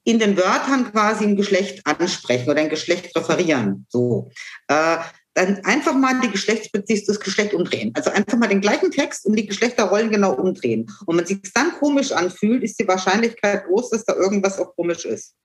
in 0.03 0.19
den 0.19 0.37
Wörtern 0.37 0.91
quasi 0.91 1.25
ein 1.25 1.35
Geschlecht 1.35 1.85
ansprechen 1.85 2.49
oder 2.49 2.61
ein 2.61 2.69
Geschlecht 2.69 3.15
referieren, 3.15 3.85
so, 3.89 4.29
äh, 4.67 4.97
dann 5.33 5.63
einfach 5.65 5.93
mal 5.93 6.19
die 6.21 6.31
Geschlechtsbeziehung, 6.31 7.03
das 7.05 7.19
Geschlecht 7.19 7.53
umdrehen. 7.53 7.91
Also 7.93 8.09
einfach 8.09 8.37
mal 8.37 8.47
den 8.47 8.61
gleichen 8.61 8.89
Text 8.89 9.25
und 9.25 9.35
die 9.35 9.45
Geschlechterrollen 9.45 10.09
genau 10.09 10.33
umdrehen. 10.33 10.89
Und 11.05 11.17
wenn 11.17 11.25
sich 11.25 11.39
dann 11.53 11.73
komisch 11.73 12.11
anfühlt, 12.11 12.63
ist 12.63 12.79
die 12.79 12.87
Wahrscheinlichkeit 12.87 13.65
groß, 13.65 13.91
dass 13.91 14.05
da 14.05 14.15
irgendwas 14.15 14.57
auch 14.59 14.75
komisch 14.75 15.05
ist. 15.05 15.35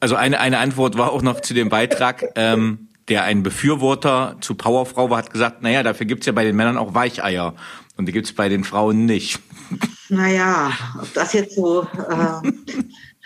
Also 0.00 0.16
eine, 0.16 0.40
eine 0.40 0.58
Antwort 0.58 0.96
war 0.96 1.12
auch 1.12 1.22
noch 1.22 1.40
zu 1.40 1.52
dem 1.52 1.68
Beitrag. 1.68 2.32
Ähm 2.34 2.88
der 3.08 3.24
ein 3.24 3.42
Befürworter 3.42 4.36
zu 4.40 4.54
Powerfrau 4.54 5.10
war, 5.10 5.18
hat 5.18 5.32
gesagt, 5.32 5.62
naja, 5.62 5.82
dafür 5.82 6.06
gibt's 6.06 6.26
ja 6.26 6.32
bei 6.32 6.44
den 6.44 6.56
Männern 6.56 6.78
auch 6.78 6.94
Weicheier. 6.94 7.54
Und 7.96 8.06
die 8.06 8.12
gibt's 8.12 8.32
bei 8.32 8.48
den 8.48 8.64
Frauen 8.64 9.04
nicht. 9.04 9.40
Naja, 10.08 10.70
ob 11.00 11.14
das 11.14 11.32
jetzt 11.32 11.54
so. 11.54 11.84
Äh, 11.84 12.52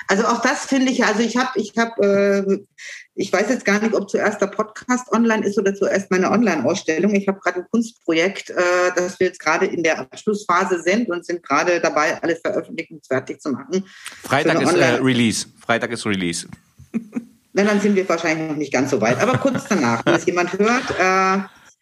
also 0.06 0.24
auch 0.26 0.40
das 0.40 0.66
finde 0.66 0.92
ich, 0.92 1.04
also 1.04 1.20
ich 1.20 1.36
habe, 1.36 1.50
ich 1.56 1.72
habe, 1.76 2.46
äh, 2.46 2.58
ich 3.16 3.32
weiß 3.32 3.48
jetzt 3.48 3.64
gar 3.64 3.80
nicht, 3.80 3.92
ob 3.92 4.08
zuerst 4.08 4.40
der 4.40 4.46
Podcast 4.46 5.10
online 5.10 5.44
ist 5.44 5.58
oder 5.58 5.74
zuerst 5.74 6.12
meine 6.12 6.30
Online-Ausstellung. 6.30 7.12
Ich 7.16 7.26
habe 7.26 7.40
gerade 7.40 7.60
ein 7.60 7.66
Kunstprojekt, 7.72 8.50
äh, 8.50 8.54
das 8.94 9.18
wir 9.18 9.26
jetzt 9.26 9.40
gerade 9.40 9.66
in 9.66 9.82
der 9.82 9.98
Abschlussphase 9.98 10.80
sind 10.80 11.08
und 11.08 11.26
sind 11.26 11.42
gerade 11.42 11.80
dabei, 11.80 12.22
alles 12.22 12.38
veröffentlichungsfertig 12.40 13.40
zu 13.40 13.50
machen. 13.50 13.84
Freitag 14.22 14.62
ist 14.62 14.74
äh, 14.74 14.84
Release. 15.02 15.46
Freitag 15.58 15.90
ist 15.90 16.06
Release. 16.06 16.46
Na, 17.56 17.64
dann 17.64 17.80
sind 17.80 17.96
wir 17.96 18.06
wahrscheinlich 18.06 18.50
noch 18.50 18.56
nicht 18.56 18.72
ganz 18.72 18.90
so 18.90 19.00
weit. 19.00 19.18
Aber 19.18 19.38
kurz 19.38 19.64
danach, 19.66 20.04
wenn 20.04 20.14
es 20.14 20.26
jemand 20.26 20.52
hört, 20.58 20.90
äh, 21.00 21.38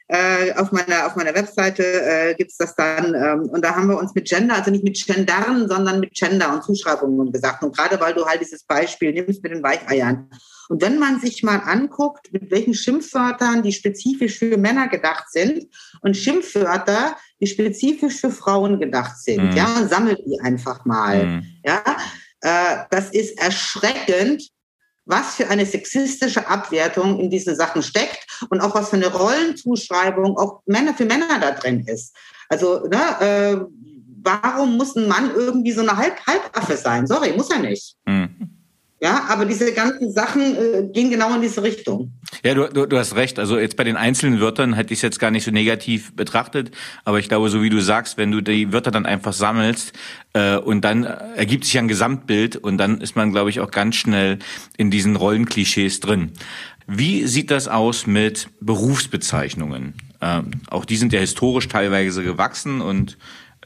äh, 0.07 0.55
auf 0.55 0.71
meiner 0.71 1.07
auf 1.07 1.17
meiner 1.17 1.35
Webseite 1.35 1.83
äh, 1.83 2.35
gibt 2.37 2.53
es 2.53 2.59
das 2.59 2.77
dann 2.77 3.15
ähm, 3.15 3.49
und 3.49 3.65
da 3.65 3.75
haben 3.75 3.89
wir 3.89 3.99
uns 3.99 4.15
mit 4.15 4.29
Gender, 4.29 4.55
also 4.55 4.71
nicht 4.71 4.85
mit 4.85 5.05
Gendern, 5.05 5.67
sondern 5.67 5.99
mit 5.99 6.15
Gender 6.15 6.53
und 6.53 6.63
Zuschreibungen 6.63 7.33
gesagt. 7.33 7.65
Und 7.65 7.77
gerade 7.77 7.99
weil 8.01 8.15
du 8.15 8.25
halt 8.25 8.41
dieses 8.41 8.63
Beispiel 8.63 9.13
nimmst 9.13 9.43
mit 9.43 9.51
den 9.51 9.65
Weicheiern. 9.65 10.31
Und 10.69 10.81
wenn 10.81 11.01
man 11.01 11.19
sich 11.19 11.43
mal 11.43 11.57
anguckt, 11.57 12.33
mit 12.33 12.53
welchen 12.53 12.75
Schimpfwörtern 12.75 13.65
die 13.65 13.73
spezifisch 13.73 14.39
für 14.39 14.57
Männer 14.57 14.87
gedacht 14.87 15.25
sind 15.33 15.67
und 16.03 16.17
Schimpfwörter, 16.17 17.17
die 17.41 17.49
spezifisch 17.49 18.21
für 18.21 18.31
Frauen 18.31 18.79
gedacht 18.79 19.19
sind, 19.19 19.51
mhm. 19.51 19.57
ja, 19.57 19.89
sammelt 19.89 20.21
die 20.25 20.39
einfach 20.41 20.85
mal. 20.85 21.27
Mhm. 21.27 21.47
Ja, 21.65 21.83
äh, 22.43 22.85
das 22.91 23.11
ist 23.11 23.41
erschreckend, 23.41 24.54
was 25.07 25.35
für 25.35 25.49
eine 25.49 25.67
sexistische 25.67 26.47
Abwertung 26.49 27.19
in 27.21 27.31
diesen 27.31 27.57
Sachen 27.57 27.83
steckt 27.83 28.27
und 28.51 28.61
auch 28.61 28.75
was 28.75 28.91
für 28.91 28.97
eine 28.97 29.13
Rollenzuschreibung 29.13 30.37
auch 30.39 30.63
Männer 30.67 30.95
für 30.95 31.05
Männer 31.05 31.39
da 31.41 31.51
drin 31.53 31.87
ist. 31.87 32.15
Also, 32.49 32.87
ne, 32.87 33.21
äh, 33.21 33.57
warum 34.23 34.77
muss 34.77 34.97
ein 34.97 35.09
Mann 35.09 35.31
irgendwie 35.35 35.73
so 35.73 35.83
eine 35.83 35.97
Halb 35.97 36.27
Halbaffe 36.27 36.77
sein? 36.77 37.07
Sorry, 37.07 37.33
muss 37.33 37.51
er 37.51 37.59
nicht. 37.59 37.97
Mhm. 38.07 38.24
Ja, 39.05 39.27
aber 39.29 39.45
diese 39.45 39.71
ganzen 39.75 40.11
Sachen 40.11 40.57
äh, 40.57 40.89
gehen 40.91 41.11
genau 41.11 41.35
in 41.35 41.43
diese 41.43 41.63
Richtung. 41.63 42.15
Ja, 42.43 42.55
du, 42.55 42.69
du, 42.69 42.87
du 42.87 42.97
hast 42.97 43.15
recht. 43.15 43.39
Also 43.39 43.59
jetzt 43.59 43.77
bei 43.77 43.85
den 43.85 43.99
einzelnen 43.99 44.41
Wörtern 44.41 44.73
hätte 44.73 44.95
ich 44.95 45.01
es 45.01 45.03
jetzt 45.03 45.19
gar 45.19 45.31
nicht 45.31 45.45
so 45.45 45.51
negativ 45.51 46.17
betrachtet. 46.17 46.71
Aber 47.05 47.19
ich 47.19 47.29
glaube, 47.29 47.51
so 47.51 47.63
wie 47.63 47.69
du 47.69 47.81
sagst, 47.81 48.17
wenn 48.17 48.31
du 48.31 48.41
die 48.41 48.73
Wörter 48.73 48.91
dann 48.91 49.05
einfach 49.05 49.35
sammelst 49.35 49.93
äh, 50.33 50.57
und 50.57 50.87
dann 50.87 51.05
ergibt 51.05 51.67
sich 51.67 51.77
ein 51.79 51.87
Gesamtbild 51.87 52.57
und 52.57 52.79
dann 52.79 53.03
ist 53.03 53.15
man, 53.15 53.31
glaube 53.31 53.51
ich, 53.51 53.61
auch 53.61 53.71
ganz 53.71 53.97
schnell 53.97 54.39
in 54.79 54.91
diesen 54.91 55.17
Rollenklischees 55.17 56.01
drin. 56.01 56.33
Wie 56.87 57.27
sieht 57.27 57.51
das 57.51 57.69
aus 57.69 58.07
mit 58.07 58.49
Berufsbezeichnungen? 58.61 59.93
Ähm, 60.23 60.51
auch 60.71 60.87
die 60.87 60.97
sind 60.97 61.13
ja 61.13 61.21
historisch 61.21 61.69
teilweise 61.69 62.23
gewachsen 62.23 62.81
und 62.81 63.19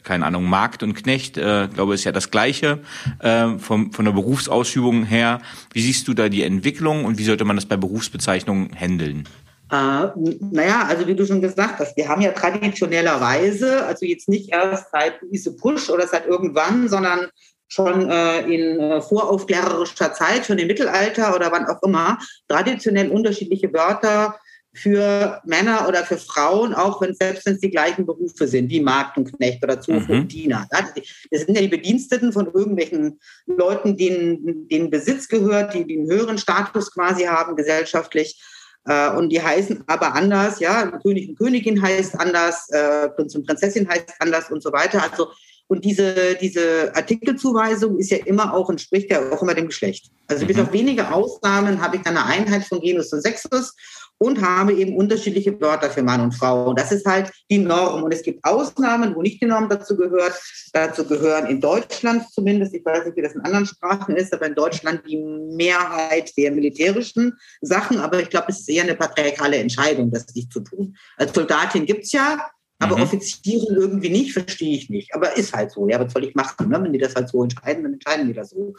keine 0.09 0.25
Ahnung, 0.25 0.45
Markt 0.45 0.83
und 0.83 0.95
Knecht, 0.95 1.37
äh, 1.37 1.69
glaube 1.69 1.95
ist 1.95 2.05
ja 2.05 2.13
das 2.13 2.31
Gleiche 2.31 2.81
äh, 3.21 3.59
vom, 3.59 3.93
von 3.93 4.07
der 4.07 4.13
Berufsausübung 4.13 5.05
her. 5.05 5.43
Wie 5.75 5.83
siehst 5.83 6.09
du 6.09 6.15
da 6.15 6.31
die 6.31 6.43
Entwicklung 6.43 7.05
und 7.05 7.19
wie 7.19 7.25
sollte 7.25 7.45
man 7.45 7.57
das 7.57 7.67
bei 7.67 7.77
Berufsbezeichnungen 7.77 8.71
handeln? 8.75 9.29
Äh, 9.71 10.07
naja, 10.51 10.87
also 10.89 11.07
wie 11.07 11.15
du 11.15 11.27
schon 11.27 11.43
gesagt 11.43 11.79
hast, 11.79 11.95
wir 11.99 12.09
haben 12.09 12.23
ja 12.23 12.33
traditionellerweise, 12.33 13.85
also 13.85 14.07
jetzt 14.07 14.31
nicht 14.31 14.51
erst 14.51 14.91
seit 14.93 15.21
Ise 15.31 15.55
Push 15.55 15.91
oder 15.91 16.07
seit 16.07 16.27
irgendwann, 16.27 16.89
sondern 16.89 17.29
schon 17.69 18.11
äh, 18.11 18.41
in 18.41 18.81
äh, 18.81 19.03
voraufklärerischer 19.03 20.15
Zeit, 20.15 20.47
schon 20.47 20.57
im 20.57 20.69
Mittelalter 20.69 21.37
oder 21.37 21.53
wann 21.53 21.67
auch 21.67 21.83
immer, 21.83 22.19
traditionell 22.49 23.11
unterschiedliche 23.11 23.71
Wörter 23.75 24.37
für 24.79 25.41
Männer 25.45 25.87
oder 25.89 26.05
für 26.05 26.19
Frauen, 26.19 26.75
auch 26.75 27.01
wenn 27.01 27.15
selbst 27.15 27.47
wenn 27.47 27.55
es 27.55 27.61
die 27.61 27.71
gleichen 27.71 28.07
Berufe 28.07 28.47
sind, 28.47 28.71
wie 28.71 28.81
Markt 28.81 29.17
und 29.17 29.33
Knecht 29.33 29.63
oder 29.63 29.81
Zofe 29.81 30.13
mhm. 30.13 30.21
und 30.21 30.33
Diener. 30.33 30.69
Das 30.71 31.45
sind 31.45 31.55
ja 31.55 31.61
die 31.61 31.69
Bediensteten 31.69 32.33
von 32.33 32.47
irgendwelchen 32.47 33.19
Leuten, 33.47 33.97
denen, 33.97 34.69
denen 34.69 34.91
Besitz 34.91 35.29
gehört, 35.29 35.75
die, 35.75 35.87
die 35.87 35.99
einen 35.99 36.11
höheren 36.11 36.39
Status 36.39 36.93
quasi 36.93 37.25
haben 37.25 37.57
gesellschaftlich. 37.57 38.41
Äh, 38.87 39.11
und 39.11 39.31
die 39.31 39.43
heißen 39.43 39.85
aber 39.87 40.15
anders, 40.15 40.61
ja, 40.61 40.87
König 41.03 41.29
und 41.29 41.39
Königin 41.39 41.83
heißt 41.83 42.19
anders, 42.19 42.69
äh, 42.71 43.09
Prinz 43.11 43.35
und 43.35 43.47
Prinzessin 43.47 43.89
heißt 43.89 44.15
anders 44.21 44.51
und 44.51 44.63
so 44.63 44.73
weiter. 44.73 45.03
Also 45.03 45.29
und 45.69 45.85
diese, 45.85 46.35
diese 46.41 46.91
Artikelzuweisung 46.97 47.99
ist 47.99 48.11
ja 48.11 48.17
immer 48.25 48.55
auch, 48.55 48.71
entspricht 48.71 49.11
ja 49.11 49.31
auch 49.31 49.43
immer 49.43 49.55
dem 49.55 49.67
Geschlecht. 49.67 50.11
Also 50.27 50.47
bis 50.47 50.57
mhm. 50.57 50.63
auf 50.63 50.73
wenige 50.73 51.13
Ausnahmen 51.13 51.83
habe 51.83 51.99
ich 51.99 52.07
eine 52.07 52.25
Einheit 52.25 52.65
von 52.65 52.81
Genus 52.81 53.13
und 53.13 53.21
Sexus 53.21 53.75
und 54.19 54.43
habe 54.43 54.73
eben 54.73 54.97
unterschiedliche 54.97 55.61
Wörter 55.61 55.91
für 55.91 56.03
Mann 56.03 56.21
und 56.21 56.33
Frau. 56.33 56.71
Und 56.71 56.79
das 56.79 56.93
ist 56.93 57.07
halt 57.07 57.31
die 57.51 57.59
Norm. 57.59 58.03
Und 58.03 58.13
es 58.13 58.23
gibt 58.23 58.45
Ausnahmen, 58.45 59.15
wo 59.15 59.23
nicht 59.23 59.41
die 59.41 59.47
Norm 59.47 59.69
dazu 59.69 59.97
gehört. 59.97 60.35
Dazu 60.73 61.05
gehören 61.05 61.47
in 61.47 61.61
Deutschland 61.61 62.29
zumindest, 62.31 62.75
ich 62.75 62.85
weiß 62.85 63.07
nicht, 63.07 63.17
wie 63.17 63.23
das 63.23 63.35
in 63.35 63.41
anderen 63.43 63.67
Sprachen 63.67 64.17
ist, 64.17 64.33
aber 64.35 64.47
in 64.47 64.55
Deutschland 64.55 65.03
die 65.07 65.17
Mehrheit 65.17 66.37
der 66.37 66.51
militärischen 66.51 67.39
Sachen. 67.61 67.99
Aber 67.99 68.21
ich 68.21 68.31
glaube, 68.31 68.47
es 68.49 68.61
ist 68.61 68.69
eher 68.69 68.83
eine 68.83 68.97
patriarchale 68.97 69.57
Entscheidung, 69.57 70.11
das 70.11 70.35
nicht 70.35 70.53
zu 70.53 70.61
tun. 70.61 70.97
Als 71.17 71.33
Soldatin 71.33 71.87
gibt's 71.87 72.13
ja 72.13 72.39
aber 72.81 72.97
mhm. 72.97 73.03
Offizieren 73.03 73.77
irgendwie 73.77 74.09
nicht, 74.09 74.33
verstehe 74.33 74.77
ich 74.77 74.89
nicht. 74.89 75.15
Aber 75.15 75.37
ist 75.37 75.53
halt 75.53 75.73
so. 75.73 75.89
Ja, 75.89 75.99
was 75.99 76.13
soll 76.13 76.25
ich 76.25 76.35
machen? 76.35 76.69
Ne? 76.69 76.81
Wenn 76.81 76.93
die 76.93 76.99
das 76.99 77.15
halt 77.15 77.29
so 77.29 77.43
entscheiden, 77.43 77.83
dann 77.83 77.95
entscheiden 77.95 78.29
die 78.29 78.35
das 78.35 78.51
so. 78.51 78.75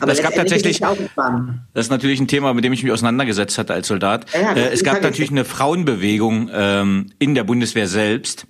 Aber 0.00 0.12
es 0.12 0.20
gab 0.20 0.34
tatsächlich, 0.34 0.80
das 0.80 0.96
ist 1.74 1.90
natürlich 1.90 2.20
ein 2.20 2.28
Thema, 2.28 2.52
mit 2.52 2.64
dem 2.64 2.74
ich 2.74 2.82
mich 2.82 2.92
auseinandergesetzt 2.92 3.56
hatte 3.56 3.72
als 3.72 3.88
Soldat. 3.88 4.26
Ja, 4.34 4.40
ja, 4.40 4.52
äh, 4.52 4.68
es 4.68 4.84
gab 4.84 5.02
natürlich 5.02 5.30
eine 5.30 5.46
Frauenbewegung 5.46 6.50
ähm, 6.52 7.06
in 7.18 7.34
der 7.34 7.44
Bundeswehr 7.44 7.88
selbst, 7.88 8.46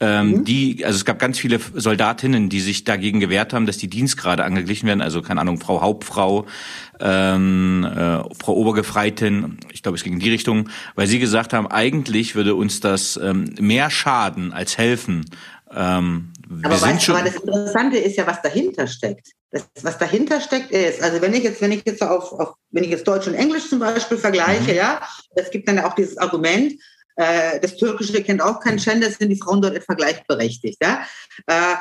ähm, 0.00 0.30
mhm. 0.30 0.44
die, 0.44 0.84
also 0.84 0.96
es 0.96 1.04
gab 1.04 1.18
ganz 1.18 1.38
viele 1.38 1.60
Soldatinnen, 1.74 2.48
die 2.48 2.60
sich 2.60 2.84
dagegen 2.84 3.20
gewehrt 3.20 3.52
haben, 3.52 3.66
dass 3.66 3.76
die 3.76 3.88
Dienstgrade 3.88 4.44
angeglichen 4.44 4.86
werden. 4.86 5.02
Also 5.02 5.20
keine 5.20 5.42
Ahnung, 5.42 5.60
Frau 5.60 5.82
Hauptfrau, 5.82 6.46
ähm, 7.00 7.84
äh, 7.84 8.22
Frau 8.42 8.54
Obergefreitin, 8.54 9.58
ich 9.70 9.82
glaube, 9.82 9.96
es 9.96 10.04
ging 10.04 10.14
in 10.14 10.18
die 10.20 10.30
Richtung, 10.30 10.70
weil 10.94 11.06
sie 11.06 11.18
gesagt 11.18 11.52
haben, 11.52 11.66
eigentlich 11.66 12.34
würde 12.34 12.54
uns 12.54 12.80
das 12.80 13.20
ähm, 13.22 13.54
mehr 13.60 13.90
schaden 13.90 14.52
als 14.52 14.78
helfen. 14.78 15.26
Ähm, 15.70 16.32
aber, 16.64 16.80
weißt 16.80 17.06
du, 17.06 17.14
aber 17.14 17.24
das 17.24 17.36
Interessante 17.36 17.98
ist 17.98 18.16
ja, 18.16 18.26
was 18.26 18.40
dahinter 18.42 18.86
steckt. 18.86 19.28
Das, 19.52 19.66
was 19.82 19.98
dahinter 19.98 20.40
steckt, 20.40 20.70
ist, 20.70 21.02
also 21.02 21.20
wenn 21.20 21.34
ich 21.34 21.42
jetzt, 21.42 21.60
wenn 21.60 21.72
ich 21.72 21.82
jetzt 21.84 22.02
auf, 22.02 22.32
auf 22.32 22.54
wenn 22.70 22.84
ich 22.84 22.90
jetzt 22.90 23.06
Deutsch 23.06 23.26
und 23.26 23.34
Englisch 23.34 23.68
zum 23.68 23.80
Beispiel 23.80 24.16
vergleiche, 24.16 24.70
mhm. 24.70 24.76
ja, 24.76 25.00
es 25.34 25.50
gibt 25.50 25.68
dann 25.68 25.76
ja 25.76 25.88
auch 25.88 25.94
dieses 25.94 26.16
Argument, 26.18 26.72
äh, 27.20 27.60
das 27.60 27.76
Türkische 27.76 28.22
kennt 28.22 28.40
auch 28.40 28.60
keinen 28.60 28.78
Gender, 28.78 29.10
sind 29.10 29.28
die 29.28 29.36
Frauen 29.36 29.60
dort 29.60 29.74
etwa 29.74 29.94
gleichberechtigt. 29.94 30.78
Ja? 30.82 31.02
Äh, 31.46 31.76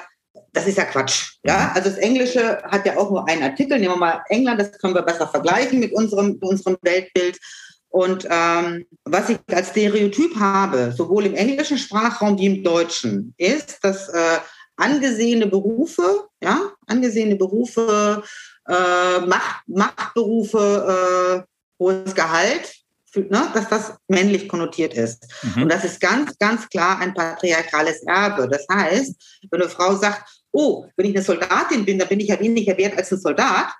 das 0.51 0.67
ist 0.67 0.77
ja 0.77 0.83
Quatsch. 0.83 1.37
Ja? 1.43 1.71
Also 1.73 1.89
das 1.89 1.97
Englische 1.97 2.61
hat 2.63 2.85
ja 2.85 2.97
auch 2.97 3.09
nur 3.09 3.27
einen 3.27 3.43
Artikel. 3.43 3.79
Nehmen 3.79 3.93
wir 3.93 3.99
mal 3.99 4.21
England, 4.27 4.59
das 4.59 4.73
können 4.73 4.95
wir 4.95 5.01
besser 5.01 5.27
vergleichen 5.27 5.79
mit 5.79 5.93
unserem, 5.93 6.37
unserem 6.41 6.77
Weltbild. 6.81 7.39
Und 7.87 8.27
ähm, 8.29 8.85
was 9.05 9.29
ich 9.29 9.39
als 9.51 9.69
Stereotyp 9.69 10.35
habe, 10.39 10.93
sowohl 10.95 11.25
im 11.25 11.35
englischen 11.35 11.77
Sprachraum 11.77 12.37
wie 12.37 12.45
im 12.45 12.63
deutschen, 12.63 13.33
ist, 13.37 13.79
dass 13.81 14.09
äh, 14.09 14.37
angesehene 14.75 15.47
Berufe, 15.47 16.27
ja, 16.43 16.71
angesehene 16.85 17.35
Berufe, 17.35 18.23
äh, 18.67 19.19
Macht, 19.21 19.63
Machtberufe, 19.67 21.45
äh, 21.47 21.83
hohes 21.83 22.13
Gehalt, 22.13 22.78
ne, 23.15 23.49
dass 23.53 23.67
das 23.67 23.93
männlich 24.07 24.47
konnotiert 24.47 24.93
ist. 24.93 25.25
Mhm. 25.41 25.63
Und 25.63 25.69
das 25.69 25.83
ist 25.83 25.99
ganz, 25.99 26.37
ganz 26.37 26.67
klar 26.69 26.99
ein 26.99 27.13
patriarchales 27.13 28.03
Erbe. 28.03 28.47
Das 28.47 28.65
heißt, 28.71 29.15
wenn 29.49 29.61
eine 29.61 29.69
Frau 29.69 29.95
sagt, 29.95 30.29
oh, 30.51 30.85
wenn 30.95 31.07
ich 31.07 31.15
eine 31.15 31.23
Soldatin 31.23 31.85
bin, 31.85 31.99
dann 31.99 32.07
bin 32.07 32.19
ich 32.19 32.27
ja 32.27 32.39
weniger 32.39 32.77
wert 32.77 32.97
als 32.97 33.11
ein 33.11 33.19
Soldat, 33.19 33.71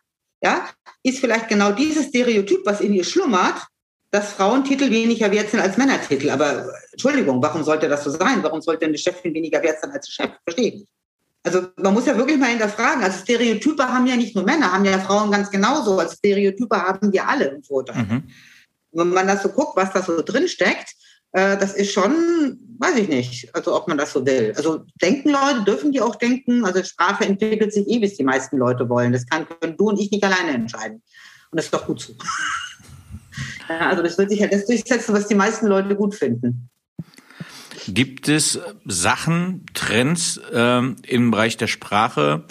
ja, 0.41 0.69
ist 1.03 1.19
vielleicht 1.19 1.49
genau 1.49 1.71
dieses 1.71 2.07
Stereotyp, 2.07 2.61
was 2.65 2.82
in 2.82 2.93
ihr 2.93 3.03
schlummert, 3.03 3.67
dass 4.11 4.34
Frauentitel 4.34 4.89
weniger 4.89 5.32
wert 5.32 5.49
sind 5.49 5.59
als 5.59 5.77
Männertitel. 5.77 6.30
Aber 6.30 6.71
Entschuldigung, 6.91 7.41
warum 7.41 7.63
sollte 7.63 7.88
das 7.88 8.03
so 8.03 8.09
sein? 8.09 8.41
Warum 8.41 8.61
sollte 8.61 8.86
eine 8.86 8.97
Chefin 8.97 9.34
weniger 9.34 9.61
wert 9.61 9.82
sein 9.82 9.91
als 9.91 10.07
ein 10.07 10.11
Chef? 10.11 10.32
Verstehe 10.43 10.71
ich. 10.73 10.88
Also 11.43 11.67
man 11.77 11.93
muss 11.93 12.05
ja 12.05 12.17
wirklich 12.17 12.38
mal 12.38 12.49
hinterfragen. 12.49 13.03
Also 13.03 13.19
Stereotype 13.19 13.84
haben 13.84 14.07
ja 14.07 14.15
nicht 14.15 14.36
nur 14.36 14.43
Männer, 14.43 14.71
haben 14.71 14.84
ja 14.84 14.99
Frauen 14.99 15.32
ganz 15.32 15.49
genauso. 15.49 15.99
Also 15.99 16.15
Stereotype 16.15 16.75
haben 16.75 17.13
wir 17.13 17.27
alle 17.27 17.45
im 17.45 17.63
Vorteil. 17.63 18.03
Mhm 18.03 18.23
wenn 18.92 19.10
man 19.10 19.28
das 19.28 19.44
so 19.44 19.50
guckt, 19.50 19.76
was 19.76 19.94
da 19.94 20.02
so 20.02 20.22
drin 20.22 20.48
steckt, 20.48 20.96
äh, 21.32 21.58
das 21.58 21.74
ist 21.76 21.92
schon, 21.92 22.58
weiß 22.80 22.98
ich 22.98 23.08
nicht, 23.08 23.54
also 23.56 23.76
ob 23.76 23.88
man 23.88 23.98
das 23.98 24.14
so 24.14 24.26
will. 24.26 24.54
Also 24.56 24.86
denken 25.02 25.30
Leute, 25.30 25.64
dürfen 25.66 25.92
die 25.92 26.02
auch 26.02 26.16
denken. 26.16 26.66
Also 26.66 26.84
Sprache 26.84 27.26
entwickelt 27.26 27.74
sich 27.74 27.88
eh, 27.88 28.02
wie 28.02 28.06
es 28.06 28.18
die 28.18 28.24
meisten 28.24 28.58
Leute 28.58 28.90
wollen. 28.90 29.12
Das 29.12 29.28
kann, 29.28 29.48
können 29.48 29.78
du 29.78 29.90
und 29.90 30.00
ich 30.00 30.12
nicht 30.12 30.24
alleine 30.24 30.52
entscheiden. 30.52 31.04
Und 31.52 31.58
das 31.58 31.66
ist 31.66 31.74
doch 31.74 31.86
gut 31.86 32.02
so. 32.02 32.14
also 33.68 34.02
das 34.02 34.18
wird 34.18 34.32
sich 34.32 34.42
halt 34.42 34.54
das 34.54 34.66
durchsetzen, 34.66 35.14
was 35.14 35.28
die 35.28 35.36
meisten 35.36 35.68
Leute 35.68 35.96
gut 35.96 36.16
finden. 36.16 36.70
Gibt 37.88 38.28
es 38.28 38.60
Sachen, 38.86 39.66
Trends 39.74 40.40
ähm, 40.52 40.98
im 41.08 41.32
Bereich 41.32 41.58
der 41.58 41.68
Sprache 41.68 42.46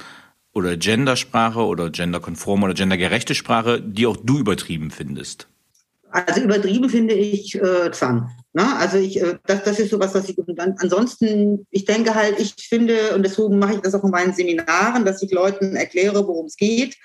oder 0.52 0.76
Gendersprache 0.76 1.60
oder 1.60 1.90
genderkonforme 1.90 2.64
oder 2.64 2.74
gendergerechte 2.74 3.34
Sprache, 3.34 3.80
die 3.80 4.06
auch 4.06 4.16
du 4.16 4.38
übertrieben 4.38 4.90
findest? 4.90 5.48
Also 6.10 6.40
übertrieben 6.40 6.88
finde 6.88 7.14
ich 7.14 7.54
äh, 7.54 7.90
Zwang. 7.92 8.30
Ne? 8.52 8.76
Also 8.76 8.98
ich, 8.98 9.20
äh, 9.20 9.36
das, 9.46 9.64
das 9.64 9.78
ist 9.78 9.90
so 9.90 10.00
was, 10.00 10.14
was 10.14 10.28
ich 10.28 10.36
dann, 10.56 10.74
ansonsten, 10.78 11.66
ich 11.70 11.84
denke 11.84 12.14
halt, 12.14 12.38
ich 12.38 12.54
finde, 12.56 13.14
und 13.14 13.22
deswegen 13.22 13.58
mache 13.58 13.74
ich 13.74 13.80
das 13.80 13.94
auch 13.94 14.04
in 14.04 14.10
meinen 14.10 14.32
Seminaren, 14.32 15.04
dass 15.04 15.22
ich 15.22 15.30
Leuten 15.32 15.76
erkläre, 15.76 16.26
worum 16.26 16.46
es 16.46 16.56
geht 16.56 16.96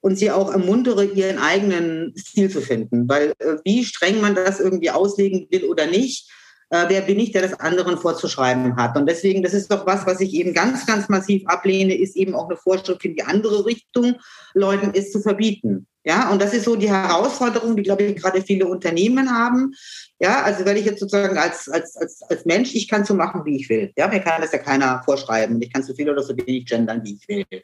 und 0.00 0.16
sie 0.16 0.30
auch 0.30 0.52
ermuntere, 0.52 1.04
ihren 1.04 1.38
eigenen 1.38 2.14
Stil 2.18 2.50
zu 2.50 2.60
finden. 2.60 3.08
Weil 3.08 3.32
äh, 3.38 3.56
wie 3.64 3.84
streng 3.84 4.20
man 4.20 4.34
das 4.34 4.60
irgendwie 4.60 4.90
auslegen 4.90 5.46
will 5.50 5.64
oder 5.64 5.86
nicht, 5.86 6.30
äh, 6.70 6.86
wer 6.88 7.02
bin 7.02 7.20
ich, 7.20 7.32
der 7.32 7.42
das 7.42 7.58
anderen 7.58 7.98
vorzuschreiben 7.98 8.76
hat. 8.76 8.96
Und 8.96 9.06
deswegen, 9.06 9.42
das 9.42 9.54
ist 9.54 9.70
doch 9.70 9.86
was, 9.86 10.06
was 10.06 10.20
ich 10.20 10.34
eben 10.34 10.52
ganz, 10.54 10.86
ganz 10.86 11.08
massiv 11.08 11.46
ablehne, 11.46 11.94
ist 11.94 12.16
eben 12.16 12.34
auch 12.34 12.48
eine 12.48 12.56
Vorschrift 12.56 13.04
in 13.04 13.14
die 13.14 13.22
andere 13.22 13.64
Richtung, 13.64 14.16
Leuten 14.54 14.90
es 14.94 15.12
zu 15.12 15.20
verbieten. 15.20 15.86
Ja, 16.04 16.30
und 16.30 16.42
das 16.42 16.52
ist 16.52 16.64
so 16.64 16.74
die 16.74 16.90
Herausforderung, 16.90 17.76
die, 17.76 17.82
glaube 17.84 18.02
ich, 18.02 18.16
gerade 18.16 18.42
viele 18.42 18.66
Unternehmen 18.66 19.30
haben. 19.30 19.72
Ja, 20.18 20.42
also 20.42 20.64
wenn 20.64 20.76
ich 20.76 20.84
jetzt 20.84 21.00
sozusagen 21.00 21.36
als, 21.38 21.68
als, 21.68 21.96
als, 21.96 22.22
als 22.22 22.44
Mensch, 22.44 22.74
ich 22.74 22.88
kann 22.88 23.04
so 23.04 23.14
machen, 23.14 23.44
wie 23.44 23.56
ich 23.56 23.68
will. 23.68 23.92
Ja, 23.96 24.08
mir 24.08 24.20
kann 24.20 24.40
das 24.40 24.52
ja 24.52 24.58
keiner 24.58 25.02
vorschreiben. 25.04 25.60
Ich 25.62 25.72
kann 25.72 25.82
so 25.82 25.94
viel 25.94 26.10
oder 26.10 26.22
so 26.22 26.36
wenig 26.36 26.66
gendern, 26.66 27.02
wie 27.04 27.18
ich 27.20 27.28
will. 27.28 27.62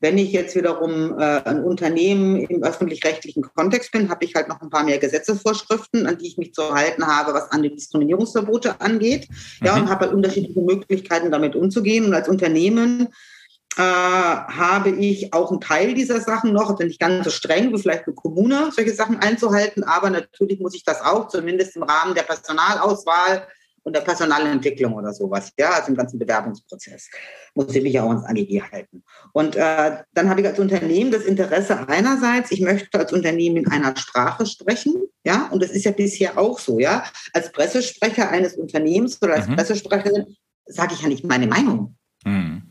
Wenn 0.00 0.18
ich 0.18 0.32
jetzt 0.32 0.56
wiederum 0.56 1.18
äh, 1.18 1.42
ein 1.44 1.62
Unternehmen 1.62 2.36
im 2.36 2.62
öffentlich-rechtlichen 2.62 3.42
Kontext 3.42 3.92
bin, 3.92 4.08
habe 4.08 4.24
ich 4.24 4.34
halt 4.34 4.48
noch 4.48 4.60
ein 4.60 4.70
paar 4.70 4.84
mehr 4.84 4.98
Gesetzesvorschriften, 4.98 6.06
an 6.06 6.18
die 6.18 6.26
ich 6.26 6.38
mich 6.38 6.54
zu 6.54 6.74
halten 6.74 7.06
habe, 7.06 7.34
was 7.34 7.50
Antidiskriminierungsverbote 7.52 8.80
angeht. 8.80 9.28
Ja, 9.62 9.76
mhm. 9.76 9.82
und 9.82 9.90
habe 9.90 10.06
halt 10.06 10.14
unterschiedliche 10.14 10.60
Möglichkeiten, 10.60 11.30
damit 11.30 11.54
umzugehen. 11.54 12.04
Und 12.04 12.14
als 12.14 12.28
Unternehmen 12.28 13.08
äh, 13.76 13.80
habe 13.80 14.90
ich 14.90 15.34
auch 15.34 15.50
einen 15.50 15.60
Teil 15.60 15.94
dieser 15.94 16.20
Sachen 16.20 16.52
noch, 16.52 16.70
also 16.70 16.84
nicht 16.84 17.00
ganz 17.00 17.24
so 17.24 17.30
streng 17.30 17.72
wie 17.72 17.78
vielleicht 17.78 18.06
eine 18.06 18.14
Kommune, 18.14 18.70
solche 18.74 18.94
Sachen 18.94 19.18
einzuhalten, 19.18 19.84
aber 19.84 20.10
natürlich 20.10 20.60
muss 20.60 20.74
ich 20.74 20.84
das 20.84 21.02
auch, 21.02 21.28
zumindest 21.28 21.76
im 21.76 21.82
Rahmen 21.82 22.14
der 22.14 22.22
Personalauswahl 22.22 23.46
und 23.86 23.94
der 23.94 24.00
Personalentwicklung 24.00 24.94
oder 24.94 25.12
sowas, 25.12 25.52
ja, 25.58 25.70
also 25.70 25.88
im 25.88 25.94
ganzen 25.94 26.18
Bewerbungsprozess 26.18 27.08
muss 27.54 27.74
ich 27.74 27.82
mich 27.82 28.00
auch 28.00 28.08
ans 28.08 28.24
AGG 28.24 28.62
halten. 28.72 29.04
Und 29.32 29.54
äh, 29.54 29.98
dann 30.12 30.28
habe 30.28 30.40
ich 30.40 30.46
als 30.46 30.58
Unternehmen 30.58 31.12
das 31.12 31.22
Interesse 31.22 31.88
einerseits, 31.88 32.50
ich 32.50 32.62
möchte 32.62 32.98
als 32.98 33.12
Unternehmen 33.12 33.58
in 33.58 33.68
einer 33.68 33.94
Sprache 33.96 34.44
sprechen, 34.46 34.94
ja, 35.24 35.48
und 35.52 35.62
das 35.62 35.70
ist 35.70 35.84
ja 35.84 35.92
bisher 35.92 36.36
auch 36.36 36.58
so, 36.58 36.80
ja, 36.80 37.04
als 37.32 37.52
Pressesprecher 37.52 38.28
eines 38.28 38.54
Unternehmens 38.54 39.22
oder 39.22 39.34
als 39.34 39.46
mhm. 39.46 39.56
Pressesprecherin 39.56 40.36
sage 40.64 40.94
ich 40.94 41.02
ja 41.02 41.08
nicht 41.08 41.24
meine 41.24 41.46
Meinung. 41.46 41.96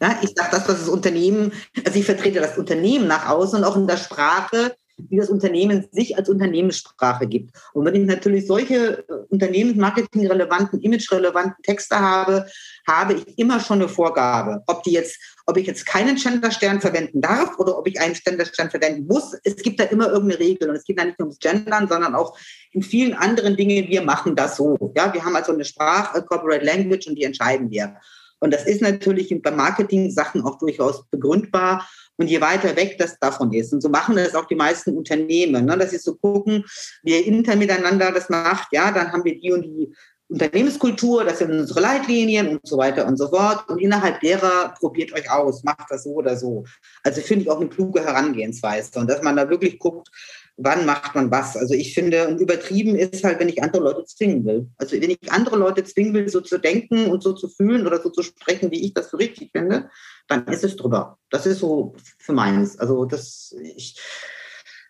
Ja, 0.02 0.20
ich 0.22 0.32
sage 0.36 0.50
das, 0.52 0.68
was 0.68 0.80
das 0.80 0.90
Unternehmen, 0.90 1.52
also 1.86 1.98
ich 1.98 2.06
vertrete 2.06 2.40
das 2.40 2.58
Unternehmen 2.58 3.08
nach 3.08 3.30
außen 3.30 3.60
und 3.60 3.66
auch 3.66 3.78
in 3.78 3.88
der 3.88 3.98
Sprache 3.98 4.76
wie 4.98 5.18
das 5.18 5.30
Unternehmen 5.30 5.88
sich 5.92 6.18
als 6.18 6.30
Unternehmenssprache 6.30 7.28
gibt. 7.28 7.56
Und 7.74 7.86
wenn 7.86 7.96
ich 7.96 8.06
natürlich 8.06 8.48
solche 8.48 9.00
äh, 9.00 9.14
unternehmensmarketing-relevanten, 9.30 10.82
image-relevanten 10.82 11.62
Texte 11.64 12.00
habe, 12.00 12.48
habe 12.88 13.16
ich 13.16 13.38
immer 13.38 13.60
schon 13.60 13.80
eine 13.82 13.90
Vorgabe, 13.90 14.64
ob 14.68 14.84
die 14.84 14.92
jetzt, 14.92 15.18
ob 15.46 15.58
ich 15.58 15.68
jetzt 15.68 15.86
keinen 15.86 16.16
Genderstern 16.16 16.80
verwenden 16.80 17.22
darf 17.22 17.58
oder 17.60 17.78
ob 17.78 17.88
ich 17.88 18.00
einen 18.00 18.14
Genderstern 18.14 18.70
verwenden 18.70 19.06
muss. 19.08 19.36
Es 19.44 19.58
gibt 19.58 19.80
da 19.80 19.86
immer 19.86 20.08
irgendeine 20.08 20.40
Regel 20.40 20.70
und 20.70 20.76
es 20.76 20.86
geht 20.86 21.00
da 21.00 21.06
nicht 21.06 21.20
nur 21.20 21.28
ums 21.28 21.40
Gendern, 21.40 21.88
sondern 21.88 22.16
auch 22.16 22.38
in 22.72 22.82
vielen 22.82 23.14
anderen 23.14 23.56
Dingen. 23.56 23.90
Wir 23.90 24.02
machen 24.02 24.36
das 24.36 24.56
so. 24.58 24.94
Ja, 24.96 25.14
wir 25.14 25.24
haben 25.24 25.36
also 25.36 25.52
eine 25.52 25.66
Sprache, 25.66 26.24
Corporate 26.24 26.66
Language 26.66 27.08
und 27.08 27.16
die 27.16 27.24
entscheiden 27.24 27.70
wir. 27.70 27.96
Und 28.40 28.54
das 28.54 28.66
ist 28.66 28.82
natürlich 28.82 29.36
bei 29.42 29.52
Marketing-Sachen 29.52 30.44
auch 30.44 30.58
durchaus 30.58 31.06
begründbar. 31.10 31.88
Und 32.18 32.28
je 32.28 32.42
weiter 32.42 32.76
weg 32.76 32.98
das 32.98 33.20
davon 33.20 33.52
ist, 33.54 33.74
und 33.74 33.82
so 33.82 33.90
machen 33.90 34.16
das 34.16 34.36
auch 34.36 34.46
die 34.46 34.56
meisten 34.56 34.96
Unternehmen, 34.96 35.66
ne, 35.66 35.78
dass 35.78 35.92
sie 35.92 35.98
so 35.98 36.16
gucken, 36.16 36.64
wie 37.04 37.12
ihr 37.12 37.26
intern 37.26 37.60
miteinander 37.60 38.12
das 38.12 38.30
macht, 38.30 38.70
ja, 38.72 38.92
dann 38.92 39.12
haben 39.12 39.26
wir 39.26 39.38
die 39.38 39.52
und 39.52 39.64
die 39.64 39.94
Unternehmenskultur, 40.28 41.24
das 41.24 41.40
sind 41.40 41.52
unsere 41.52 41.82
Leitlinien 41.82 42.48
und 42.48 42.62
so 42.64 42.78
weiter 42.78 43.06
und 43.06 43.18
so 43.18 43.28
fort. 43.28 43.70
Und 43.70 43.80
innerhalb 43.80 44.20
derer 44.22 44.74
probiert 44.80 45.14
euch 45.14 45.30
aus, 45.30 45.64
macht 45.64 45.86
das 45.90 46.04
so 46.04 46.12
oder 46.12 46.36
so. 46.36 46.64
Also 47.04 47.22
finde 47.22 47.44
ich 47.44 47.50
auch 47.52 47.60
eine 47.60 47.70
kluge 47.70 48.04
Herangehensweise. 48.04 49.00
Und 49.00 49.08
dass 49.08 49.22
man 49.22 49.36
da 49.36 49.50
wirklich 49.50 49.78
guckt, 49.78 50.10
wann 50.58 50.86
macht 50.86 51.16
man 51.16 51.32
was. 51.32 51.58
Also 51.58 51.74
ich 51.74 51.94
finde, 51.94 52.38
übertrieben 52.40 52.96
ist 52.96 53.24
halt, 53.24 53.40
wenn 53.40 53.50
ich 53.50 53.62
andere 53.62 53.84
Leute 53.84 54.06
zwingen 54.06 54.46
will. 54.46 54.70
Also 54.78 55.00
wenn 55.00 55.10
ich 55.10 55.32
andere 55.32 55.58
Leute 55.58 55.84
zwingen 55.84 56.14
will, 56.14 56.30
so 56.30 56.42
zu 56.42 56.58
denken 56.58 57.08
und 57.08 57.22
so 57.22 57.34
zu 57.34 57.50
fühlen 57.50 57.86
oder 57.86 58.02
so 58.02 58.10
zu 58.10 58.24
sprechen, 58.24 58.72
wie 58.72 58.86
ich 58.86 58.94
das 58.94 59.10
für 59.10 59.20
richtig 59.20 59.52
finde, 59.52 59.90
dann 60.28 60.48
ist 60.48 60.64
es 60.64 60.76
drüber. 60.76 61.18
Das 61.30 61.46
ist 61.46 61.60
so 61.60 61.96
für 62.20 62.34
meins. 62.34 62.80
Also 62.80 63.06
das, 63.06 63.54
ich, 63.62 64.00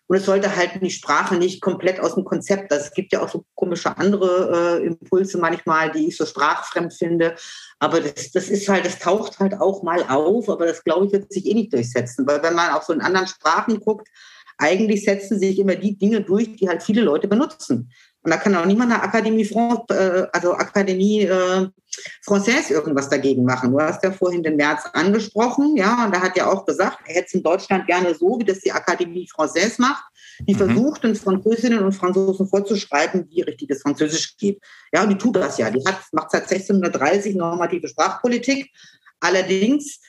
und 0.08 0.16
es 0.16 0.24
sollte 0.24 0.54
halt 0.54 0.80
die 0.80 0.90
Sprache 0.90 1.34
nicht 1.34 1.60
komplett 1.60 1.98
aus 1.98 2.14
dem 2.14 2.24
Konzept. 2.24 2.72
Also 2.72 2.86
es 2.86 2.92
gibt 2.92 3.12
ja 3.12 3.22
auch 3.22 3.28
so 3.28 3.44
komische 3.56 3.96
andere 3.96 4.78
äh, 4.80 4.86
Impulse 4.86 5.38
manchmal, 5.38 5.90
die 5.90 6.08
ich 6.08 6.16
so 6.16 6.24
sprachfremd 6.26 6.94
finde. 6.94 7.34
Aber 7.80 8.00
das, 8.00 8.30
das 8.30 8.48
ist 8.48 8.68
halt, 8.68 8.86
das 8.86 9.00
taucht 9.00 9.40
halt 9.40 9.60
auch 9.60 9.82
mal 9.82 10.04
auf, 10.08 10.48
aber 10.48 10.66
das 10.66 10.84
glaube 10.84 11.06
ich 11.06 11.12
wird 11.12 11.32
sich 11.32 11.44
eh 11.46 11.54
nicht 11.54 11.72
durchsetzen. 11.72 12.24
Weil 12.24 12.40
wenn 12.44 12.54
man 12.54 12.70
auch 12.70 12.82
so 12.82 12.92
in 12.92 13.00
anderen 13.00 13.26
Sprachen 13.26 13.80
guckt, 13.80 14.08
eigentlich 14.58 15.04
setzen 15.04 15.38
sich 15.38 15.58
immer 15.58 15.76
die 15.76 15.96
Dinge 15.96 16.22
durch, 16.22 16.56
die 16.56 16.68
halt 16.68 16.82
viele 16.82 17.02
Leute 17.02 17.28
benutzen. 17.28 17.90
Und 18.22 18.32
da 18.32 18.38
kann 18.38 18.56
auch 18.56 18.66
niemand 18.66 18.92
eine 18.92 19.02
Akademie, 19.02 19.44
äh, 19.44 20.26
also 20.32 20.52
Akademie 20.54 21.20
äh, 21.20 21.68
Française 22.26 22.72
irgendwas 22.72 23.08
dagegen 23.08 23.44
machen. 23.44 23.70
Du 23.70 23.80
hast 23.80 24.02
ja 24.02 24.10
vorhin 24.10 24.42
den 24.42 24.56
März 24.56 24.82
angesprochen, 24.92 25.76
ja, 25.76 26.06
und 26.06 26.14
da 26.14 26.20
hat 26.20 26.36
ja 26.36 26.50
auch 26.50 26.66
gesagt, 26.66 26.98
er 27.06 27.14
hätte 27.14 27.26
es 27.26 27.34
in 27.34 27.42
Deutschland 27.44 27.86
gerne 27.86 28.14
so, 28.14 28.36
wie 28.40 28.44
das 28.44 28.60
die 28.60 28.72
Akademie 28.72 29.28
Française 29.32 29.80
macht. 29.80 30.04
Die 30.40 30.54
mhm. 30.54 30.58
versucht, 30.58 31.04
den 31.04 31.14
Französinnen 31.14 31.84
und 31.84 31.92
Franzosen 31.92 32.48
vorzuschreiben, 32.48 33.28
wie 33.30 33.42
richtiges 33.42 33.82
Französisch 33.82 34.36
geht. 34.36 34.60
Ja, 34.92 35.04
und 35.04 35.10
die 35.10 35.18
tut 35.18 35.36
das 35.36 35.58
ja. 35.58 35.70
Die 35.70 35.84
hat, 35.86 36.00
macht 36.12 36.32
seit 36.32 36.50
1630 36.50 37.36
normative 37.36 37.88
Sprachpolitik. 37.88 38.70
Allerdings 39.20 40.00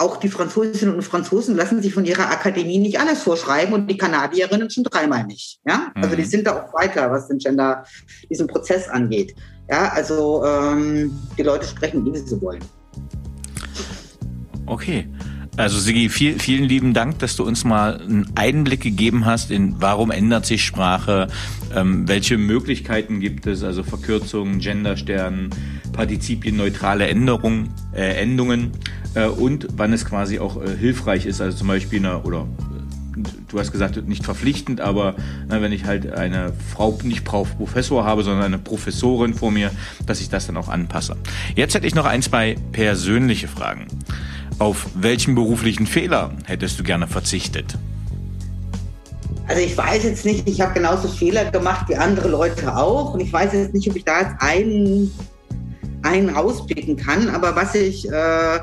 auch 0.00 0.16
die 0.16 0.28
Französinnen 0.28 0.94
und 0.94 1.02
Franzosen 1.02 1.56
lassen 1.56 1.82
sich 1.82 1.92
von 1.92 2.04
ihrer 2.04 2.30
Akademie 2.30 2.78
nicht 2.78 3.00
alles 3.00 3.22
vorschreiben 3.22 3.74
und 3.74 3.90
die 3.90 3.96
Kanadierinnen 3.96 4.70
schon 4.70 4.84
dreimal 4.84 5.24
nicht. 5.26 5.58
Ja, 5.66 5.90
also 5.94 6.14
die 6.14 6.22
mhm. 6.22 6.26
sind 6.26 6.46
da 6.46 6.62
auch 6.62 6.72
weiter, 6.72 7.10
was 7.10 7.26
den 7.26 7.38
Gender, 7.38 7.84
diesen 8.30 8.46
Prozess 8.46 8.88
angeht. 8.88 9.34
Ja, 9.68 9.88
also 9.88 10.44
ähm, 10.44 11.18
die 11.36 11.42
Leute 11.42 11.66
sprechen, 11.66 12.04
wie 12.04 12.16
sie 12.16 12.40
wollen. 12.40 12.62
Okay. 14.66 15.08
Also 15.58 15.80
Sigi, 15.80 16.08
viel, 16.08 16.38
vielen 16.38 16.62
lieben 16.62 16.94
Dank, 16.94 17.18
dass 17.18 17.34
du 17.34 17.44
uns 17.44 17.64
mal 17.64 18.00
einen 18.00 18.30
Einblick 18.36 18.80
gegeben 18.80 19.26
hast 19.26 19.50
in 19.50 19.74
warum 19.80 20.12
ändert 20.12 20.46
sich 20.46 20.64
Sprache, 20.64 21.26
ähm, 21.74 22.06
welche 22.06 22.38
Möglichkeiten 22.38 23.18
gibt 23.18 23.44
es, 23.48 23.64
also 23.64 23.82
Verkürzungen, 23.82 24.60
Gendersternen, 24.60 25.50
partizipienneutrale 25.92 27.08
Änderungen, 27.08 27.70
äh, 27.92 28.22
Endungen 28.22 28.70
äh, 29.14 29.26
und 29.26 29.66
wann 29.76 29.92
es 29.92 30.04
quasi 30.04 30.38
auch 30.38 30.62
äh, 30.62 30.76
hilfreich 30.76 31.26
ist, 31.26 31.40
also 31.40 31.58
zum 31.58 31.66
Beispiel 31.66 31.98
eine, 31.98 32.22
oder 32.22 32.46
du 33.48 33.58
hast 33.58 33.72
gesagt, 33.72 34.06
nicht 34.06 34.24
verpflichtend, 34.24 34.80
aber 34.80 35.16
na, 35.48 35.60
wenn 35.60 35.72
ich 35.72 35.86
halt 35.86 36.12
eine 36.12 36.52
Frau, 36.72 36.96
nicht 37.02 37.24
Professor 37.24 38.04
habe, 38.04 38.22
sondern 38.22 38.44
eine 38.44 38.58
Professorin 38.58 39.34
vor 39.34 39.50
mir, 39.50 39.72
dass 40.06 40.20
ich 40.20 40.28
das 40.28 40.46
dann 40.46 40.56
auch 40.56 40.68
anpasse. 40.68 41.16
Jetzt 41.56 41.74
hätte 41.74 41.88
ich 41.88 41.96
noch 41.96 42.06
ein, 42.06 42.22
zwei 42.22 42.54
persönliche 42.70 43.48
Fragen. 43.48 43.88
Auf 44.58 44.86
welchen 44.94 45.36
beruflichen 45.36 45.86
Fehler 45.86 46.32
hättest 46.44 46.80
du 46.80 46.82
gerne 46.82 47.06
verzichtet? 47.06 47.78
Also 49.46 49.62
ich 49.62 49.76
weiß 49.76 50.02
jetzt 50.02 50.24
nicht, 50.24 50.48
ich 50.48 50.60
habe 50.60 50.74
genauso 50.74 51.08
Fehler 51.08 51.50
gemacht 51.50 51.88
wie 51.88 51.96
andere 51.96 52.28
Leute 52.28 52.76
auch. 52.76 53.14
Und 53.14 53.20
ich 53.20 53.32
weiß 53.32 53.52
jetzt 53.52 53.72
nicht, 53.72 53.88
ob 53.88 53.96
ich 53.96 54.04
da 54.04 54.22
jetzt 54.22 54.34
einen, 54.40 55.12
einen 56.02 56.30
rauspicken 56.30 56.96
kann. 56.96 57.28
Aber 57.30 57.54
was 57.54 57.76
ich, 57.76 58.10
äh, 58.10 58.58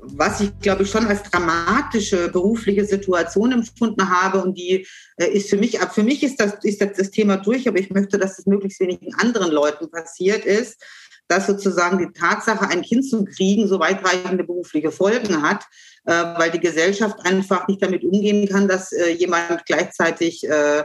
was 0.00 0.40
ich 0.40 0.58
glaube 0.60 0.84
ich 0.84 0.90
schon 0.90 1.06
als 1.06 1.22
dramatische 1.24 2.30
berufliche 2.30 2.86
Situation 2.86 3.52
empfunden 3.52 4.08
habe 4.08 4.42
und 4.42 4.56
die 4.56 4.86
äh, 5.18 5.26
ist 5.26 5.50
für 5.50 5.58
mich, 5.58 5.78
für 5.92 6.02
mich 6.02 6.22
ist 6.22 6.40
das, 6.40 6.54
ist 6.62 6.80
das, 6.80 7.10
Thema 7.10 7.36
durch, 7.36 7.68
aber 7.68 7.78
ich 7.78 7.90
möchte, 7.90 8.18
dass 8.18 8.36
das 8.36 8.46
möglichst 8.46 8.80
wenigen 8.80 9.14
anderen 9.14 9.52
Leuten 9.52 9.90
passiert 9.90 10.44
ist, 10.46 10.82
dass 11.28 11.46
sozusagen 11.46 11.98
die 11.98 12.12
Tatsache, 12.18 12.68
ein 12.68 12.82
Kind 12.82 13.08
zu 13.08 13.24
kriegen, 13.24 13.68
so 13.68 13.78
weitreichende 13.78 14.44
berufliche 14.44 14.90
Folgen 14.90 15.42
hat, 15.42 15.64
äh, 16.06 16.12
weil 16.12 16.50
die 16.50 16.60
Gesellschaft 16.60 17.18
einfach 17.24 17.68
nicht 17.68 17.82
damit 17.82 18.02
umgehen 18.02 18.48
kann, 18.48 18.66
dass 18.66 18.92
äh, 18.92 19.10
jemand 19.10 19.64
gleichzeitig 19.66 20.48
äh, 20.48 20.84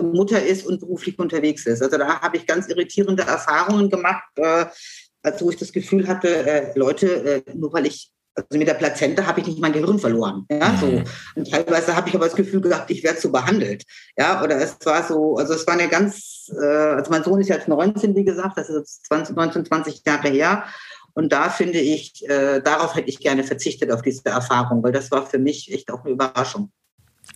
Mutter 0.00 0.40
ist 0.40 0.64
und 0.64 0.78
beruflich 0.78 1.18
unterwegs 1.18 1.66
ist. 1.66 1.82
Also 1.82 1.98
da 1.98 2.20
habe 2.20 2.36
ich 2.36 2.46
ganz 2.46 2.68
irritierende 2.68 3.24
Erfahrungen 3.24 3.90
gemacht, 3.90 4.22
äh, 4.36 4.66
als 5.24 5.42
wo 5.42 5.50
ich 5.50 5.56
das 5.56 5.72
Gefühl 5.72 6.06
hatte, 6.06 6.72
Leute, 6.76 7.44
nur 7.54 7.72
weil 7.72 7.86
ich 7.86 8.11
also 8.34 8.58
mit 8.58 8.66
der 8.66 8.74
Plazenta 8.74 9.26
habe 9.26 9.40
ich 9.40 9.46
nicht 9.46 9.60
mein 9.60 9.72
Gehirn 9.72 9.98
verloren. 9.98 10.46
Ja, 10.50 10.76
so. 10.80 10.86
Mhm. 10.86 11.04
Und 11.34 11.50
teilweise 11.50 11.94
habe 11.94 12.08
ich 12.08 12.14
aber 12.14 12.26
das 12.26 12.36
Gefühl 12.36 12.60
gehabt, 12.60 12.90
ich 12.90 13.02
werde 13.02 13.20
so 13.20 13.30
behandelt. 13.30 13.84
Ja, 14.16 14.42
oder 14.42 14.56
es 14.56 14.76
war 14.84 15.06
so, 15.06 15.36
also 15.36 15.54
es 15.54 15.66
war 15.66 15.74
eine 15.74 15.88
ganz, 15.88 16.50
äh, 16.58 16.64
also 16.64 17.10
mein 17.10 17.24
Sohn 17.24 17.40
ist 17.40 17.48
jetzt 17.48 17.68
19, 17.68 18.14
wie 18.16 18.24
gesagt, 18.24 18.56
das 18.56 18.68
ist 18.68 18.76
jetzt 18.76 19.06
20, 19.06 19.36
19, 19.36 19.66
20 19.66 20.02
Jahre 20.06 20.28
her. 20.28 20.64
Und 21.14 21.32
da 21.32 21.50
finde 21.50 21.78
ich, 21.78 22.26
äh, 22.28 22.60
darauf 22.60 22.94
hätte 22.94 23.10
ich 23.10 23.18
gerne 23.18 23.44
verzichtet, 23.44 23.90
auf 23.90 24.00
diese 24.00 24.24
Erfahrung, 24.26 24.82
weil 24.82 24.92
das 24.92 25.10
war 25.10 25.26
für 25.26 25.38
mich 25.38 25.70
echt 25.72 25.90
auch 25.90 26.04
eine 26.04 26.14
Überraschung. 26.14 26.72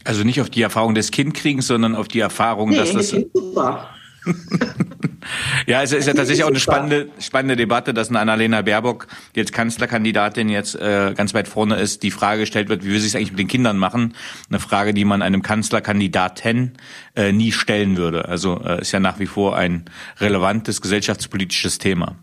Also 0.05 0.25
nicht 0.25 0.41
auf 0.41 0.49
die 0.49 0.63
Erfahrung 0.63 0.95
des 0.95 1.11
Kindkriegens, 1.11 1.67
sondern 1.67 1.95
auf 1.95 2.09
die 2.09 2.21
Erfahrung, 2.21 2.71
nee, 2.71 2.77
dass 2.77 2.93
das. 2.93 3.11
Super. 3.11 3.91
ja, 5.67 5.83
es 5.83 5.93
ist 5.93 6.07
ja 6.07 6.15
tatsächlich 6.15 6.45
auch 6.45 6.49
eine 6.49 6.61
spannende, 6.61 7.09
spannende 7.21 7.57
Debatte, 7.57 7.95
dass 7.95 8.09
eine 8.09 8.21
Annalena 8.21 8.63
Baerbock, 8.63 9.07
die 9.35 9.41
jetzt 9.41 9.53
Kanzlerkandidatin 9.53 10.49
jetzt 10.49 10.75
äh, 10.75 11.13
ganz 11.17 11.35
weit 11.35 11.49
vorne 11.49 11.77
ist, 11.77 12.03
die 12.03 12.11
Frage 12.11 12.41
gestellt 12.41 12.69
wird, 12.69 12.85
wie 12.85 12.91
wir 12.91 12.99
es 12.99 13.15
eigentlich 13.15 13.33
mit 13.33 13.39
den 13.39 13.49
Kindern 13.49 13.79
machen. 13.79 14.15
Eine 14.49 14.61
Frage, 14.61 14.95
die 14.95 15.05
man 15.05 15.23
einem 15.23 15.43
Kanzlerkandidaten 15.43 16.79
äh, 17.15 17.33
nie 17.33 17.53
stellen 17.53 17.97
würde. 17.97 18.27
Also 18.27 18.63
äh, 18.65 18.81
ist 18.81 18.93
ja 18.93 19.01
nach 19.01 19.19
wie 19.19 19.27
vor 19.27 19.57
ein 19.57 19.85
relevantes 20.19 20.81
gesellschaftspolitisches 20.81 21.79
Thema. 21.79 22.17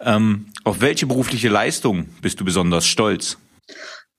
Ähm, 0.00 0.46
auf 0.64 0.80
welche 0.80 1.06
berufliche 1.06 1.48
Leistung 1.48 2.08
bist 2.22 2.40
du 2.40 2.44
besonders 2.44 2.86
stolz? 2.86 3.38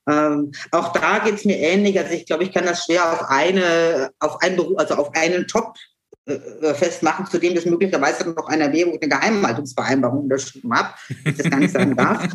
Ähm, 0.08 0.50
auch 0.72 0.92
da 0.92 1.20
geht 1.20 1.34
es 1.34 1.44
mir 1.44 1.58
ähnlich. 1.58 1.98
Also 1.98 2.12
ich 2.12 2.26
glaube, 2.26 2.44
ich 2.44 2.52
kann 2.52 2.66
das 2.66 2.84
schwer 2.84 3.12
auf 3.12 3.30
eine, 3.30 4.10
auf 4.18 4.40
einen 4.42 4.56
Beruf, 4.56 4.78
also 4.78 4.94
auf 4.94 5.14
einen 5.14 5.46
Top 5.46 5.74
festmachen, 6.24 7.26
zu 7.26 7.38
dem 7.38 7.54
das 7.54 7.64
möglicherweise 7.64 8.30
noch 8.30 8.46
eine 8.46 8.64
Erwägung, 8.64 8.96
eine 9.00 9.08
Geheimhaltungsvereinbarung 9.08 10.24
unterschrieben 10.24 10.72
habe, 10.72 10.94
ich 11.24 11.36
das 11.36 11.50
gar 11.50 11.58
nicht 11.58 11.72
sagen 11.72 11.96
darf. 11.96 12.28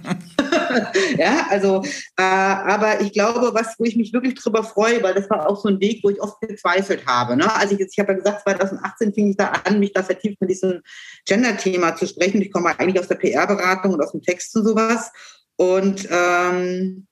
ja, 1.17 1.47
also, 1.49 1.81
äh, 2.17 2.21
aber 2.21 2.99
ich 2.99 3.13
glaube, 3.13 3.53
was, 3.53 3.75
wo 3.77 3.85
ich 3.85 3.95
mich 3.95 4.11
wirklich 4.11 4.35
drüber 4.35 4.63
freue, 4.63 5.01
weil 5.01 5.13
das 5.13 5.29
war 5.29 5.47
auch 5.47 5.61
so 5.61 5.69
ein 5.69 5.79
Weg, 5.79 6.01
wo 6.03 6.09
ich 6.09 6.21
oft 6.21 6.41
gezweifelt 6.41 7.05
habe. 7.05 7.37
Ne? 7.37 7.53
Also 7.55 7.75
ich, 7.75 7.79
ich 7.79 7.99
habe 7.99 8.11
ja 8.11 8.17
gesagt, 8.17 8.41
2018 8.43 9.13
fing 9.13 9.29
ich 9.29 9.37
da 9.37 9.53
an, 9.63 9.79
mich 9.79 9.93
da 9.93 10.03
vertieft 10.03 10.41
mit 10.41 10.49
diesem 10.49 10.81
Gender-Thema 11.25 11.95
zu 11.95 12.07
sprechen. 12.07 12.41
Ich 12.41 12.51
komme 12.51 12.77
eigentlich 12.77 12.99
aus 12.99 13.07
der 13.07 13.15
PR-Beratung 13.15 13.93
und 13.93 14.01
aus 14.01 14.11
dem 14.11 14.21
Text 14.21 14.53
und 14.57 14.65
sowas. 14.65 15.11
Und 15.55 16.07
ähm, 16.11 17.07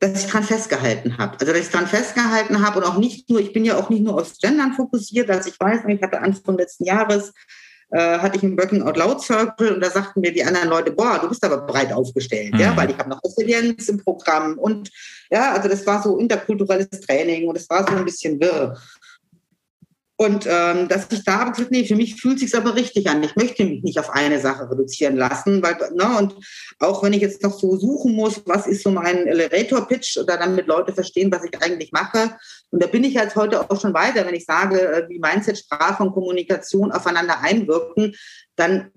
dass 0.00 0.24
ich 0.24 0.30
dran 0.30 0.44
festgehalten 0.44 1.18
habe. 1.18 1.36
Also 1.40 1.52
dass 1.52 1.62
ich 1.62 1.70
dran 1.70 1.86
festgehalten 1.86 2.64
habe 2.64 2.78
und 2.78 2.84
auch 2.84 2.98
nicht 2.98 3.28
nur, 3.28 3.40
ich 3.40 3.52
bin 3.52 3.64
ja 3.64 3.76
auch 3.76 3.90
nicht 3.90 4.02
nur 4.02 4.20
aufs 4.20 4.38
Gendern 4.38 4.74
fokussiert, 4.74 5.30
als 5.30 5.46
ich 5.46 5.58
weiß, 5.58 5.80
ich 5.88 6.02
hatte 6.02 6.20
Anfang 6.20 6.56
letzten 6.56 6.84
Jahres 6.84 7.32
äh, 7.90 8.18
hatte 8.18 8.36
ich 8.36 8.42
einen 8.42 8.58
Working 8.58 8.82
Out 8.82 8.96
Loud 8.96 9.22
Circle 9.22 9.74
und 9.74 9.80
da 9.80 9.90
sagten 9.90 10.20
mir 10.20 10.32
die 10.32 10.44
anderen 10.44 10.68
Leute, 10.68 10.92
boah, 10.92 11.18
du 11.20 11.28
bist 11.28 11.42
aber 11.44 11.58
breit 11.58 11.92
aufgestellt, 11.92 12.54
mhm. 12.54 12.60
ja, 12.60 12.76
weil 12.76 12.90
ich 12.90 12.98
habe 12.98 13.08
noch 13.08 13.22
Resilienz 13.24 13.88
im 13.88 14.02
Programm 14.02 14.58
und 14.58 14.90
ja, 15.30 15.52
also 15.52 15.68
das 15.68 15.86
war 15.86 16.02
so 16.02 16.18
interkulturelles 16.18 16.88
Training 17.00 17.48
und 17.48 17.56
es 17.56 17.68
war 17.70 17.88
so 17.88 17.96
ein 17.96 18.04
bisschen 18.04 18.38
wirr. 18.40 18.78
Und 20.20 20.46
ähm, 20.50 20.88
dass 20.88 21.06
ich 21.12 21.22
da 21.22 21.38
habe 21.38 21.52
gesagt, 21.52 21.70
nee, 21.70 21.84
für 21.84 21.94
mich 21.94 22.20
fühlt 22.20 22.40
sich 22.40 22.52
aber 22.56 22.74
richtig 22.74 23.08
an. 23.08 23.22
Ich 23.22 23.36
möchte 23.36 23.64
mich 23.64 23.84
nicht 23.84 24.00
auf 24.00 24.10
eine 24.10 24.40
Sache 24.40 24.68
reduzieren 24.68 25.16
lassen, 25.16 25.62
weil 25.62 25.76
ne, 25.94 26.18
und 26.18 26.34
auch 26.80 27.04
wenn 27.04 27.12
ich 27.12 27.20
jetzt 27.20 27.44
noch 27.44 27.56
so 27.56 27.76
suchen 27.76 28.14
muss, 28.14 28.42
was 28.44 28.66
ist 28.66 28.82
so 28.82 28.90
mein 28.90 29.28
Elevator-Pitch 29.28 30.16
oder 30.16 30.36
damit 30.36 30.66
Leute 30.66 30.92
verstehen, 30.92 31.30
was 31.30 31.44
ich 31.44 31.62
eigentlich 31.62 31.92
mache. 31.92 32.36
Und 32.70 32.82
da 32.82 32.88
bin 32.88 33.04
ich 33.04 33.14
jetzt 33.14 33.36
heute 33.36 33.70
auch 33.70 33.80
schon 33.80 33.94
weiter, 33.94 34.26
wenn 34.26 34.34
ich 34.34 34.44
sage, 34.44 34.80
äh, 34.80 35.08
wie 35.08 35.20
Mindset, 35.20 35.56
Sprache 35.56 36.02
und 36.02 36.14
Kommunikation 36.14 36.90
aufeinander 36.90 37.38
einwirken, 37.40 38.16
dann 38.56 38.90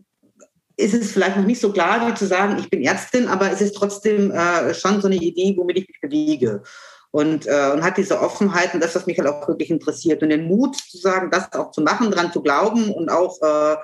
ist 0.75 0.95
es 0.95 1.11
vielleicht 1.11 1.37
noch 1.37 1.45
nicht 1.45 1.61
so 1.61 1.71
klar, 1.71 2.07
wie 2.07 2.15
zu 2.15 2.25
sagen, 2.25 2.57
ich 2.57 2.71
bin 2.71 2.81
Ärztin, 2.81 3.27
aber 3.27 3.51
es 3.51 3.61
ist 3.61 3.75
trotzdem 3.75 4.31
äh, 4.31 4.73
schon 4.73 4.99
so 4.99 5.07
eine 5.07 5.17
Idee, 5.17 5.53
womit 5.55 5.77
ich 5.77 5.87
mich 5.87 6.01
bewege 6.01 6.63
und, 7.11 7.45
äh, 7.45 7.71
und 7.73 7.83
hat 7.83 7.97
diese 7.97 8.19
Offenheit 8.19 8.73
und 8.73 8.81
das, 8.81 8.95
was 8.95 9.05
mich 9.05 9.19
halt 9.19 9.29
auch 9.29 9.47
wirklich 9.47 9.69
interessiert 9.69 10.23
und 10.23 10.29
den 10.29 10.47
Mut 10.47 10.75
zu 10.75 10.97
sagen, 10.97 11.29
das 11.29 11.51
auch 11.53 11.71
zu 11.71 11.81
machen, 11.81 12.11
dran 12.11 12.31
zu 12.31 12.41
glauben 12.41 12.91
und 12.91 13.09
auch 13.09 13.41
äh, 13.41 13.75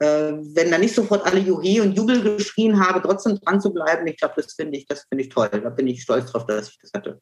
äh, 0.00 0.32
wenn 0.54 0.70
da 0.70 0.78
nicht 0.78 0.94
sofort 0.94 1.24
alle 1.24 1.38
Juhe 1.38 1.82
und 1.82 1.96
Jubel 1.96 2.36
geschrien 2.36 2.80
habe, 2.80 3.00
trotzdem 3.00 3.38
dran 3.40 3.60
zu 3.60 3.72
bleiben, 3.72 4.06
ich 4.06 4.16
glaube, 4.16 4.34
das 4.36 4.52
finde 4.54 4.76
ich, 4.76 4.86
das 4.86 5.04
finde 5.08 5.24
ich 5.24 5.30
toll. 5.30 5.48
Da 5.50 5.70
bin 5.70 5.86
ich 5.86 6.02
stolz 6.02 6.30
drauf, 6.30 6.46
dass 6.46 6.70
ich 6.70 6.78
das 6.80 6.90
hatte. 6.92 7.20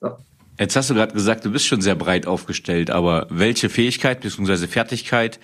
So. 0.00 0.16
Jetzt 0.58 0.76
hast 0.76 0.90
du 0.90 0.94
gerade 0.94 1.12
gesagt, 1.12 1.44
du 1.44 1.50
bist 1.50 1.66
schon 1.66 1.80
sehr 1.80 1.96
breit 1.96 2.26
aufgestellt, 2.26 2.90
aber 2.90 3.26
welche 3.30 3.68
Fähigkeit 3.68 4.20
bzw. 4.20 4.68
Fertigkeit 4.68 5.40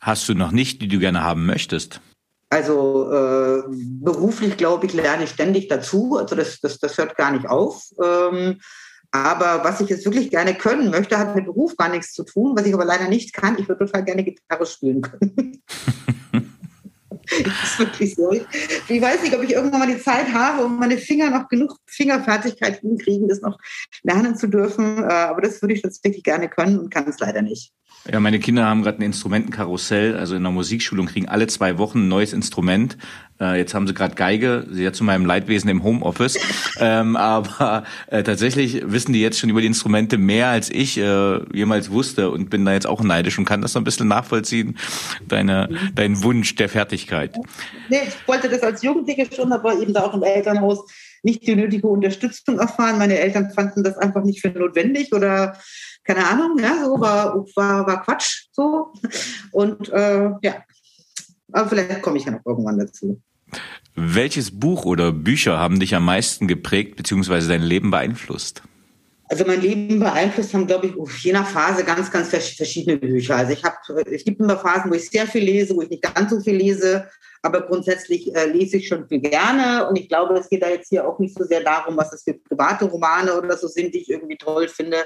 hast 0.00 0.28
du 0.28 0.34
noch 0.34 0.52
nicht, 0.52 0.80
die 0.80 0.88
du 0.88 0.98
gerne 0.98 1.22
haben 1.22 1.44
möchtest? 1.44 2.00
Also 2.48 3.12
äh, 3.12 3.62
beruflich, 4.00 4.56
glaube 4.56 4.86
ich, 4.86 4.94
lerne 4.94 5.24
ich 5.24 5.30
ständig 5.30 5.68
dazu. 5.68 6.16
Also 6.16 6.36
das, 6.36 6.60
das, 6.60 6.78
das 6.78 6.96
hört 6.96 7.16
gar 7.16 7.32
nicht 7.32 7.46
auf. 7.46 7.82
Ähm, 8.02 8.60
aber 9.14 9.62
was 9.62 9.80
ich 9.80 9.88
jetzt 9.88 10.04
wirklich 10.04 10.28
gerne 10.28 10.54
können 10.54 10.90
möchte, 10.90 11.16
hat 11.16 11.36
mit 11.36 11.44
Beruf 11.44 11.76
gar 11.76 11.88
nichts 11.88 12.14
zu 12.14 12.24
tun. 12.24 12.56
Was 12.56 12.66
ich 12.66 12.74
aber 12.74 12.84
leider 12.84 13.08
nicht 13.08 13.32
kann, 13.32 13.56
ich 13.60 13.68
würde 13.68 13.86
total 13.86 14.04
gerne 14.04 14.24
Gitarre 14.24 14.66
spielen 14.66 15.02
können. 15.02 15.62
das 16.32 16.42
ist 17.62 17.78
wirklich 17.78 18.16
so. 18.16 18.32
Ich 18.32 19.00
weiß 19.00 19.22
nicht, 19.22 19.36
ob 19.36 19.44
ich 19.44 19.52
irgendwann 19.52 19.78
mal 19.78 19.94
die 19.94 20.02
Zeit 20.02 20.32
habe, 20.32 20.64
um 20.64 20.80
meine 20.80 20.98
Finger 20.98 21.30
noch 21.30 21.48
genug 21.48 21.76
Fingerfertigkeit 21.86 22.80
hinkriegen, 22.80 23.28
das 23.28 23.40
noch 23.40 23.56
lernen 24.02 24.36
zu 24.36 24.48
dürfen. 24.48 24.98
Äh, 24.98 25.06
aber 25.06 25.42
das 25.42 25.62
würde 25.62 25.74
ich 25.74 25.82
tatsächlich 25.82 26.24
gerne 26.24 26.48
können 26.48 26.80
und 26.80 26.90
kann 26.90 27.06
es 27.06 27.20
leider 27.20 27.40
nicht. 27.40 27.72
Ja, 28.10 28.18
meine 28.18 28.40
Kinder 28.40 28.66
haben 28.66 28.82
gerade 28.82 28.98
ein 28.98 29.02
Instrumentenkarussell, 29.02 30.16
also 30.16 30.34
in 30.34 30.42
der 30.42 30.52
Musikschulung 30.52 31.06
kriegen 31.06 31.28
alle 31.28 31.46
zwei 31.46 31.78
Wochen 31.78 32.00
ein 32.00 32.08
neues 32.08 32.32
Instrument. 32.32 32.98
Äh, 33.40 33.58
jetzt 33.58 33.74
haben 33.74 33.86
sie 33.86 33.94
gerade 33.94 34.14
Geige, 34.14 34.66
sehr 34.70 34.92
zu 34.92 35.04
meinem 35.04 35.26
Leidwesen 35.26 35.68
im 35.68 35.82
Homeoffice. 35.82 36.38
ähm, 36.80 37.16
aber 37.16 37.84
äh, 38.06 38.22
tatsächlich 38.22 38.82
wissen 38.84 39.12
die 39.12 39.20
jetzt 39.20 39.38
schon 39.38 39.50
über 39.50 39.60
die 39.60 39.66
Instrumente 39.66 40.18
mehr, 40.18 40.48
als 40.48 40.70
ich 40.70 40.98
äh, 40.98 41.40
jemals 41.52 41.90
wusste 41.90 42.30
und 42.30 42.50
bin 42.50 42.64
da 42.64 42.72
jetzt 42.72 42.86
auch 42.86 43.02
neidisch 43.02 43.38
und 43.38 43.44
kann 43.44 43.62
das 43.62 43.72
so 43.72 43.80
ein 43.80 43.84
bisschen 43.84 44.08
nachvollziehen, 44.08 44.78
deine, 45.26 45.68
mhm. 45.70 45.94
dein 45.94 46.22
Wunsch 46.22 46.54
der 46.54 46.68
Fertigkeit. 46.68 47.36
Nee, 47.88 48.02
ich 48.08 48.28
wollte 48.28 48.48
das 48.48 48.62
als 48.62 48.82
Jugendliche 48.82 49.28
schon, 49.34 49.52
aber 49.52 49.78
eben 49.80 49.92
da 49.92 50.02
auch 50.02 50.14
im 50.14 50.22
Elternhaus 50.22 50.84
nicht 51.22 51.46
die 51.46 51.56
nötige 51.56 51.88
Unterstützung 51.88 52.58
erfahren. 52.58 52.98
Meine 52.98 53.18
Eltern 53.18 53.50
fanden 53.50 53.82
das 53.82 53.96
einfach 53.96 54.22
nicht 54.22 54.40
für 54.40 54.50
notwendig 54.50 55.12
oder 55.12 55.56
keine 56.04 56.26
Ahnung, 56.26 56.58
ja, 56.58 56.84
so 56.84 57.00
war, 57.00 57.34
war, 57.56 57.86
war 57.86 58.02
Quatsch 58.02 58.48
so. 58.52 58.92
Und 59.52 59.88
äh, 59.88 60.30
ja, 60.42 60.56
aber 61.54 61.68
vielleicht 61.68 62.02
komme 62.02 62.18
ich 62.18 62.24
ja 62.24 62.32
noch 62.32 62.44
irgendwann 62.44 62.78
dazu. 62.78 63.20
Welches 63.94 64.58
Buch 64.58 64.84
oder 64.84 65.12
Bücher 65.12 65.58
haben 65.58 65.78
dich 65.78 65.94
am 65.94 66.04
meisten 66.04 66.48
geprägt 66.48 66.96
bzw. 66.96 67.46
dein 67.46 67.62
Leben 67.62 67.90
beeinflusst? 67.90 68.62
Also 69.28 69.44
mein 69.46 69.60
Leben 69.62 70.00
beeinflusst 70.00 70.52
haben, 70.52 70.66
glaube 70.66 70.88
ich, 70.88 71.24
je 71.24 71.32
nach 71.32 71.46
Phase 71.46 71.84
ganz, 71.84 72.10
ganz 72.10 72.28
verschiedene 72.28 72.98
Bücher. 72.98 73.36
Also 73.36 73.52
ich 73.52 73.64
habe, 73.64 73.76
es 74.10 74.24
gibt 74.24 74.40
immer 74.40 74.58
Phasen, 74.58 74.90
wo 74.90 74.94
ich 74.94 75.08
sehr 75.08 75.26
viel 75.26 75.44
lese, 75.44 75.74
wo 75.74 75.82
ich 75.82 75.90
nicht 75.90 76.02
ganz 76.02 76.30
so 76.30 76.40
viel 76.40 76.56
lese, 76.56 77.08
aber 77.42 77.62
grundsätzlich 77.62 78.34
äh, 78.34 78.46
lese 78.46 78.78
ich 78.78 78.88
schon 78.88 79.08
viel 79.08 79.20
gerne. 79.20 79.88
Und 79.88 79.96
ich 79.96 80.08
glaube, 80.08 80.34
es 80.34 80.48
geht 80.48 80.62
da 80.62 80.68
jetzt 80.68 80.88
hier 80.88 81.06
auch 81.06 81.18
nicht 81.18 81.36
so 81.38 81.44
sehr 81.44 81.62
darum, 81.62 81.96
was 81.96 82.10
das 82.10 82.22
für 82.24 82.34
private 82.34 82.86
Romane 82.86 83.34
oder 83.38 83.56
so 83.56 83.68
sind, 83.68 83.94
die 83.94 84.00
ich 84.00 84.10
irgendwie 84.10 84.36
toll 84.36 84.68
finde, 84.68 84.98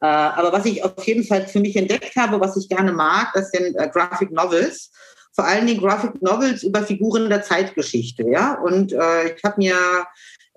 äh, 0.00 0.06
aber 0.06 0.52
was 0.52 0.66
ich 0.66 0.84
auf 0.84 1.04
jeden 1.06 1.24
Fall 1.24 1.46
für 1.46 1.60
mich 1.60 1.76
entdeckt 1.76 2.16
habe, 2.16 2.40
was 2.40 2.56
ich 2.56 2.68
gerne 2.68 2.92
mag, 2.92 3.32
das 3.34 3.50
sind 3.50 3.76
äh, 3.76 3.88
Graphic 3.88 4.30
Novels. 4.30 4.90
Vor 5.36 5.44
allen 5.44 5.66
Dingen 5.66 5.80
Graphic 5.80 6.20
Novels 6.22 6.64
über 6.64 6.82
Figuren 6.82 7.28
der 7.28 7.42
Zeitgeschichte. 7.42 8.24
Ja? 8.28 8.54
Und 8.54 8.92
äh, 8.92 9.34
ich 9.36 9.44
habe 9.44 9.54
mir 9.58 9.76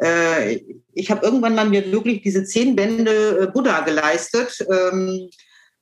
äh, 0.01 0.61
ich 0.93 1.11
habe 1.11 1.25
irgendwann 1.25 1.55
mal 1.55 1.69
mir 1.69 1.91
wirklich 1.91 2.21
diese 2.21 2.43
zehn 2.43 2.75
Bände 2.75 3.41
äh, 3.41 3.47
Buddha 3.47 3.82
geleistet. 3.82 4.65
Ähm, 4.71 5.30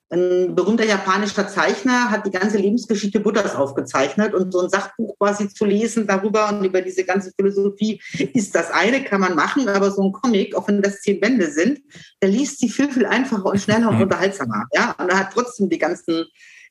ein 0.09 0.55
berühmter 0.55 0.85
japanischer 0.85 1.49
Zeichner 1.49 2.09
hat 2.09 2.25
die 2.25 2.31
ganze 2.31 2.57
Lebensgeschichte 2.57 3.19
Buddhas 3.19 3.55
aufgezeichnet 3.55 4.33
und 4.33 4.53
so 4.53 4.61
ein 4.61 4.69
Sachbuch 4.69 5.17
quasi 5.17 5.49
zu 5.49 5.65
lesen 5.65 6.07
darüber 6.07 6.47
und 6.47 6.63
über 6.63 6.81
diese 6.81 7.03
ganze 7.03 7.33
Philosophie 7.35 8.01
ist 8.33 8.55
das 8.55 8.71
eine, 8.71 9.03
kann 9.03 9.19
man 9.19 9.35
machen, 9.35 9.67
aber 9.67 9.91
so 9.91 10.01
ein 10.03 10.13
Comic, 10.13 10.55
auch 10.55 10.69
wenn 10.69 10.81
das 10.81 11.01
zehn 11.01 11.19
Bände 11.19 11.51
sind, 11.51 11.81
der 12.21 12.29
liest 12.29 12.59
sie 12.59 12.69
viel, 12.69 12.89
viel 12.89 13.05
einfacher 13.05 13.47
und 13.47 13.59
schneller 13.59 13.89
und 13.89 13.97
mhm. 13.97 14.03
unterhaltsamer. 14.03 14.63
Ja, 14.73 14.95
und 14.97 15.09
er 15.09 15.19
hat 15.19 15.33
trotzdem 15.33 15.69
die 15.69 15.77
ganzen 15.77 16.25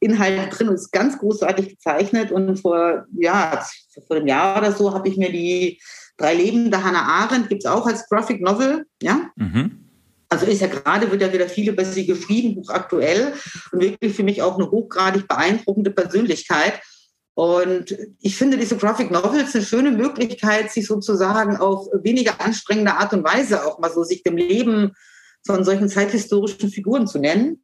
Inhalte 0.06 0.56
drin 0.56 0.68
und 0.68 0.74
ist 0.74 0.92
ganz 0.92 1.18
großartig 1.18 1.68
gezeichnet 1.68 2.32
und 2.32 2.56
vor, 2.56 3.04
ja, 3.18 3.64
vor 4.06 4.16
einem 4.16 4.26
Jahr 4.26 4.58
oder 4.58 4.72
so 4.72 4.92
habe 4.92 5.08
ich 5.08 5.16
mir 5.16 5.30
die 5.30 5.80
Drei 6.18 6.32
Leben 6.32 6.70
der 6.70 6.82
Hannah 6.82 7.02
Arendt, 7.02 7.50
gibt 7.50 7.62
es 7.62 7.70
auch 7.70 7.86
als 7.86 8.08
Graphic 8.08 8.40
Novel, 8.40 8.86
ja. 9.02 9.30
Mhm 9.36 9.86
also 10.28 10.46
ist 10.46 10.60
ja 10.60 10.66
gerade, 10.66 11.10
wird 11.10 11.22
ja 11.22 11.32
wieder 11.32 11.48
viel 11.48 11.68
über 11.68 11.84
sie 11.84 12.06
geschrieben, 12.06 12.56
hochaktuell 12.56 13.32
und 13.72 13.80
wirklich 13.80 14.14
für 14.14 14.22
mich 14.22 14.42
auch 14.42 14.56
eine 14.56 14.70
hochgradig 14.70 15.28
beeindruckende 15.28 15.90
Persönlichkeit. 15.90 16.80
Und 17.34 17.96
ich 18.20 18.36
finde 18.36 18.56
diese 18.56 18.76
Graphic 18.76 19.10
Novels 19.10 19.54
eine 19.54 19.64
schöne 19.64 19.90
Möglichkeit, 19.90 20.70
sich 20.70 20.86
sozusagen 20.86 21.56
auf 21.58 21.86
weniger 22.02 22.40
anstrengende 22.40 22.94
Art 22.94 23.12
und 23.12 23.24
Weise 23.24 23.66
auch 23.66 23.78
mal 23.78 23.92
so 23.92 24.04
sich 24.04 24.22
dem 24.22 24.36
Leben 24.36 24.92
von 25.46 25.62
solchen 25.62 25.88
zeithistorischen 25.88 26.70
Figuren 26.70 27.06
zu 27.06 27.18
nennen. 27.18 27.60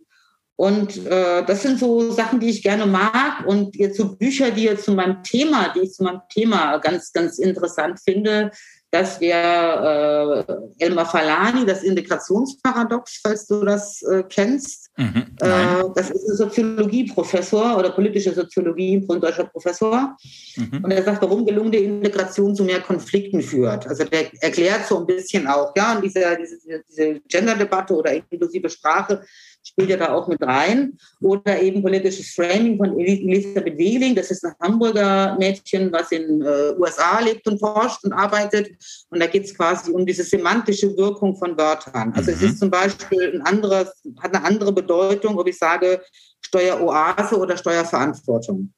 Und 0.56 1.06
äh, 1.06 1.44
das 1.44 1.62
sind 1.62 1.78
so 1.78 2.10
Sachen, 2.10 2.40
die 2.40 2.50
ich 2.50 2.62
gerne 2.62 2.86
mag. 2.86 3.46
Und 3.46 3.74
jetzt 3.76 3.96
so 3.96 4.16
Bücher, 4.16 4.50
die 4.50 4.64
jetzt 4.64 4.84
zu 4.84 4.92
meinem 4.92 5.22
Thema, 5.22 5.72
die 5.74 5.80
ich 5.80 5.92
zu 5.92 6.04
meinem 6.04 6.20
Thema 6.28 6.78
ganz, 6.78 7.12
ganz 7.12 7.38
interessant 7.38 8.00
finde, 8.04 8.50
das 8.92 9.18
wäre 9.22 10.44
äh, 10.78 10.84
Elmar 10.84 11.06
Falani, 11.06 11.64
das 11.64 11.82
Integrationsparadox, 11.82 13.20
falls 13.22 13.46
du 13.46 13.64
das 13.64 14.02
äh, 14.02 14.22
kennst. 14.28 14.90
Mhm, 14.98 15.34
äh, 15.40 15.84
das 15.94 16.10
ist 16.10 16.28
ein 16.28 16.36
Soziologieprofessor 16.36 17.78
oder 17.78 17.90
politische 17.92 18.34
Soziologie, 18.34 19.02
ein 19.10 19.20
deutscher 19.20 19.44
Professor. 19.44 20.14
Mhm. 20.56 20.84
Und 20.84 20.90
er 20.90 21.02
sagt, 21.02 21.22
warum 21.22 21.46
gelungene 21.46 21.78
Integration 21.78 22.54
zu 22.54 22.64
mehr 22.64 22.80
Konflikten 22.82 23.40
führt. 23.40 23.86
Also 23.86 24.04
der 24.04 24.26
erklärt 24.42 24.86
so 24.86 24.98
ein 24.98 25.06
bisschen 25.06 25.46
auch, 25.46 25.72
ja, 25.74 25.96
und 25.96 26.04
diese, 26.04 26.36
diese, 26.38 26.82
diese 26.86 27.20
Gender-Debatte 27.28 27.94
oder 27.94 28.12
inklusive 28.12 28.68
Sprache 28.68 29.22
spielt 29.62 29.90
ja 29.90 29.96
da 29.96 30.12
auch 30.12 30.28
mit 30.28 30.42
rein. 30.42 30.96
Oder 31.20 31.60
eben 31.60 31.82
politisches 31.82 32.34
Framing 32.34 32.76
von 32.76 32.98
Elisabeth 32.98 33.78
Wehling. 33.78 34.14
Das 34.14 34.30
ist 34.30 34.44
ein 34.44 34.54
Hamburger 34.60 35.36
Mädchen, 35.38 35.92
was 35.92 36.12
in 36.12 36.42
äh, 36.42 36.74
USA 36.78 37.20
lebt 37.20 37.46
und 37.46 37.58
forscht 37.58 38.04
und 38.04 38.12
arbeitet. 38.12 38.70
Und 39.10 39.20
da 39.20 39.26
geht 39.26 39.44
es 39.44 39.56
quasi 39.56 39.90
um 39.90 40.04
diese 40.04 40.24
semantische 40.24 40.96
Wirkung 40.96 41.36
von 41.36 41.56
Wörtern. 41.56 42.12
Also 42.14 42.30
mhm. 42.30 42.36
es 42.36 42.42
ist 42.42 42.58
zum 42.58 42.70
Beispiel 42.70 43.34
ein 43.34 43.42
anderes, 43.42 43.88
hat 44.20 44.34
eine 44.34 44.44
andere 44.44 44.72
Bedeutung, 44.72 45.38
ob 45.38 45.46
ich 45.48 45.58
sage 45.58 46.02
Steueroase 46.40 47.36
oder 47.36 47.56
Steuerverantwortung. 47.56 48.72